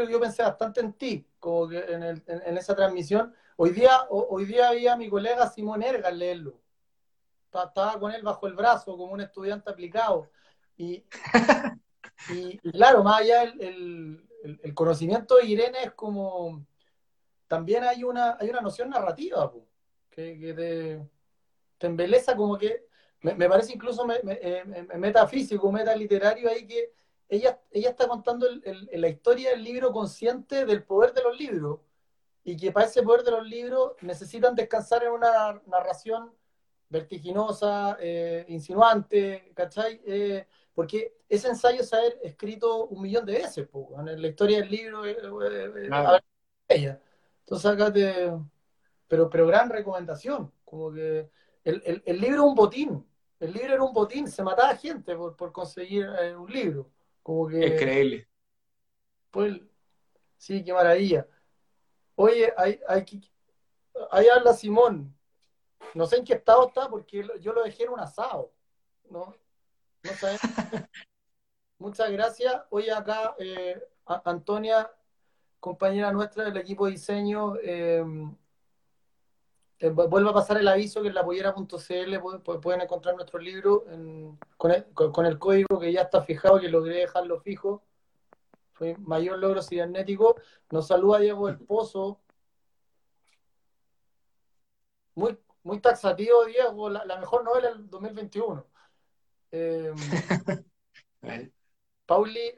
[0.07, 3.35] que yo pensé bastante en ti, como que en, en, esa transmisión.
[3.57, 6.61] Hoy día, hoy día había mi colega Simón Ergas leerlo.
[7.47, 10.31] Estaba con él bajo el brazo como un estudiante aplicado.
[10.77, 11.01] Y,
[12.73, 14.24] claro, más allá el,
[14.62, 16.65] el, conocimiento de Irene es como
[17.49, 19.53] también hay una, hay una noción narrativa
[20.11, 21.05] que, te,
[21.77, 22.87] te, embeleza como que,
[23.23, 24.62] me, parece incluso me, eh,
[24.97, 27.02] metafísico, metaliterario ahí que
[27.33, 28.47] ella, ella está contando
[28.93, 31.81] la historia del libro consciente del poder de los libros
[32.45, 36.31] y que para ese poder de los libros necesitan descansar en una narración
[36.91, 40.03] vertiginosa, eh, insinuante, ¿cachai?
[40.05, 43.67] Eh, porque ese ensayo se ha escrito un millón de veces,
[43.99, 45.03] en la historia del libro,
[46.69, 47.01] ella.
[47.41, 48.31] Entonces acá te...
[49.09, 51.31] Pero, pero gran recomendación, como que
[51.65, 53.07] el, libro es un botín,
[53.41, 56.91] el libro era un botín, se mataba gente por, conseguir eh, un libro.
[57.23, 58.28] Como que, Increíble.
[59.31, 59.61] Pues,
[60.36, 61.27] sí, qué maravilla.
[62.16, 63.05] Oye, hay, hay,
[64.11, 65.16] ahí habla Simón.
[65.94, 68.53] No sé en qué estado está porque yo lo dejé en un asado.
[69.12, 69.35] ¿no?
[70.03, 70.39] No sé.
[71.78, 72.62] Muchas gracias.
[72.70, 74.90] Oye, acá eh, Antonia
[75.61, 78.05] compañera nuestra del equipo de diseño, eh,
[79.83, 83.85] eh, vuelve a pasar el aviso que en la pollera.cl pueden encontrar nuestro libro
[84.57, 84.71] con,
[85.27, 87.83] el, código que ya está fijado, que logré dejarlo fijo.
[88.75, 90.37] Fue mayor logro cibernético.
[90.71, 92.21] Nos saluda Diego del Pozo.
[95.17, 98.65] Muy, muy taxativo, Diego, la, mejor novela del 2021.
[99.51, 99.93] Eh,
[102.07, 102.55] Pauli,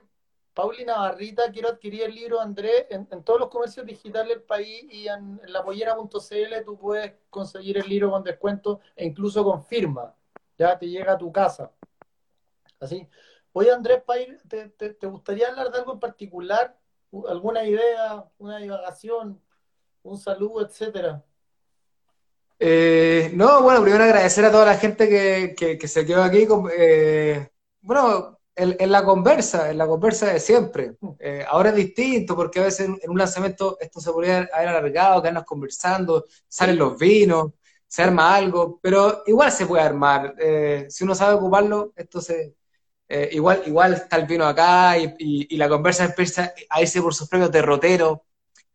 [0.54, 5.08] Pauli Navarrita, quiero adquirir el libro Andrés en, todos los comercios digitales del país y
[5.08, 10.14] en, la pollera.cl tú puedes conseguir el libro con descuento e incluso con firma.
[10.56, 11.72] Ya te llega a tu casa.
[12.78, 13.08] Así.
[13.52, 14.02] Oye, Andrés,
[14.48, 16.78] ¿te, te, gustaría hablar de algo en particular?
[17.28, 19.40] ¿Alguna idea, una divagación,
[20.04, 21.24] un saludo, etcétera?
[22.60, 26.46] Eh, no, bueno, primero agradecer a toda la gente que, se quedó aquí.
[26.76, 27.48] Eh,
[27.80, 30.96] bueno, en, la conversa, en la conversa de siempre.
[31.18, 35.22] Eh, ahora es distinto porque a veces en, un lanzamiento esto se podría haber alargado,
[35.22, 37.52] quedarnos conversando, salen los vinos,
[37.86, 40.34] se arma algo, pero igual se puede armar.
[40.38, 42.54] Eh, si uno sabe ocuparlo, esto se...
[43.06, 47.28] Eh, igual, igual está el vino acá y, la conversa empieza a irse por sus
[47.28, 48.20] propios derroteros.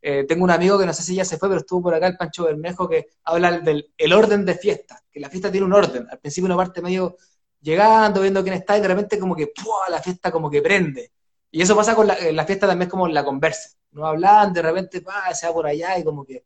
[0.01, 2.17] tengo un amigo que no sé si ya se fue, pero estuvo por acá, el
[2.17, 6.07] Pancho Bermejo, que habla del el orden de fiesta, que la fiesta tiene un orden.
[6.09, 7.17] Al principio una parte medio
[7.61, 9.51] llegando, viendo quién está, y de repente como que
[9.89, 11.11] la fiesta como que prende.
[11.51, 13.71] Y eso pasa con la, fiesta también como la conversa.
[13.91, 15.03] No hablan, de repente
[15.33, 16.43] se va por allá y como que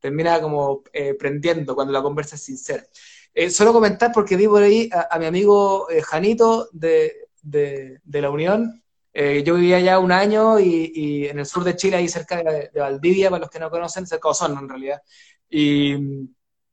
[0.00, 2.84] termina como eh, prendiendo cuando la conversa es sincera.
[3.32, 8.30] Eh, solo comentar porque vi por ahí a, mi amigo eh, Janito de, de, la
[8.30, 8.82] Unión.
[9.14, 13.30] yo vivía allá un año y, en el sur de Chile, ahí cerca de, Valdivia,
[13.30, 15.02] para los que no conocen, cerca de Osorno en realidad.
[15.48, 15.94] Y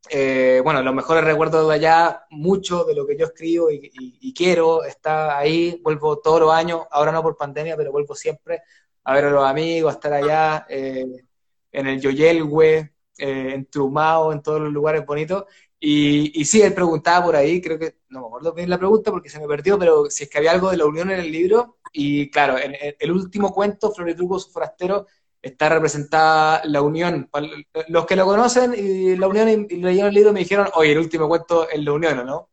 [0.09, 4.83] eh, bueno, los mejores recuerdos de allá, mucho de lo que yo escribo y, quiero
[4.83, 8.61] está ahí, vuelvo todos los años, ahora no por pandemia, pero vuelvo siempre
[9.03, 11.05] a ver a los amigos, a estar allá eh,
[11.71, 12.77] en el Yoyelwe,
[13.17, 15.45] eh, en Trumao, en todos los lugares bonitos.
[15.79, 19.29] Y, sí, él preguntaba por ahí, creo que, no me acuerdo bien la pregunta porque
[19.29, 21.77] se me perdió, pero si es que había algo de la unión en el libro.
[21.93, 25.07] Y claro, en, el último cuento, Floritruco, su forastero,
[25.41, 27.29] está representada la Unión.
[27.89, 30.99] Los que lo conocen y la Unión y, leyeron el libro me dijeron, oye, el
[30.99, 32.49] último cuento es la Unión, ¿no?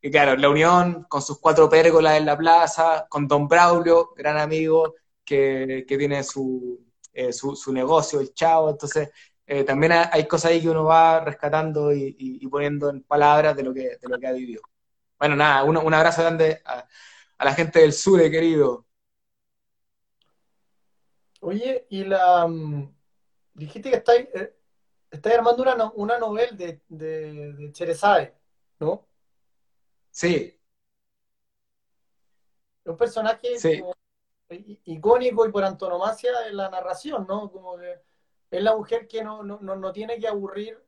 [0.00, 4.38] Y claro, la Unión con sus cuatro pérgolas en la plaza, con Don Braulio, gran
[4.38, 4.94] amigo,
[5.24, 6.80] que, tiene su,
[7.32, 9.10] su, negocio, el chavo, entonces
[9.66, 13.96] también hay cosas ahí que uno va rescatando y, poniendo en palabras de lo que,
[14.00, 14.62] de lo que ha vivido.
[15.18, 16.86] Bueno, nada, un, un abrazo grande a,
[17.38, 18.87] a la gente del sur, querido.
[21.40, 22.46] Oye, y la.
[22.46, 22.94] Mm,
[23.54, 24.54] dijiste que estáis, eh,
[25.34, 28.34] armando una, una novela de, de, de
[28.80, 29.06] ¿no?
[30.10, 30.58] Sí.
[32.84, 33.48] Un personaje
[34.84, 37.50] icónico y por antonomasia en la narración, ¿no?
[37.50, 38.00] Como que
[38.50, 40.82] es la mujer que no, no, no tiene que aburrir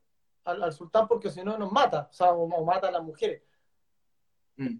[0.45, 3.43] al, sultán porque si no nos mata, o sea, o, mata a las mujeres.
[4.57, 4.79] Mm.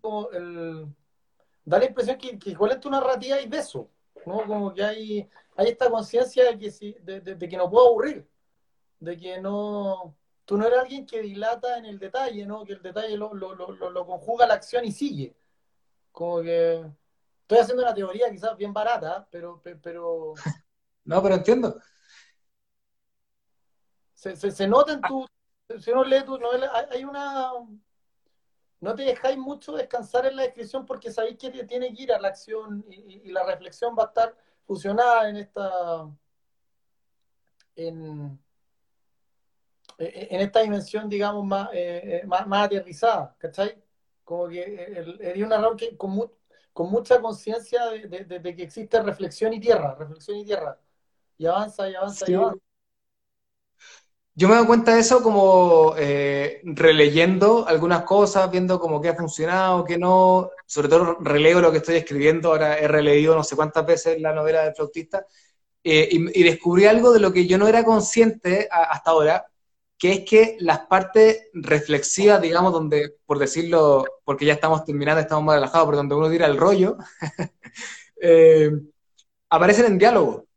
[1.63, 3.89] da la impresión que, que igual en tu narrativa hay de eso,
[4.25, 4.45] ¿no?
[4.45, 5.29] Como que hay
[5.61, 8.27] hay esta conciencia de que, si, de, que no puedo aburrir,
[8.99, 12.63] de que no, tú no eres alguien que dilata en el detalle, ¿no?
[12.65, 15.35] Que el detalle lo, lo, lo, lo conjuga la acción y sigue.
[16.11, 16.83] Como que
[17.41, 19.61] estoy haciendo una teoría quizás bien barata, pero...
[19.81, 20.33] pero...
[21.03, 21.81] No, pero entiendo.
[24.13, 25.25] Se, se, nota en tu...
[25.79, 27.53] Si uno lee tu novela, hay una...
[28.79, 32.19] No te dejáis mucho descansar en la descripción porque sabéis que tiene que ir a
[32.19, 36.09] la acción y la reflexión va a estar fusionada en esta
[37.75, 38.39] en,
[39.97, 43.81] en esta dimensión, digamos, más, eh, eh, más, más, aterrizada, ¿cachai?
[44.23, 46.31] Como que es un error que con,
[46.73, 50.79] con mucha conciencia de, de, que existe reflexión y tierra, reflexión y tierra.
[51.37, 52.70] Y avanza y avanza y avanza.
[54.41, 59.15] Yo me doy cuenta de eso como eh, releyendo algunas cosas, viendo como qué ha
[59.15, 60.49] funcionado, qué no.
[60.65, 64.33] Sobre todo releo lo que estoy escribiendo, ahora he releído no sé cuántas veces la
[64.33, 65.27] novela del flautista,
[65.83, 69.45] eh, y, descubrí algo de lo que yo no era consciente hasta ahora,
[69.95, 75.43] que es que las partes reflexivas, digamos, donde, por decirlo, porque ya estamos terminando, estamos
[75.43, 76.97] más relajados, pero donde uno tira el rollo,
[78.19, 78.71] eh,
[79.51, 80.47] aparecen en diálogo.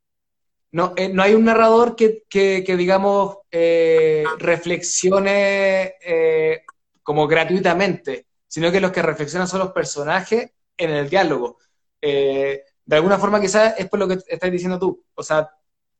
[0.72, 2.24] No, no hay un narrador que,
[2.66, 6.64] digamos, eh, reflexione eh,
[7.04, 11.58] como gratuitamente, sino que los que reflexionan son los personajes en el diálogo.
[12.00, 12.64] de
[12.96, 15.04] alguna forma quizás es por lo que estás diciendo tú.
[15.14, 15.48] O sea,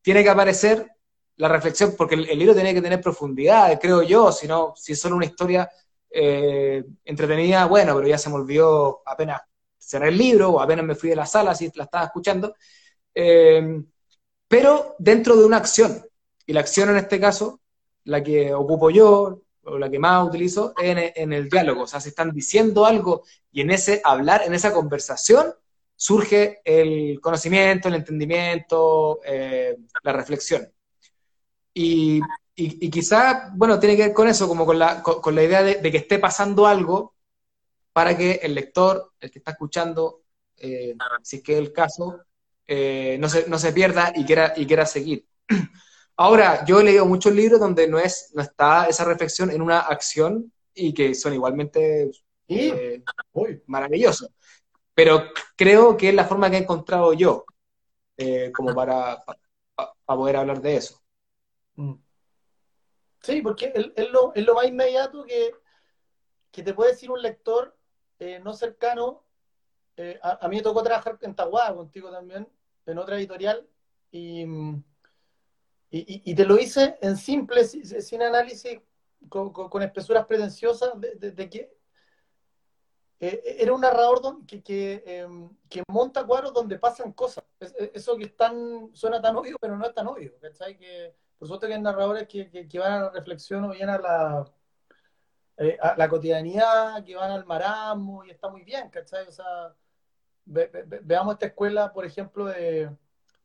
[0.01, 0.85] tiene que aparecer
[1.37, 4.99] la reflexión, porque el, libro tiene que tener profundidad, creo yo, si no, si es
[4.99, 5.69] solo una historia
[6.11, 9.41] entretenida, bueno, pero ya se me olvidó apenas
[9.77, 12.55] cerré el libro o apenas me fui de la sala si la estaba escuchando
[14.47, 16.05] pero dentro de una acción.
[16.45, 17.59] Y la acción en este caso,
[18.03, 21.83] la que ocupo yo, o la que más utilizo, es en, el diálogo.
[21.83, 25.53] O sea, se están diciendo algo y en ese hablar, en esa conversación,
[25.95, 30.71] surge el conocimiento, el entendimiento, eh, la reflexión.
[31.73, 32.21] Y,
[32.55, 35.97] quizá, bueno, tiene que ver con eso, como con la, con, la idea de, que
[35.97, 37.15] esté pasando algo
[37.91, 40.21] para que el lector, el que está escuchando,
[40.57, 42.21] eh, si es que es el caso,
[42.67, 45.27] eh, no, se, no se pierda y quiera, y quiera seguir.
[46.17, 49.79] Ahora, yo he leído muchos libros donde no, es, no está esa reflexión en una
[49.79, 52.09] acción y que son igualmente
[52.47, 53.03] eh,
[53.65, 54.29] maravillosos.
[54.93, 55.23] Pero
[55.57, 57.45] creo que es la forma que he encontrado yo
[58.15, 61.01] eh, como para, para, poder hablar de eso.
[61.75, 61.95] Mm.
[63.21, 65.51] Sí, porque es, lo, es lo, más inmediato que,
[66.51, 67.75] que, te puede decir un lector
[68.41, 69.25] no cercano.
[70.21, 72.47] A, a, mí me tocó trabajar en Tahuada contigo también,
[72.85, 73.67] en otra editorial
[74.11, 74.45] y,
[75.97, 78.81] y, te lo hice en simple, sin análisis,
[79.29, 81.73] con, con, espesuras pretenciosas, de, que
[83.21, 87.45] eh, era un narrador que, que, em, que, monta cuadros donde pasan cosas.
[87.93, 90.33] eso que es tan, suena tan obvio, pero no es tan obvio.
[90.77, 94.51] Que, por que hay narradores que, que, van a la reflexión o bien a la,
[95.57, 99.27] eh, la cotidianidad, que van al marasmo y está muy bien, ¿cachai?
[99.27, 99.73] O sea,
[100.45, 102.89] veamos esta escuela, por ejemplo, de,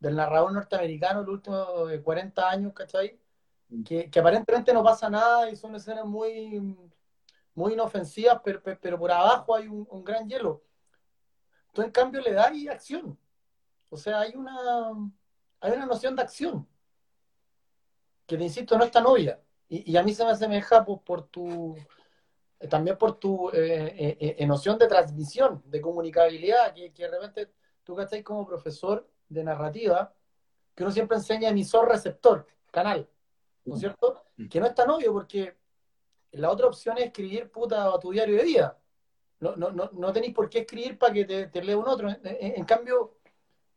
[0.01, 3.21] del narrador norteamericano, los últimos 40 años, ¿cachai?
[3.69, 3.83] Mm.
[3.85, 6.77] Que, que, aparentemente no pasa nada y son escenas muy,
[7.55, 10.65] muy inofensivas, pero, pero por abajo hay un, gran hielo.
[11.73, 13.17] Tú, en cambio, le das acción.
[13.91, 14.91] O sea, hay una,
[15.61, 16.67] hay una noción de acción
[18.27, 19.41] que, te insisto, no es tan obvia.
[19.69, 21.77] Y, y a mí se me asemeja por, por tu
[22.61, 27.53] eh, también por tu eh, eh, noción de transmisión, de comunicabilidad, que, que de repente
[27.83, 30.15] tú estás como profesor de narrativa,
[30.75, 33.09] que uno siempre enseña emisor-receptor, canal,
[33.65, 34.23] ¿no es cierto?
[34.37, 34.49] Mm.
[34.49, 35.57] Que no es tan obvio porque
[36.33, 38.79] la otra opción es escribir puta a tu diario de vida.
[39.41, 42.09] No, no, no, no tenéis por qué escribir para que te, te lea un otro.
[42.23, 43.17] En, cambio,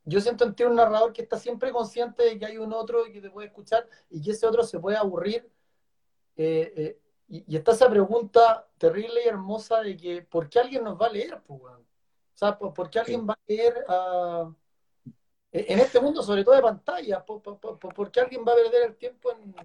[0.04, 3.08] yo siento en ti un narrador que está siempre consciente de que hay un otro
[3.08, 5.50] y que te puede escuchar y que ese otro se puede aburrir.
[6.36, 11.08] eh, y, está esa pregunta terrible y hermosa de que, ¿por qué alguien nos va
[11.08, 11.42] a leer?
[11.48, 11.80] o
[12.34, 14.54] sea, ¿por, qué alguien va a leer a,
[15.54, 19.32] en este mundo, sobre todo de pantalla, ¿por, qué alguien va a perder el tiempo
[19.32, 19.56] en...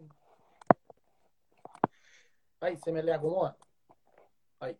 [2.60, 3.56] Ay, se me le acomoda.
[4.60, 4.78] Ay.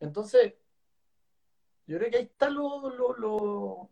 [0.00, 0.54] Entonces,
[1.86, 3.90] yo creo que ahí está lo, lo,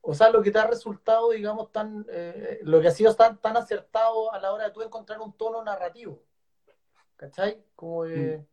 [0.00, 3.38] o sea, lo que te ha resultado, digamos, tan, eh, lo que ha sido tan,
[3.38, 6.22] tan acertado a la hora de tú encontrar un tono narrativo.
[7.16, 7.62] ¿Cachai?
[7.76, 8.46] Como mm.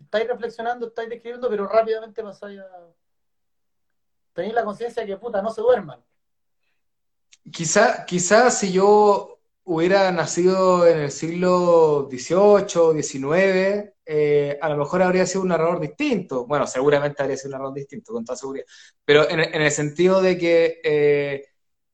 [0.00, 2.94] estáis reflexionando, estáis describiendo, pero rápidamente pasáis a
[4.36, 5.98] tenéis la conciencia de que puta, no se duerman.
[7.50, 15.02] Quizá, quizá si yo hubiera nacido en el siglo XVIII, XIX, eh, a lo mejor
[15.02, 16.46] habría sido un narrador distinto.
[16.46, 18.66] Bueno, seguramente habría sido un narrador distinto, con toda seguridad.
[19.04, 21.46] Pero en, el sentido de que eh,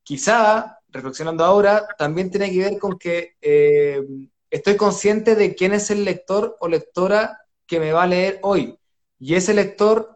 [0.03, 4.03] quizá, reflexionando ahora, también tiene que ver con que eh,
[4.51, 8.77] estoy consciente de quién es el lector o lectora que me va a leer hoy.
[9.17, 10.12] Y ese lector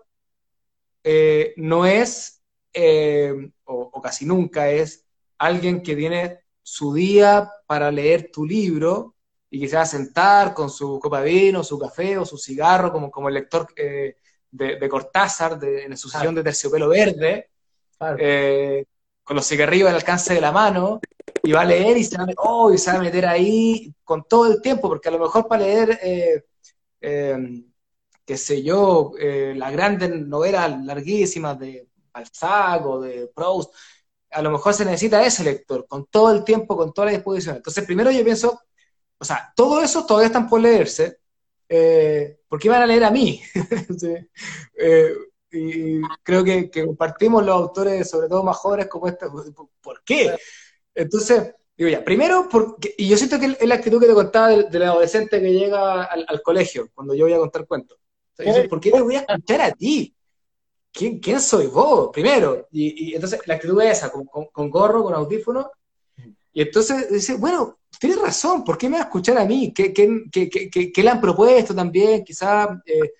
[1.09, 2.43] eh, no es,
[2.73, 5.05] eh, o, casi nunca es,
[5.37, 9.15] alguien que tiene su día para leer tu libro
[9.49, 12.37] y que se va a sentar con su copa de vino, su café o su
[12.37, 14.17] cigarro, como, como el lector eh,
[14.51, 17.51] de, Cortázar en su sillón de terciopelo verde,
[17.97, 20.99] con los cigarrillos al alcance de la mano,
[21.41, 23.93] y va a leer y se va a, oh, y se va a meter ahí
[24.03, 26.43] con todo el tiempo, porque a lo mejor para leer
[28.27, 33.73] qué sé yo, eh, las grandes novelas larguísimas de Balzac o de Proust,
[34.31, 37.55] a lo mejor se necesita ese lector, con todo el tiempo, con toda la disposición.
[37.55, 38.59] Entonces, primero yo pienso,
[39.17, 41.19] o sea, todo eso todavía están por leerse,
[41.69, 43.41] eh, ¿por qué van a leer a mí?
[44.79, 45.13] Eh,
[45.51, 49.25] y creo que, compartimos los autores, sobre todo más jóvenes como este,
[49.81, 50.35] ¿por qué?
[50.93, 54.49] Entonces, digo ya, primero, porque, y yo siento que es la actitud que te contaba
[54.49, 57.97] del, adolescente que llega al, al, colegio, cuando yo voy a contar cuentos.
[58.69, 60.13] ¿Por qué te voy a escuchar a ti?
[60.91, 62.09] ¿Quién, quién soy vos?
[62.11, 62.67] Primero.
[62.71, 65.71] Y, entonces la actitud es esa, con, gorro, con audífono.
[66.53, 69.73] Y entonces dice, bueno, tienes razón, ¿por qué me va a escuchar a mí?
[69.73, 72.23] ¿Qué, qué, le han propuesto también?
[72.23, 73.11] Quizá eh,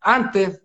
[0.00, 0.60] antes.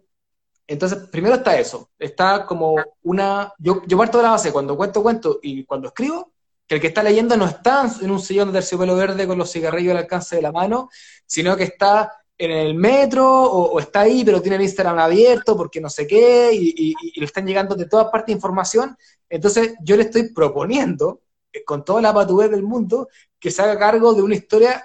[0.68, 1.92] Entonces, primero está eso.
[1.98, 3.54] Está como una.
[3.58, 6.34] Yo, yo parto de la base cuando cuento, cuento y cuando escribo,
[6.68, 9.52] que el que está leyendo no está en un sillón de terciopelo verde con los
[9.52, 10.90] cigarrillos al alcance de la mano,
[11.26, 15.80] sino que está en el metro o, está ahí, pero tiene el Instagram abierto porque
[15.80, 18.98] no sé qué, y, le están llegando de todas partes información.
[19.30, 23.78] Entonces yo le estoy proponiendo, eh, con toda la patudez del mundo, que se haga
[23.78, 24.84] cargo de una historia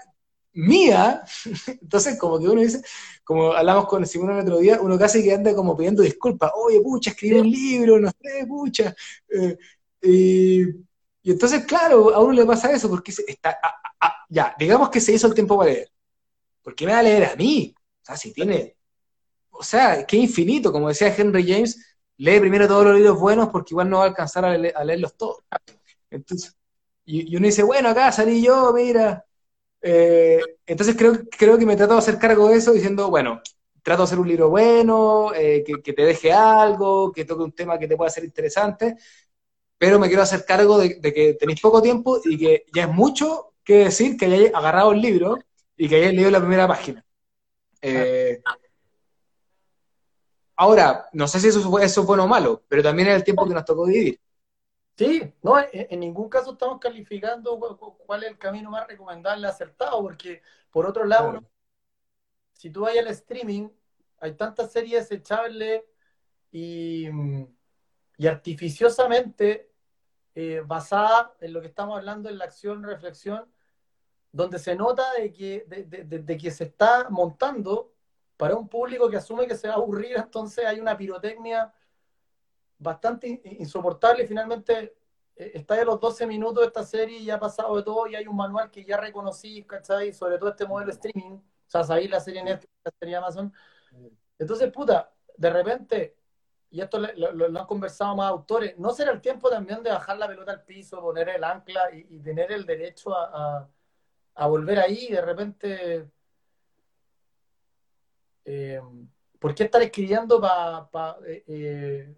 [0.52, 1.22] mía.
[1.82, 2.82] Entonces, como que uno dice,
[3.24, 6.52] como hablamos con Simón el otro día, uno casi que anda como pidiendo disculpas.
[6.54, 8.94] Oye, pucha, escribí un libro, no sé, pucha.
[9.28, 9.56] Eh,
[10.02, 10.62] y,
[11.24, 13.58] entonces, claro, a uno le pasa eso, porque está,
[14.28, 15.90] ya, digamos que se hizo el tiempo para leer
[16.68, 17.74] ¿por qué me va a leer a mí?
[17.74, 18.76] O sea, si tiene,
[19.48, 23.72] o sea, qué infinito, como decía Henry James, lee primero todos los libros buenos porque
[23.72, 25.38] igual no va a alcanzar a, leerlos todos.
[26.10, 26.54] Entonces,
[27.06, 29.24] y, uno dice, bueno, acá salí yo, mira.
[29.80, 33.40] Eh, entonces creo, creo que me trato de hacer cargo de eso diciendo, bueno,
[33.82, 37.78] trato de hacer un libro bueno, eh, que, te deje algo, que toque un tema
[37.78, 38.94] que te pueda ser interesante,
[39.78, 42.90] pero me quiero hacer cargo de, de que tenéis poco tiempo y que ya es
[42.90, 45.38] mucho que decir que hayáis agarrado el libro
[45.78, 47.04] y que hayas leído la primera página.
[47.80, 48.42] Eh,
[50.56, 53.46] ahora, no sé si eso, eso es bueno o malo, pero también es el tiempo
[53.46, 54.20] que nos tocó vivir.
[54.96, 57.56] Sí, no, en, ningún caso estamos calificando
[58.04, 60.42] cuál es el camino más recomendable, acertado, porque
[60.72, 61.40] por otro lado,
[62.52, 63.68] si tú vas al streaming,
[64.18, 65.84] hay tantas series desechables
[66.50, 67.06] y,
[68.16, 69.70] y artificiosamente
[70.34, 73.48] eh, basadas en lo que estamos hablando en la acción, reflexión,
[74.32, 77.92] donde se nota de que, de, que se está montando
[78.36, 81.72] para un público que asume que se va a aburrir, entonces hay una pirotecnia
[82.78, 84.96] bastante insoportable y finalmente
[85.34, 88.06] eh, está de los 12 minutos de esta serie y ya ha pasado de todo
[88.06, 90.12] y hay un manual que ya reconocí, ¿cachai?
[90.12, 93.52] Sobre todo este modelo streaming, o sea, sabéis la serie Netflix, la serie Amazon.
[94.38, 96.16] Entonces, puta, de repente,
[96.70, 100.28] y esto lo, han conversado más autores, ¿no será el tiempo también de bajar la
[100.28, 103.68] pelota al piso, poner el ancla y, tener el derecho a a
[104.46, 106.10] volver ahí de repente...
[108.44, 108.80] Eh,
[109.38, 110.42] ¿Por qué estar escribiendo
[111.26, 112.16] eh, eh,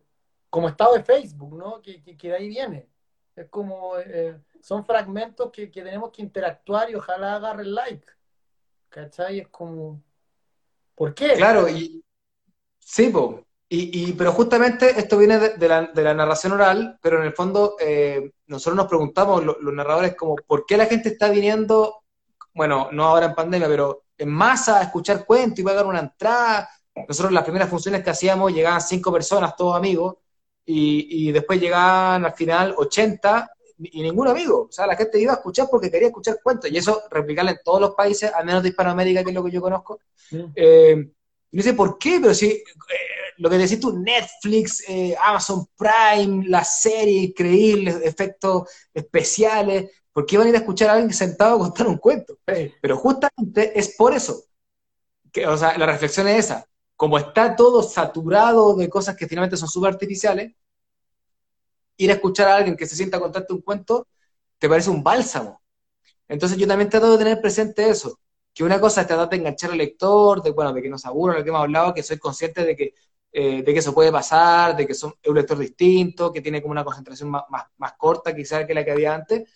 [0.48, 1.82] como estado de Facebook, ¿no?
[1.82, 2.88] Que, de ahí viene.
[3.34, 3.94] Es como,
[4.60, 8.06] son fragmentos que, tenemos que interactuar y ojalá agarren like.
[8.88, 9.40] ¿Cachai?
[9.40, 10.02] Es como,
[10.94, 11.34] ¿por qué?
[11.34, 12.02] Claro, y
[12.78, 13.12] sí,
[13.68, 17.76] Y, pero justamente esto viene de, la, narración oral, pero en el fondo
[18.46, 22.00] nosotros nos preguntamos, los, narradores, como, ¿por qué la gente está viniendo
[22.54, 26.68] bueno, no ahora en pandemia, pero en masa a escuchar cuentos y pagar una entrada.
[27.08, 30.16] Nosotros las primeras funciones que hacíamos llegaban cinco personas, todos amigos,
[30.64, 33.50] y, y después llegaban al final 80
[33.82, 34.66] y ningún amigo.
[34.68, 36.70] O sea, la gente iba a escuchar porque quería escuchar cuentos.
[36.70, 39.50] Y eso replicarlo en todos los países, al menos de Hispanoamérica, que es lo que
[39.50, 40.00] yo conozco.
[40.54, 41.10] Eh,
[41.52, 45.66] y no sé por qué, pero sí, eh, lo que decís tú, Netflix, eh, Amazon
[45.74, 49.90] Prime, la serie increíbles, efectos especiales.
[50.12, 52.38] ¿Por qué van a ir a escuchar a alguien sentado a contar un cuento?
[52.44, 54.44] Pero justamente es por eso.
[55.32, 56.66] Que, o sea, la reflexión es esa.
[56.96, 60.52] Como está todo saturado de cosas que finalmente son súper artificiales,
[61.96, 64.06] ir a escuchar a alguien que se sienta a contarte un cuento,
[64.58, 65.62] te parece un bálsamo.
[66.28, 68.20] Entonces yo también trato de tener presente eso,
[68.52, 71.38] que una cosa es tratar de enganchar al lector, de, bueno, de que nos aburra
[71.38, 72.94] lo que hemos hablado, que soy consciente de que,
[73.32, 76.60] eh, de que eso puede pasar, de que son, es un lector distinto, que tiene
[76.60, 79.48] como una concentración más, más, corta quizás que la que había antes.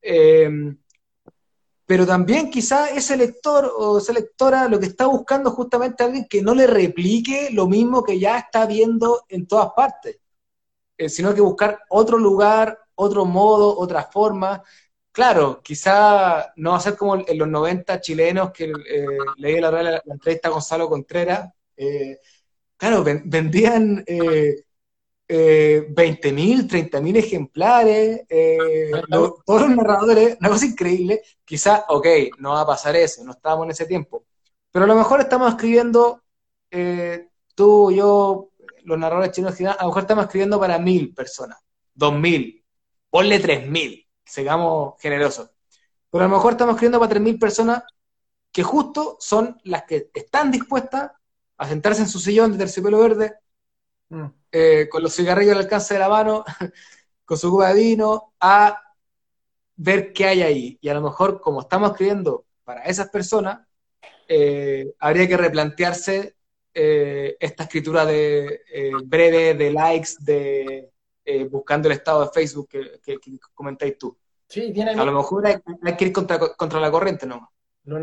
[0.00, 0.76] Em,
[1.86, 6.26] pero también quizá ese lector o esa lectora lo que está buscando justamente a alguien
[6.28, 10.18] que no le replique lo mismo que ya está viendo en todas partes.
[10.96, 14.62] Eh, sino que buscar otro lugar, otro modo, otra forma.
[15.10, 20.02] Claro, quizá no va a ser como en los 90 chilenos que eh, leí la,
[20.06, 21.52] entrevista a Gonzalo Contreras.
[21.76, 22.18] Eh,
[22.82, 24.64] claro, vendían eh,
[25.28, 28.22] 20.000, 30.000 ejemplares,
[29.08, 31.22] todos los narradores, una cosa increíble.
[31.44, 32.06] Quizá, ok,
[32.38, 34.24] no va a pasar eso, no estábamos en ese tiempo.
[34.72, 36.24] Pero a lo mejor estamos escribiendo,
[37.54, 38.50] tú, yo,
[38.82, 41.58] los narradores chinos a lo mejor estamos escribiendo para mil personas,
[41.94, 42.64] dos mil,
[43.08, 45.50] ponle tres mil, sigamos generosos.
[46.10, 47.84] Pero a lo mejor estamos escribiendo para tres mil personas
[48.50, 51.12] que justo son las que están dispuestas
[51.62, 53.36] a sentarse en su sillón de terciopelo verde,
[54.08, 54.24] mm.
[54.50, 56.44] eh, con los cigarrillos al alcance de la mano,
[57.24, 58.82] con su copa de vino, a
[59.76, 60.78] ver qué hay ahí.
[60.80, 63.60] Y a lo mejor, como estamos escribiendo para esas personas,
[64.26, 66.34] eh, habría que replantearse
[66.74, 68.62] eh, esta escritura de
[69.04, 70.90] breve, de likes, de
[71.48, 73.18] buscando el estado de Facebook que,
[73.54, 74.18] comentáis tú.
[74.48, 75.60] Sí, tiene A lo mejor hay,
[75.96, 77.52] que ir contra, contra la corriente, ¿no?
[77.84, 78.02] Los,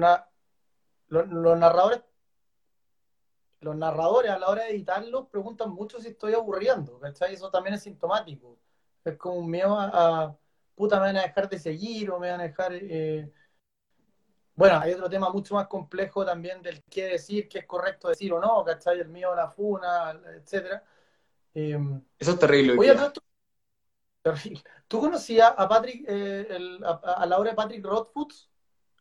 [1.10, 2.02] los, narradores
[3.62, 7.84] los narradores a la hora de editarlos preguntan mucho si estoy aburriendo, Eso también es
[7.84, 8.58] sintomático.
[9.04, 10.36] Es como un miedo a,
[10.76, 12.74] puta, me van a dejar de seguir o me van a dejar
[14.60, 18.34] bueno, hay otro tema mucho más complejo también del qué decir, qué es correcto decir
[18.34, 19.00] o no, ¿cachai?
[19.00, 20.84] El mío, la funa, etcétera.
[21.54, 22.76] Em, Eso es terrible.
[22.78, 23.22] Oye, ¿tú,
[24.22, 24.62] terrible.
[24.86, 28.50] ¿Tú conocías a Patrick, eh, a, la obra de Patrick Rothfuss,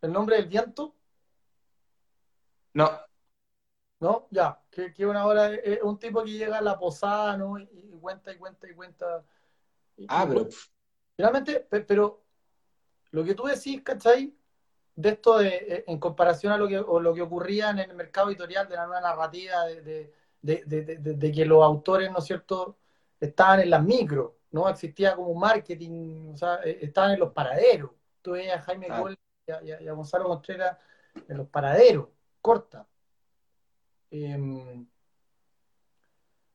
[0.01, 0.95] El nombre del viento?
[2.75, 2.89] No.
[4.01, 4.29] ¿No?
[4.31, 7.59] Ya, que, que una obra, es un tipo que llega a la posada, ¿no?
[7.59, 7.67] Y,
[8.01, 9.25] cuenta y cuenta y cuenta.
[10.09, 10.49] ah, pero...
[11.17, 12.23] Finalmente, pero
[13.11, 14.33] lo que tú decís, ¿cachai?
[14.99, 18.31] de esto de, eh, en comparación a lo que, lo que ocurría en el mercado
[18.31, 22.79] editorial de la nueva narrativa, de, que los autores, ¿no es cierto?,
[23.21, 24.69] estaban en las micro, ¿no?
[24.69, 27.93] Existía como un marketing, o sea, eh, estaban en los paraderos.
[28.23, 29.17] Tú veías a Jaime Gol
[29.47, 30.77] y, a, Gonzalo Contreras
[31.29, 32.09] en los paraderos,
[32.41, 32.85] corta.
[34.11, 34.87] Em,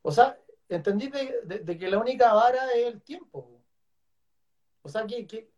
[0.01, 0.37] o sea,
[0.69, 3.61] entendí de, que la única vara es el tiempo.
[4.81, 5.49] O sea, que,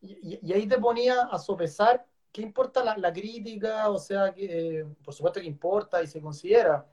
[0.00, 5.12] y, ahí te ponía a sopesar qué importa la, crítica, o sea, que, eh, por
[5.14, 6.86] supuesto que importa y se considera,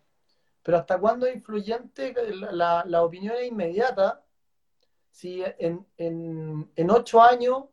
[0.64, 4.24] pero hasta cuándo es influyente la, la opinión es inmediata
[5.18, 7.64] si en, en, ocho años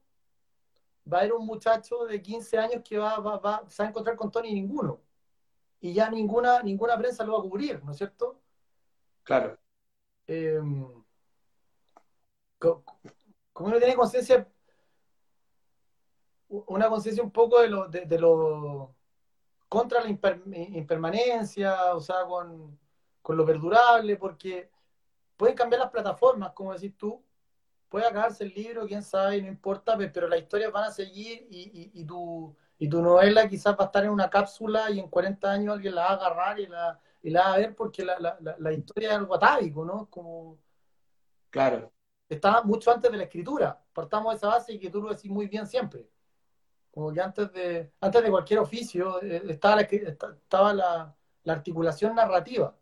[1.13, 4.31] va a haber un muchacho de 15 años que va, va, va a encontrar con
[4.31, 4.99] Tony ninguno.
[5.85, 8.41] Y ya ninguna, ninguna prensa lo va a cubrir, ¿no es cierto?
[9.23, 9.59] Claro.
[10.27, 10.59] Eh,
[12.59, 14.49] como uno tiene conciencia
[16.49, 18.95] una conciencia un poco de lo, de, lo
[19.69, 22.79] contra la impermanencia, o sea, con,
[23.21, 24.71] con, lo perdurable, porque
[25.37, 27.23] pueden cambiar las plataformas, como decís tú,
[27.91, 31.91] puede acabarse el libro, quién sabe, no importa, pero las historias van a seguir y,
[31.93, 35.51] y, tu, y tu novela quizás va a estar en una cápsula y en 40
[35.51, 38.19] años alguien la va a agarrar y la, y la va a ver porque la,
[38.19, 40.11] la, la, historia es algo atávico, ¿no?
[40.11, 40.59] Como...
[41.49, 41.91] Claro.
[42.29, 43.83] Está mucho antes de la escritura.
[43.95, 46.11] Partamos de esa base y que tú lo decís muy bien siempre.
[46.91, 51.17] Como que antes de, antes de cualquier oficio eh, estaba, la, estaba la,
[51.47, 52.77] articulación narrativa.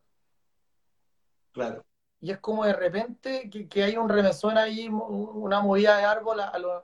[1.53, 1.85] Claro.
[2.21, 6.59] Y es como de repente que, hay un remesón ahí, una movida de árbol a,
[6.59, 6.83] los,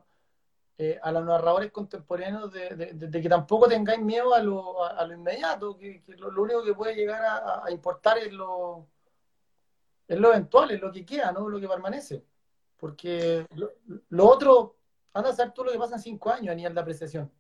[0.79, 5.77] eh, a los narradores contemporáneos de, que tampoco tengáis miedo a lo, a, lo inmediato,
[5.77, 7.21] que, lo, único que puede llegar
[7.65, 8.87] a, importar es lo,
[10.07, 12.25] es lo eventual, es lo que queda, no lo que permanece.
[12.77, 13.73] Porque lo,
[14.11, 14.77] lo otro
[15.13, 17.31] Anda a saber tú lo que pasa en cinco años a nivel de apreciación.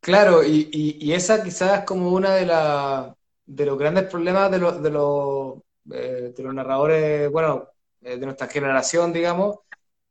[0.00, 3.14] Claro, y, esa quizás es como una de,
[3.44, 7.68] de los grandes problemas de, de, de los narradores, bueno,
[8.00, 9.58] de nuestra generación, digamos,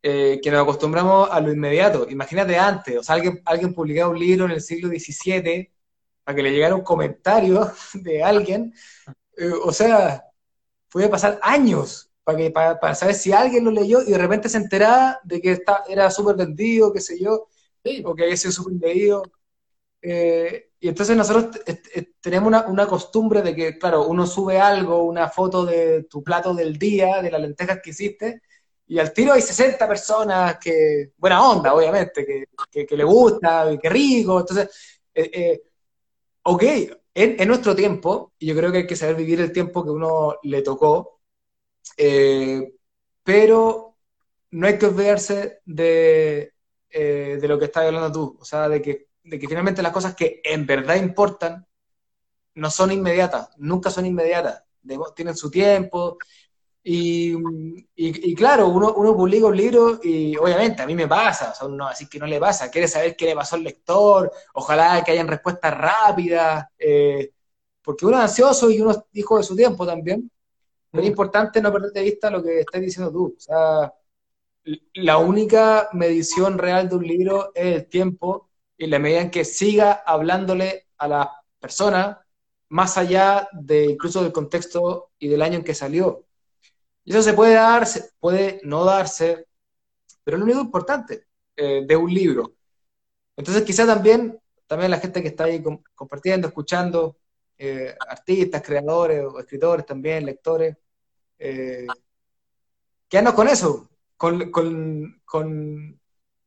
[0.04, 2.08] que nos acostumbramos a lo inmediato.
[2.10, 5.72] Imagínate antes, o sea, alguien, alguien publicaba un libro en el siglo XVII
[6.24, 8.74] para que le llegara un comentario de alguien,
[9.64, 10.26] o sea,
[10.90, 14.58] puede pasar años para, que, para, saber si alguien lo leyó y de repente se
[14.58, 17.48] enteraba de que está, era súper vendido, qué sé yo,
[18.06, 19.24] o que había sido súper leído.
[20.02, 21.60] Eh, y entonces nosotros
[22.22, 26.54] tenemos una, una, costumbre de que, claro, uno sube algo, una foto de tu plato
[26.54, 28.42] del día, de las lentejas que hiciste,
[28.88, 33.90] y al tiro hay 60 personas que, buena onda, obviamente, que, que, le gusta, que
[33.90, 34.40] rico.
[34.40, 34.70] Entonces,
[35.14, 35.62] eh, eh,
[36.44, 39.84] ok, en, en, nuestro tiempo, y yo creo que hay que saber vivir el tiempo
[39.84, 41.22] que uno le tocó,
[41.98, 42.74] eh,
[43.24, 43.98] pero
[44.52, 46.54] no hay que olvidarse de,
[46.90, 49.94] eh, de lo que estás hablando tú, o sea, de que, de que finalmente las
[49.94, 51.66] cosas que en verdad importan
[52.56, 54.64] no son inmediatas, nunca son inmediatas,
[55.16, 56.18] tienen su tiempo.
[56.86, 57.34] Y,
[57.96, 61.68] y, claro, uno, uno, publica un libro y obviamente a mí me pasa, o sea,
[61.68, 65.12] uno así que no le pasa, quiere saber qué le pasó al lector, ojalá que
[65.12, 67.32] hayan respuestas rápidas, eh,
[67.82, 70.30] porque uno es ansioso y uno es hijo de su tiempo también.
[70.92, 73.34] Pero es importante no perder de vista lo que estás diciendo tú.
[73.38, 73.94] O sea,
[74.94, 79.46] la única medición real de un libro es el tiempo y la medida en que
[79.46, 82.26] siga hablándole a la persona
[82.70, 86.26] más allá de incluso del contexto y del año en que salió.
[87.06, 87.88] Y eso se puede dar,
[88.20, 89.48] puede no darse,
[90.24, 92.56] pero es lo único importante eh, de un libro.
[93.36, 95.64] Entonces quizá también, también la gente que está ahí
[95.96, 97.18] compartiendo, escuchando,
[97.58, 100.76] eh, artistas, creadores o escritores también, lectores,
[101.40, 101.88] eh,
[103.08, 106.00] quedarnos con eso, con, con,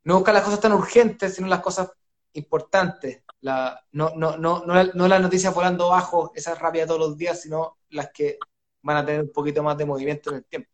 [0.04, 1.90] no buscar las cosas tan urgentes, sino las cosas
[2.32, 3.22] importantes.
[3.40, 7.78] La, no, no, no, no, las noticias volando bajo, esas rápidas todos los días, sino
[7.90, 8.38] las que
[8.86, 10.70] van a tener un poquito más de movimiento en el tiempo.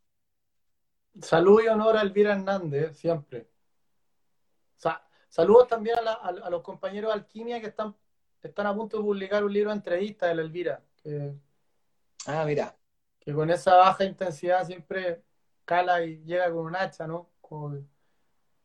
[1.21, 3.49] Salud y honor a Elvira Hernández, siempre.
[5.29, 7.97] saludos también a, los compañeros de Alquimia que están,
[8.43, 10.83] están a punto de publicar un libro de entrevistas de la Elvira.
[12.27, 12.77] ah, mira
[13.19, 15.23] que con esa baja intensidad siempre
[15.65, 17.31] cala y llega con un hacha, ¿no?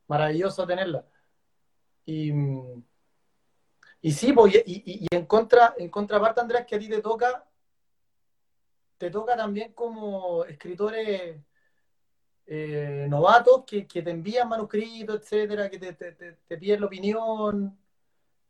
[0.07, 1.05] maravilloso tenerla.
[2.05, 2.31] Y,
[4.01, 7.45] y sí, pues, y, en, contra, en contraparte, Andrés, que a ti te toca,
[8.97, 11.37] te toca también como escritores
[12.45, 17.77] eh, novatos que, te envían manuscritos, etcétera, que te, piden la opinión.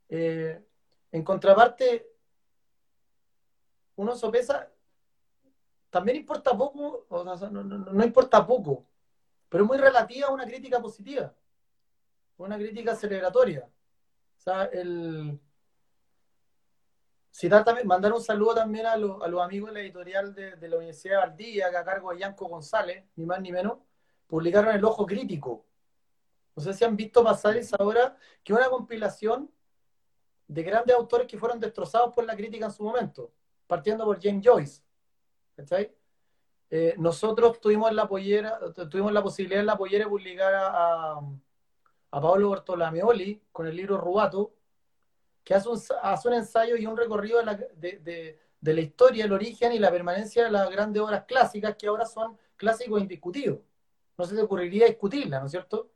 [0.10, 0.64] Eh,
[1.12, 2.12] en contraparte,
[3.96, 4.70] uno sopesa
[5.90, 8.86] también importa poco, o sea, no, importa poco,
[9.50, 11.34] pero es muy relativa a una crítica positiva,
[12.38, 13.68] una crítica celebratoria.
[14.38, 15.40] O sea, el
[17.86, 21.70] mandar un saludo también a, los amigos de la editorial de, la Universidad de Valdivia,
[21.70, 23.78] que a cargo de Yanko González, ni más ni menos,
[24.26, 25.66] publicaron El Ojo Crítico.
[26.56, 29.52] No sé si han visto pasar esa obra, que una compilación
[30.48, 33.32] de grandes autores que fueron destrozados por la crítica en su momento,
[33.68, 34.82] partiendo por James Joyce.
[36.70, 41.20] Eh, nosotros tuvimos la, posibilidad en la pollera de publicar a,
[42.12, 44.57] a, Pablo Bartolomeoli con el libro Rubato,
[45.48, 49.24] que hace un, hace un ensayo y un recorrido de la, de, de, la historia,
[49.24, 53.60] el origen y la permanencia de las grandes obras clásicas que ahora son clásicos indiscutidos.
[54.18, 55.90] No se te ocurriría discutirla, ¿no es cierto?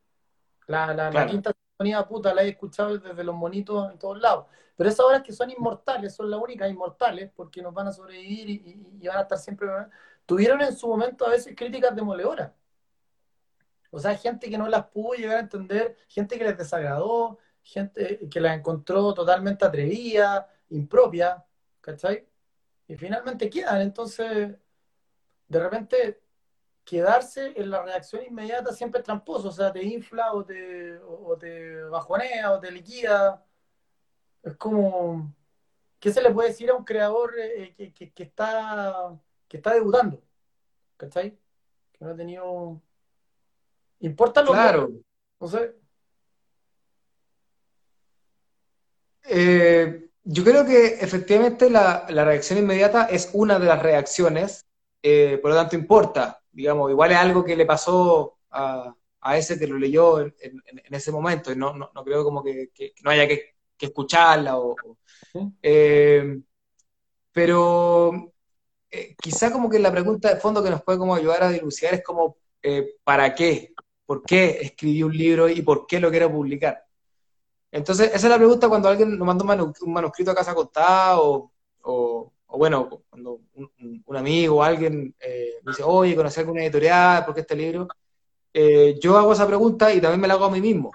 [0.68, 4.46] La, la, quinta sinfonía puta la he escuchado desde los monitos en todos lados.
[4.78, 8.50] Pero esas obras que son inmortales, son las únicas inmortales, porque nos van a sobrevivir
[8.50, 9.68] y, van a estar siempre.
[10.26, 12.54] Tuvieron en su momento a veces críticas demoledoras.
[13.90, 18.28] O sea, gente que no las pudo llegar a entender, gente que les desagradó, gente
[18.30, 21.46] que las encontró totalmente atrevida, impropia,
[21.80, 22.28] ¿cachai?
[22.88, 23.82] Y finalmente quedan.
[23.82, 24.56] Entonces,
[25.48, 26.22] de repente,
[26.84, 29.50] quedarse en la reacción inmediata siempre es tramposo.
[29.50, 33.46] O sea, te infla o te, o te bajonea o te liquida
[34.44, 35.34] es como,
[36.00, 40.22] ¿qué se le puede decir a un creador eh, que, está, que está debutando?
[40.98, 41.38] ¿Cachai?
[41.92, 42.82] Que no ha tenido...
[44.00, 44.92] ¿Importa lo Claro.
[45.40, 45.76] No sé.
[49.24, 54.66] Eh, yo creo que efectivamente la, reacción inmediata es una de las reacciones,
[55.02, 58.96] eh, por lo tanto importa, digamos, igual es algo que le pasó a,
[59.36, 60.34] ese que lo leyó en,
[60.90, 62.70] ese momento, y no, no, creo como que,
[63.04, 64.60] no haya que que escucharla.
[64.60, 64.76] O,
[65.62, 66.40] eh,
[67.32, 68.34] pero
[68.90, 71.96] eh, quizá como que la pregunta de fondo que nos puede como ayudar a dilucidar
[71.96, 73.74] es como, eh, ¿para qué?
[74.06, 76.86] ¿Por qué escribí un libro y por qué lo quiero publicar?
[77.72, 81.52] Entonces, esa es la pregunta cuando alguien nos manda un manuscrito a casa acostado
[81.84, 87.26] o, o bueno, cuando un, amigo o alguien eh, dice, oye, ¿conocí alguna editorial?
[87.26, 87.88] ¿Por qué este libro?
[88.54, 90.92] Eh, yo hago esa pregunta y también me la hago a mí mismo.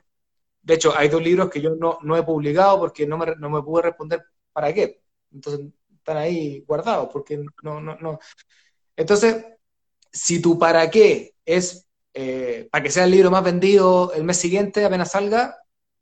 [0.62, 3.48] De hecho, hay dos libros que yo no, no he publicado porque no me, no
[3.48, 4.22] me pude responder
[4.52, 5.02] para qué.
[5.32, 5.66] Entonces,
[5.96, 8.18] están ahí guardados porque no, no, no.
[8.94, 9.46] Entonces,
[10.12, 14.36] si tu para qué es eh, para que sea el libro más vendido el mes
[14.38, 15.56] siguiente, apenas salga,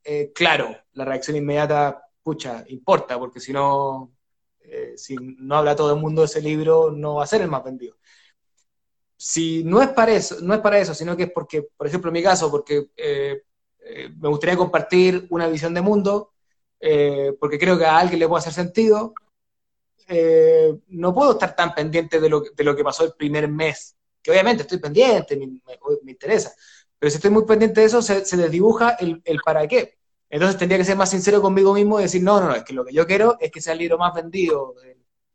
[0.05, 4.13] eh, claro, la reacción inmediata, pucha, importa, porque si no,
[4.61, 7.49] eh, si no habla todo el mundo de ese libro, no va a ser el
[7.49, 7.97] más vendido.
[9.17, 12.09] Si no es para eso, no es para eso, sino que es porque, por ejemplo,
[12.09, 12.87] en mi caso, porque
[14.17, 16.33] me gustaría compartir una visión de mundo,
[17.39, 19.13] porque creo que a alguien le puede hacer sentido,
[20.87, 23.95] no puedo estar tan pendiente de lo, de lo que pasó el primer mes
[24.25, 26.51] que obviamente estoy pendiente, me, interesa,
[27.05, 29.99] pero si estoy muy pendiente de eso, se, se desdibuja el, para qué.
[30.27, 32.73] Entonces tendría que ser más sincero conmigo mismo y decir, no, no, no, es que
[32.73, 34.73] lo que yo quiero es que sea el libro más vendido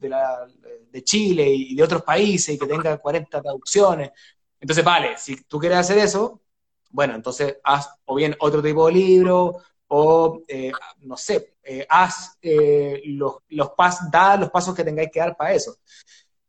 [0.01, 4.11] de Chile y de otros países y que tenga 40 traducciones.
[4.59, 6.41] Entonces, vale, si tú quieres hacer eso,
[6.89, 10.73] bueno, entonces haz o bien otro tipo de libro o, eh,
[11.03, 15.37] no sé, eh, haz eh, los, los pas, da los pasos que tengáis que dar
[15.37, 15.77] para eso.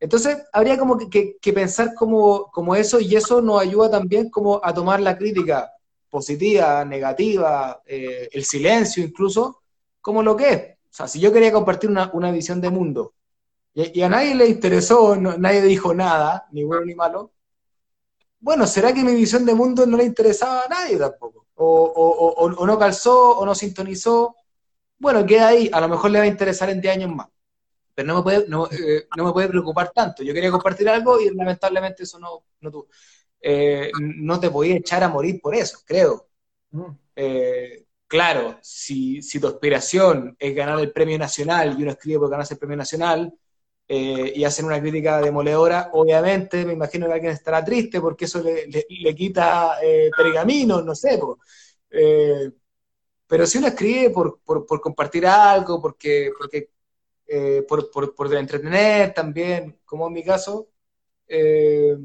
[0.01, 4.99] Entonces, habría como que, pensar como, eso y eso nos ayuda también como a tomar
[4.99, 5.71] la crítica
[6.09, 9.61] positiva, negativa, eh, el silencio incluso,
[10.01, 10.61] como lo que es.
[10.89, 13.13] O sea, si yo quería compartir una, visión de mundo
[13.75, 17.31] y, a nadie le interesó, nadie dijo nada, ni bueno ni malo,
[18.39, 21.45] bueno, ¿será que mi visión de mundo no le interesaba a nadie tampoco?
[21.55, 24.35] O, o no calzó, o no sintonizó.
[24.97, 27.27] Bueno, queda ahí, a lo mejor le va a interesar en 10 años más
[28.01, 30.23] pero no me puede, no, eh, no me puede preocupar tanto.
[30.23, 32.87] Yo quería compartir algo y lamentablemente eso no, no tuvo.
[33.39, 36.27] Eh, no te podía echar a morir por eso, creo.
[36.71, 36.85] Mm.
[37.15, 42.29] Eh, claro, si, si, tu aspiración es ganar el premio nacional y uno escribe por
[42.31, 43.33] ganarse el premio nacional
[43.93, 48.65] y hacen una crítica demoledora, obviamente me imagino que alguien estará triste porque eso le,
[48.65, 49.75] le, quita
[50.15, 51.19] pergamino, no sé.
[53.27, 56.69] pero si uno escribe por, por, por compartir algo, porque, porque
[57.33, 60.67] eh, por, por, entretener también, como en mi caso,
[61.29, 61.95] eh,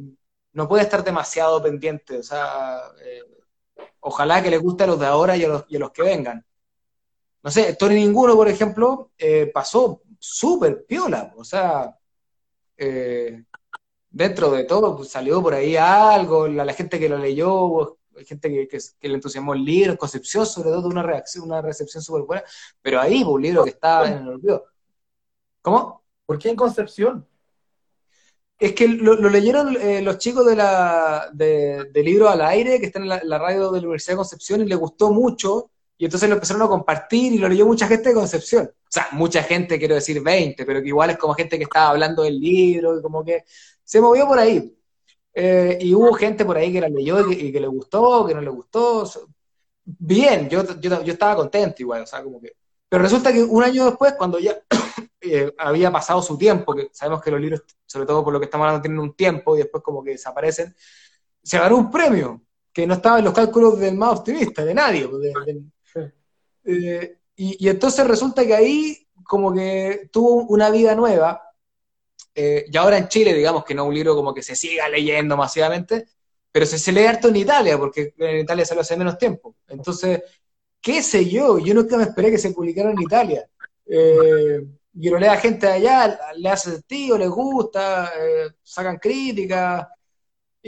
[0.52, 2.18] no puede estar demasiado pendiente.
[2.18, 3.22] O sea, eh,
[3.98, 6.46] ojalá que les guste a los de ahora y a los, y los que vengan.
[7.42, 9.10] No sé, Tony Ninguno, por ejemplo,
[9.52, 11.32] pasó súper piola.
[11.36, 11.98] O sea,
[14.08, 18.48] dentro de todo pues, salió por ahí algo, la, la gente que lo leyó, gente
[18.48, 22.44] que, que, le entusiasmó el libro, Concepción, sobre todo, una reacción, una recepción súper buena,
[22.80, 24.75] pero ahí, pues, un libro que estaba en el olvido.
[25.66, 26.04] ¿Cómo?
[26.24, 27.26] ¿Por qué en Concepción?
[28.56, 33.02] Es que lo, leyeron eh, los chicos de la, de, Libro al Aire, que están
[33.02, 36.36] en la, radio de la Universidad de Concepción, y les gustó mucho, y entonces lo
[36.36, 38.66] empezaron a compartir, y lo leyó mucha gente de Concepción.
[38.66, 41.88] O sea, mucha gente, quiero decir 20, pero que igual es como gente que estaba
[41.90, 43.42] hablando del libro, y como que
[43.82, 44.72] se movió por ahí.
[45.34, 48.40] Eh, y hubo gente por ahí que la leyó y que, le gustó, que no
[48.40, 49.10] le gustó.
[49.84, 52.52] Bien, yo, yo, yo estaba contento igual, o sea, como que...
[52.88, 54.56] Pero resulta que un año después, cuando ya
[55.34, 58.46] eh, había pasado su tiempo, que sabemos que los libros, sobre todo por lo que
[58.46, 60.74] estamos hablando, tienen un tiempo y después como que desaparecen,
[61.42, 62.42] se ganó un premio
[62.72, 65.08] que no estaba en los cálculos del más optimista, de nadie.
[65.08, 66.12] Pues,
[66.64, 71.42] eh, y, entonces resulta que ahí como que tuvo una vida nueva,
[72.34, 74.88] eh, y ahora en Chile, digamos que no es un libro como que se siga
[74.88, 76.06] leyendo masivamente,
[76.52, 79.56] pero se, se lee harto en Italia, porque en Italia se lo hace menos tiempo.
[79.68, 80.22] Entonces,
[80.80, 83.48] qué sé yo, yo nunca me esperé que se publicara en Italia.
[83.86, 84.66] Eh,
[84.98, 89.86] y lo lea gente de allá, le hace sentido, le gusta, eh, sacan críticas,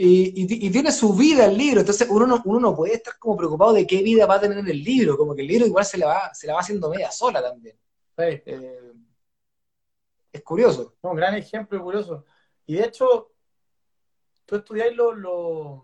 [0.01, 3.73] y, tiene su vida el libro, entonces uno no, uno no puede estar como preocupado
[3.73, 5.97] de qué vida va a tener en el libro, como que el libro igual se
[5.97, 7.77] la va, se la va haciendo media sola también.
[8.17, 8.93] Eh,
[10.31, 10.95] es curioso.
[11.01, 12.23] un gran ejemplo curioso.
[12.65, 13.33] Y de hecho,
[14.45, 15.81] tú estudiáis los, los,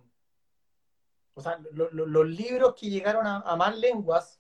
[1.91, 4.39] los libros que llegaron a más lenguas,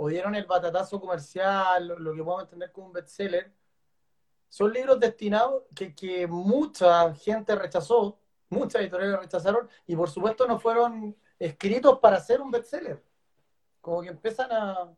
[0.00, 3.52] o dieron el batatazo comercial, lo, que podemos entender como un bestseller,
[4.48, 8.16] son libros destinados que, mucha gente rechazó,
[8.48, 13.02] muchas editoriales rechazaron, y por supuesto no fueron escritos para ser un bestseller.
[13.80, 14.88] Como que empiezan a...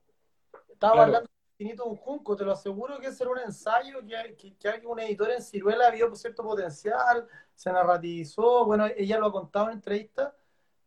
[0.68, 4.36] Estaba hablando de Infinito un Junco, te lo aseguro que ese era un ensayo que,
[4.36, 9.32] que, que algún editor en Ciruela vio cierto potencial, se narrativizó, bueno, ella lo ha
[9.32, 10.34] contado en entrevistas,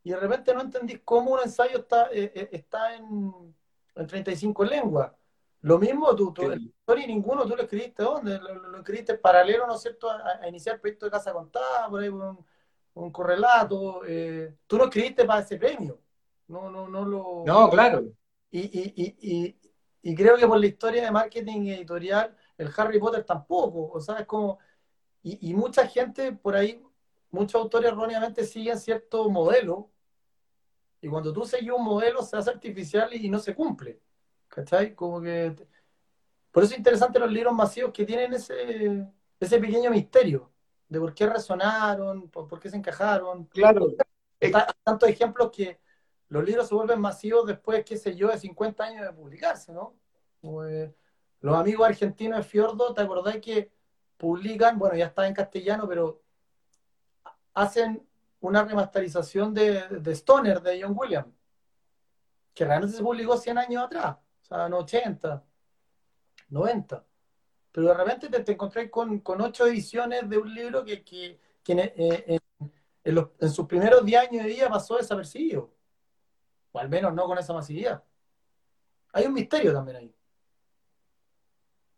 [0.04, 3.52] y de repente no entendís cómo un ensayo está, eh, eh, está en
[3.94, 5.12] en 35 lenguas.
[5.60, 6.52] Lo mismo, tú, tú
[6.94, 8.38] y ninguno tú lo escribiste, ¿dónde?
[8.38, 12.08] Lo, escribiste paralelo, ¿no es cierto?, a, iniciar el proyecto de Casa Contada, por ahí
[12.10, 12.44] un,
[12.94, 14.02] un correlato.
[14.06, 15.98] Eh, tú lo escribiste para ese premio.
[16.48, 17.44] No, no, no lo.
[17.46, 18.04] No, claro.
[18.50, 19.56] Y, y, y,
[20.02, 24.18] y, creo que por la historia de marketing editorial, el Harry Potter tampoco, o sea,
[24.18, 24.58] es como,
[25.22, 26.80] y, y mucha gente por ahí,
[27.30, 29.90] muchos autores erróneamente siguen cierto modelo,
[31.04, 34.00] y cuando tú seguís un modelo se hace artificial y, no se cumple,
[34.48, 34.94] ¿cachai?
[34.94, 35.54] Como que,
[36.50, 39.06] por eso es interesante los libros masivos que tienen ese,
[39.38, 40.50] ese pequeño misterio
[40.88, 43.44] de por qué resonaron, por, qué se encajaron.
[43.48, 43.88] Claro.
[44.40, 44.50] Hay
[44.82, 45.78] tantos ejemplos que
[46.28, 49.94] los libros se vuelven masivos después, qué sé yo, de 50 años de publicarse, ¿no?
[50.40, 53.70] los amigos argentinos de Fiordo, ¿te acordás que
[54.16, 56.22] publican, bueno, ya está en castellano, pero
[57.52, 58.08] hacen
[58.48, 61.32] una remasterización de, de Stoner de John Williams,
[62.52, 65.44] que realmente se publicó 100 años atrás, o sea, en 80,
[66.50, 67.04] 90.
[67.72, 71.38] Pero de repente te, te encontrás con, con, ocho ediciones de un libro que, que,
[71.66, 72.38] eh,
[73.02, 75.72] en, en, sus primeros 10 años de vida pasó desapercibido.
[76.72, 78.04] O al menos no con esa masividad.
[79.12, 80.14] Hay un misterio también ahí.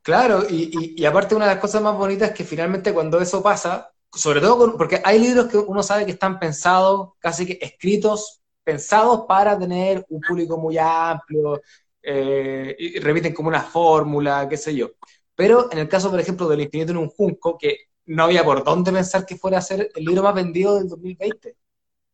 [0.02, 3.42] Claro, y, y, aparte una de las cosas más bonitas es que finalmente cuando eso
[3.42, 8.40] pasa, sobre todo porque hay libros que uno sabe que están pensados, casi que escritos,
[8.64, 11.60] pensados para tener un público muy amplio,
[12.02, 14.90] eh, y repiten como una fórmula, qué sé yo.
[15.34, 18.62] Pero en el caso, por ejemplo, del Infinito en un Junco, que no había por
[18.62, 21.56] dónde pensar que fuera a ser el libro más vendido del 2020,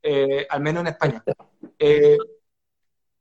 [0.02, 1.22] eh, al menos en España.
[1.78, 2.16] Eh,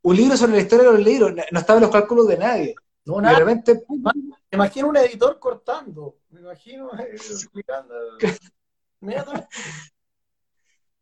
[0.03, 2.75] un libro sobre la historia de los libros, no estaba en los cálculos de nadie.
[3.03, 3.33] No, nada.
[3.33, 4.11] De repente, me
[4.51, 7.93] imagino un editor cortando, me imagino explicando.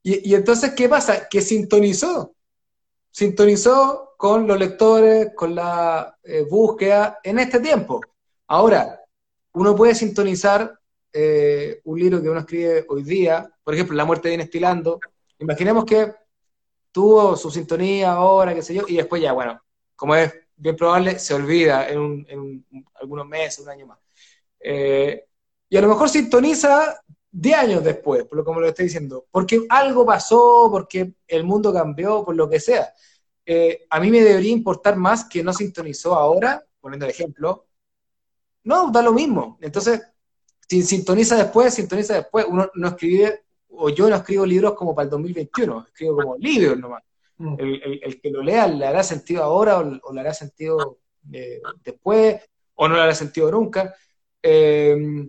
[0.03, 1.27] y, entonces, ¿qué pasa?
[1.27, 2.35] Que sintonizó.
[3.11, 8.01] Sintonizó con los lectores, con la eh, búsqueda en este tiempo.
[8.47, 8.99] Ahora,
[9.53, 10.80] uno puede sintonizar
[11.11, 14.99] eh, un libro que uno escribe hoy día, por ejemplo, La muerte viene estilando.
[15.39, 16.13] Imaginemos que
[16.91, 19.61] tuvo su sintonía ahora, qué sé yo, y después ya, bueno,
[19.95, 22.65] como es bien probable, se olvida en,
[22.95, 23.99] algunos meses, un año más.
[24.59, 25.26] Eh,
[25.69, 27.01] y a lo mejor sintoniza
[27.31, 31.72] 10 años después, por lo como lo estoy diciendo, porque algo pasó, porque el mundo
[31.72, 32.93] cambió, por lo que sea.
[33.45, 37.68] Eh, a mí me debería importar más que no sintonizó ahora, poniendo el ejemplo.
[38.64, 39.57] No, da lo mismo.
[39.61, 40.01] Entonces,
[40.68, 42.45] si sintoniza después, sintoniza después.
[42.47, 46.77] Uno no escribe, o yo no escribo libros como para el 2021, escribo como libros
[46.77, 47.03] nomás.
[47.38, 47.56] Mm.
[47.57, 50.99] El, que lo lea le hará sentido ahora o, le hará sentido
[51.31, 52.41] eh, después,
[52.76, 53.95] o no le hará sentido nunca.
[54.43, 55.26] Eh,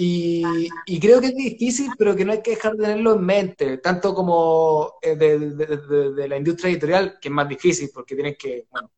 [0.00, 3.78] y, creo que es difícil, pero que no hay que dejar de tenerlo en mente,
[3.78, 8.92] tanto como eh, de, la industria editorial, que es más difícil, porque tienen que, bueno,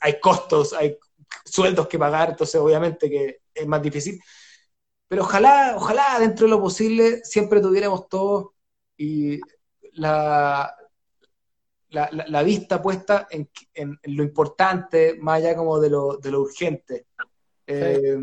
[0.00, 0.98] hay costos, hay
[1.44, 4.20] sueldos que pagar, entonces obviamente que es más difícil.
[5.06, 8.48] Pero ojalá, ojalá dentro de lo posible siempre tuviéramos todos
[8.96, 9.38] y
[9.92, 10.74] la,
[11.90, 13.48] la, vista puesta en,
[14.02, 17.06] lo importante, más allá como de lo, de lo urgente.
[17.68, 18.18] Eh,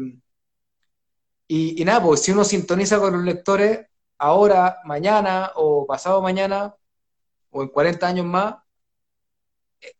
[1.48, 3.88] y, nada, pues si uno sintoniza con los lectores
[4.18, 6.76] ahora, mañana o pasado mañana
[7.52, 8.56] o en 40 años más,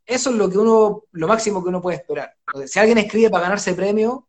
[0.06, 2.36] eso es lo que uno, lo máximo que uno puede esperar.
[2.66, 4.28] si alguien escribe para ganarse premio,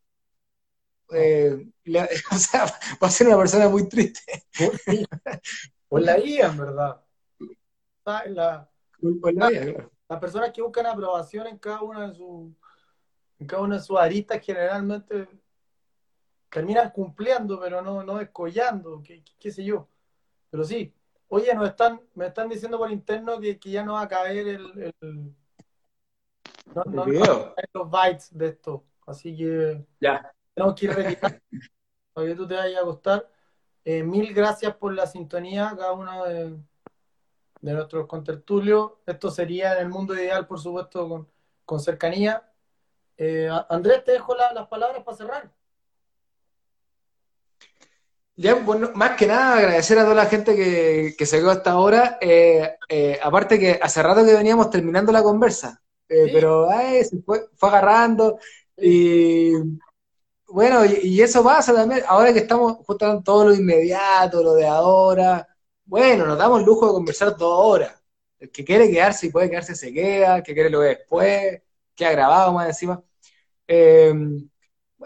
[1.11, 1.67] eh,
[2.31, 2.65] o sea,
[3.01, 4.45] va a ser una persona muy triste.
[5.87, 7.01] Pues la guía, en verdad.
[8.27, 8.69] La,
[10.07, 12.51] las personas que buscan aprobación en cada una de sus
[13.39, 15.27] en cada una de sus aristas generalmente
[16.55, 19.89] terminan cumpliendo, pero no, no descollando, qué, qué, sé yo.
[20.49, 20.95] Pero sí,
[21.27, 24.47] oye, nos están, me están diciendo por interno que, que ya no va a caer
[24.47, 25.35] el, el
[26.73, 27.05] no, no,
[27.73, 28.85] los bytes de esto.
[29.05, 30.33] Así que ya.
[30.53, 31.39] tenemos que ir retirando
[32.13, 33.29] para que tú te vayas a acostar.
[33.83, 36.57] Eh, mil gracias por la sintonía, cada uno de,
[37.59, 38.93] de nuestros contertulios.
[39.05, 41.29] Esto sería en el mundo ideal, por supuesto, con,
[41.65, 42.49] con cercanía.
[43.17, 45.51] Eh, Andrés, te dejo las palabras para cerrar.
[48.37, 52.17] Ya, bueno, más que nada agradecer a toda la gente que, se quedó hasta ahora.
[52.19, 57.47] Eh, eh, aparte que hace rato que veníamos terminando la conversa, eh, pero se fue,
[57.61, 58.37] agarrando.
[58.77, 59.53] Y
[60.47, 65.47] bueno, y, eso pasa también, ahora que estamos justo todo lo inmediato, lo de ahora,
[65.85, 67.93] bueno, nos damos el lujo de conversar dos horas.
[68.39, 71.61] El que quiere quedarse y puede quedarse se queda, el que quiere lo ve después,
[71.95, 73.01] que ha grabado más encima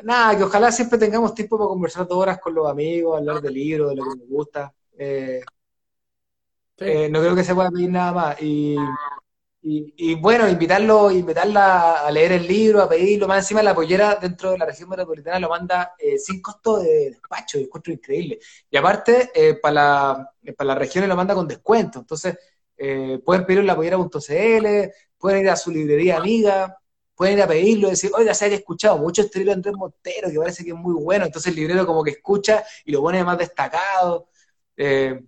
[0.03, 3.53] nada, que ojalá siempre tengamos tiempo para conversar dos horas con los amigos, hablar del
[3.53, 4.73] libro, de lo que nos gusta.
[4.97, 5.41] Eh,
[6.77, 8.41] eh, no creo que se pueda pedir nada más.
[8.41, 8.75] Y,
[9.61, 13.27] y, bueno, invitarlo, invitarla a leer el libro, a pedirlo.
[13.27, 17.11] Más encima, la pollera dentro de la región metropolitana lo manda eh, sin costo de
[17.11, 18.39] despacho, y encuentro increíble.
[18.69, 19.31] Y aparte,
[19.61, 21.99] para, la, para las regiones lo manda con descuento.
[21.99, 22.37] Entonces,
[22.77, 26.79] pueden pedirlo en la pollera.cl, pueden ir a su librería amiga,
[27.19, 29.75] pueden ir a pedirlo y decir, oiga, se haya escuchado mucho este libro de Andrés
[29.75, 33.01] Montero, que parece que es muy bueno, entonces el librero como que escucha y lo
[33.01, 34.29] pone más destacado.
[34.77, 35.19] Eh,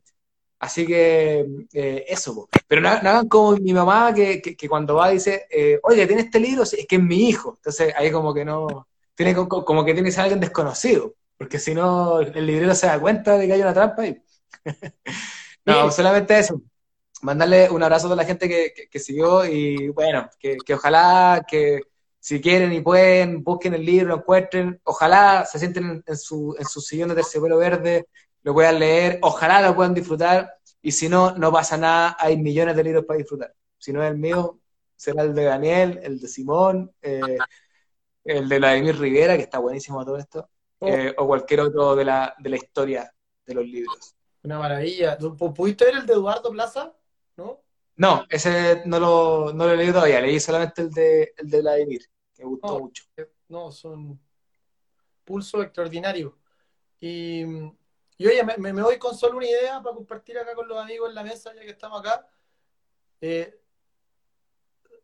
[0.59, 5.81] así que eh, eso, pero no, hagan como mi mamá que, cuando va dice, eh,
[5.83, 6.63] oiga, ¿tiene este libro?
[6.63, 7.55] es que es mi hijo.
[7.57, 11.73] Entonces ahí como que no, tiene como, que tiene que ser alguien desconocido, porque si
[11.75, 14.17] no el librero se da cuenta de que hay una trampa y...
[15.65, 16.61] no, solamente eso
[17.21, 21.81] mandarle un abrazo a toda la gente que, siguió y bueno, que, ojalá que
[22.19, 26.65] si quieren y pueden, busquen el libro, lo encuentren, ojalá se sienten en, su, en
[26.65, 28.07] su sillón de terciopelo verde,
[28.43, 32.75] lo puedan leer, ojalá lo puedan disfrutar y si no, no pasa nada, hay millones
[32.75, 33.53] de libros para disfrutar.
[33.77, 34.59] Si no es el mío,
[34.95, 37.37] será el de Daniel, el de Simón, eh,
[38.23, 40.49] el de Vladimir Rivera, que está buenísimo todo esto,
[40.79, 40.87] oh.
[40.87, 43.11] eh, o cualquier otro de la, de la historia
[43.45, 44.15] de los libros.
[44.43, 45.17] Una maravilla.
[45.17, 46.93] ¿Pudiste ver el de Eduardo Plaza?
[47.37, 47.63] ¿No?
[47.95, 51.61] No, ese no lo, no lo he leído todavía, leí solamente el de, el de
[51.61, 52.01] Vladimir,
[52.33, 53.03] que me gustó mucho.
[53.17, 54.19] Eh, no, son
[55.23, 56.37] pulso extraordinario.
[56.99, 57.43] Y,
[58.17, 61.09] y oye, me, me, voy con solo una idea para compartir acá con los amigos
[61.09, 62.27] en la mesa, ya que estamos acá.
[63.19, 63.59] Eh,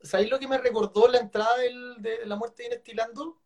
[0.01, 3.41] ¿Sabéis lo que me recordó la entrada del, de La muerte viene estilando?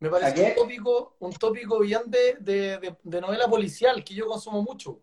[0.00, 4.62] Me parece un tópico, un tópico bien de, de, de novela policial que yo consumo
[4.62, 5.02] mucho.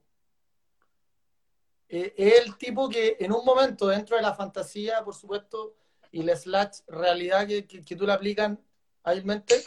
[1.90, 5.76] Eh, es el tipo que en un momento, dentro de la fantasía, por supuesto,
[6.12, 8.60] y la slash realidad que, que, tú le aplican
[9.04, 9.64] hábilmente,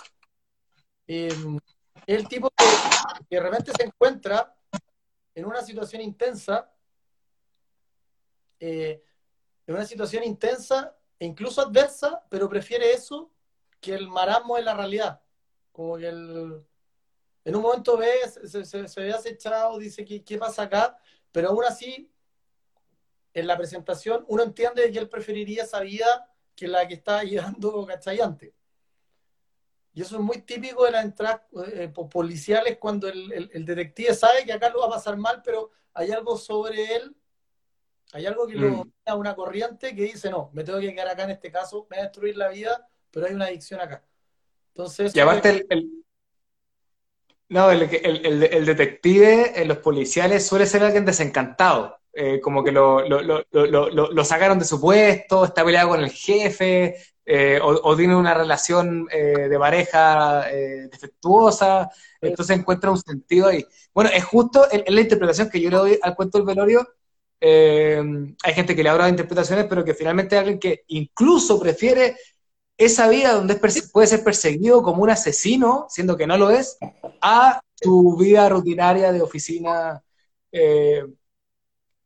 [1.07, 1.35] eh,
[2.07, 2.65] el tipo que,
[3.37, 4.55] de repente se encuentra
[5.35, 6.71] en una situación intensa,
[8.59, 9.03] eh,
[9.67, 13.31] en una situación intensa e incluso adversa, pero prefiere eso
[13.81, 15.23] que el marasmo de la realidad.
[15.73, 20.99] Como que en un momento ve, se, se, ve acechado, dice, ¿qué, ¿qué pasa acá?
[21.33, 22.10] pero aún así,
[23.33, 27.87] en la presentación, uno entiende que él preferiría esa vida que la que está llevando,
[27.87, 28.21] ¿cachai?
[28.21, 28.53] Antes.
[29.93, 31.41] Y eso es muy típico de las entradas
[31.73, 36.13] eh, policiales cuando el, detective sabe que acá lo va a pasar mal, pero hay
[36.13, 37.17] algo sobre él,
[38.13, 38.93] hay algo que lo mm.
[39.05, 41.97] da una corriente que dice, no, me tengo que quedar acá en este caso, me
[41.97, 44.05] va a destruir la vida, pero hay una adicción acá.
[44.69, 45.15] Entonces...
[45.15, 46.05] Y aparte el,
[47.49, 52.00] no, el, el, el, detective en los policiales suele ser alguien desencantado.
[52.13, 56.11] Eh, como que lo, lo, lo, lo, sacaron de su puesto, está peleado con el
[56.11, 60.47] jefe, eh, o, tiene una relación eh, de pareja
[60.91, 61.89] defectuosa,
[62.21, 63.65] entonces encuentra un sentido ahí.
[63.95, 66.89] Bueno, es justo en, la interpretación que yo le doy al cuento del velorio.
[67.41, 72.17] hay gente que le habla de interpretaciones, pero que finalmente hay alguien que incluso prefiere
[72.81, 76.79] esa vida donde puede ser perseguido como un asesino, siendo que no lo es,
[77.21, 80.03] a su vida rutinaria de oficina.
[80.51, 81.05] Eh,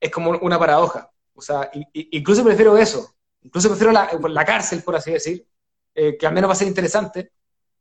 [0.05, 1.11] es como una paradoja.
[1.35, 3.17] O sea, incluso prefiero eso.
[3.41, 5.49] Incluso prefiero la, la cárcel, por así decir,
[5.95, 7.33] eh, que al menos va a ser interesante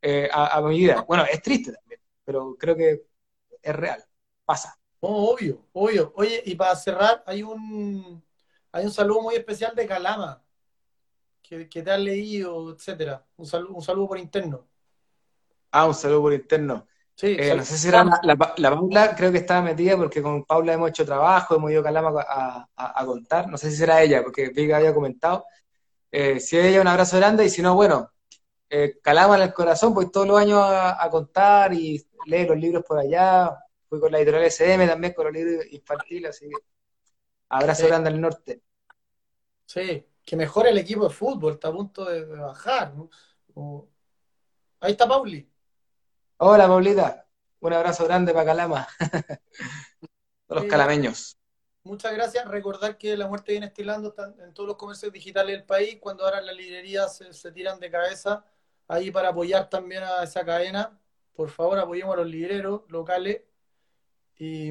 [0.01, 1.01] eh, a, mi vida.
[1.05, 3.03] Bueno, es triste también, pero creo que
[3.61, 4.01] es real.
[4.45, 4.79] Pasa.
[5.01, 6.13] Oh, obvio, obvio.
[6.15, 8.23] Oye, y para cerrar, hay un,
[8.71, 10.41] hay un saludo muy especial de Calama
[11.41, 13.25] que, te han leído, etcétera.
[13.35, 14.65] Un saludo, un saludo por interno.
[15.71, 16.87] Ah, un saludo por interno.
[17.15, 20.73] Sí, eh, no sé si era la, Paula, creo que estaba metida porque con Paula
[20.73, 22.25] hemos hecho trabajo, hemos ido a Calama
[22.75, 23.47] a, contar.
[23.47, 25.45] No sé si será ella, porque vi que había comentado.
[26.11, 28.11] Eh, si es ella, un abrazo grande, y si no, bueno,
[28.69, 32.83] eh, Calama en el corazón, pues todos los años a, contar y leer los libros
[32.83, 33.57] por allá.
[33.87, 36.55] Fui con la editorial SM también, con los libros infantiles, así que
[37.49, 38.63] abrazo grande al norte.
[39.67, 42.93] Sí, que mejore el equipo de fútbol, está a punto de, bajar.
[44.79, 45.52] Ahí está Pauli.
[46.45, 47.25] Hola Paulita,
[47.61, 48.85] un abrazo grande para Calama.
[50.49, 51.37] los calameños.
[51.83, 52.45] Muchas gracias.
[52.45, 54.13] Recordar que La Muerte viene estilando
[54.43, 55.99] en todos los comercios digitales del país.
[56.01, 58.43] Cuando ahora las librerías se, tiran de cabeza,
[58.89, 60.99] ahí para apoyar también a esa cadena.
[61.33, 63.43] Por favor, apoyemos a los libreros locales.
[64.35, 64.69] Y,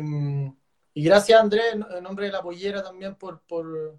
[0.95, 3.99] gracias, Andrés, en nombre de la pollera también por, por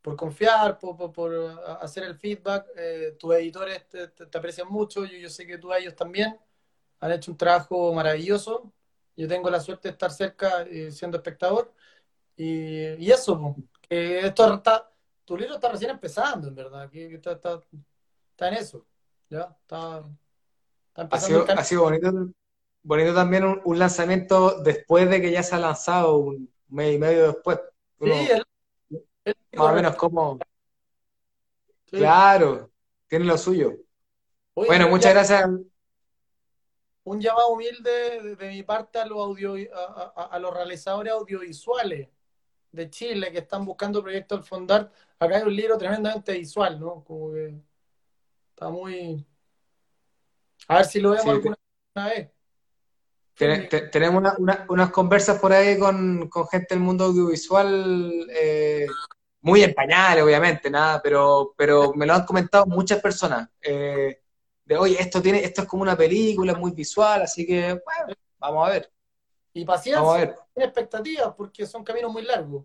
[0.00, 2.68] por confiar, por, por, hacer el feedback.
[2.74, 4.08] Eh, tus editores te,
[4.38, 6.38] aprecian mucho, yo, yo, sé que tú a ellos también
[7.00, 8.72] han hecho un trabajo maravilloso.
[9.16, 11.72] Yo tengo la suerte de estar cerca eh, siendo espectador.
[12.36, 13.56] Y, y eso,
[13.88, 14.90] que esto está,
[15.24, 17.60] tu libro está recién empezando, en verdad, que, está, está,
[18.30, 18.86] está, en eso.
[19.30, 19.56] ¿ya?
[19.62, 20.04] Está,
[20.94, 22.12] ha, sido, ha sido bonito,
[22.82, 27.32] bonito también un, lanzamiento después de que ya se ha lanzado un mes y medio
[27.32, 27.58] después.
[28.00, 28.28] sí,
[29.24, 30.38] el, más o menos como...
[31.86, 32.70] Claro,
[33.08, 33.74] tiene lo suyo.
[34.54, 35.48] bueno, muchas gracias.
[37.06, 39.54] Un llamado humilde de, mi parte a los, audio,
[40.16, 42.08] a, los realizadores audiovisuales
[42.72, 44.90] de Chile que están buscando proyectos al fondar.
[45.20, 47.04] Acá hay un libro tremendamente visual, ¿no?
[47.04, 47.54] Como que
[48.50, 49.24] Está muy.
[50.66, 51.56] A ver si lo vemos Sí, alguna
[51.94, 52.30] vez.
[53.34, 58.26] Ten- te- tenemos una- una- unas conversas por ahí con, con gente del mundo audiovisual,
[58.30, 58.86] eh,
[59.42, 63.48] muy en pañales, obviamente, nada, pero, pero me lo han comentado muchas personas.
[63.60, 64.22] eh,
[64.66, 68.14] de oye, esto tiene, esto es como una película, es muy visual, así que bueno,
[68.38, 68.92] vamos a ver,
[69.54, 70.36] Y vamos a paciencia, ver.
[70.56, 72.64] expectativas, porque son caminos muy largos.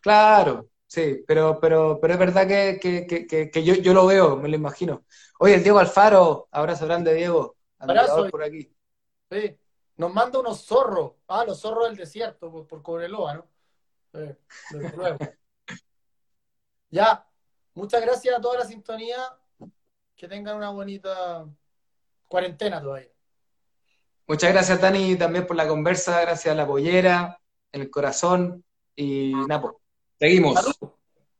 [0.00, 4.36] Claro, sí, pero, pero, pero es verdad que, que, que, que- yo, yo lo veo,
[4.36, 5.04] me lo imagino.
[5.38, 8.28] Oye, el Diego Alfaro, abrazo grande, Diego, Abrazo.
[8.30, 8.70] por aquí.
[9.30, 9.58] Sí.
[9.96, 11.12] Nos manda unos zorros.
[11.28, 13.48] Ah, los zorros del desierto, por, por Cobreloa, ¿no?
[14.12, 14.36] Sí,
[14.70, 15.18] desde luego.
[16.90, 17.26] Ya,
[17.74, 19.16] muchas gracias a toda la sintonía.
[20.16, 21.46] Que tengan una bonita
[22.28, 23.10] cuarentena todavía.
[24.26, 27.38] Muchas gracias, Dani, también por la conversa, gracias a la pollera,
[27.72, 28.64] en el corazón,
[28.96, 29.74] y nada, pues,
[30.18, 30.54] seguimos.
[30.54, 30.92] Salud.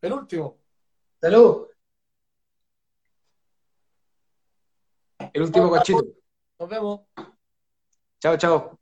[0.02, 0.58] El último.
[1.20, 1.68] Salud.
[5.32, 6.04] El último cochito.
[6.58, 7.00] Nos vemos.
[8.20, 8.78] Chao, chao.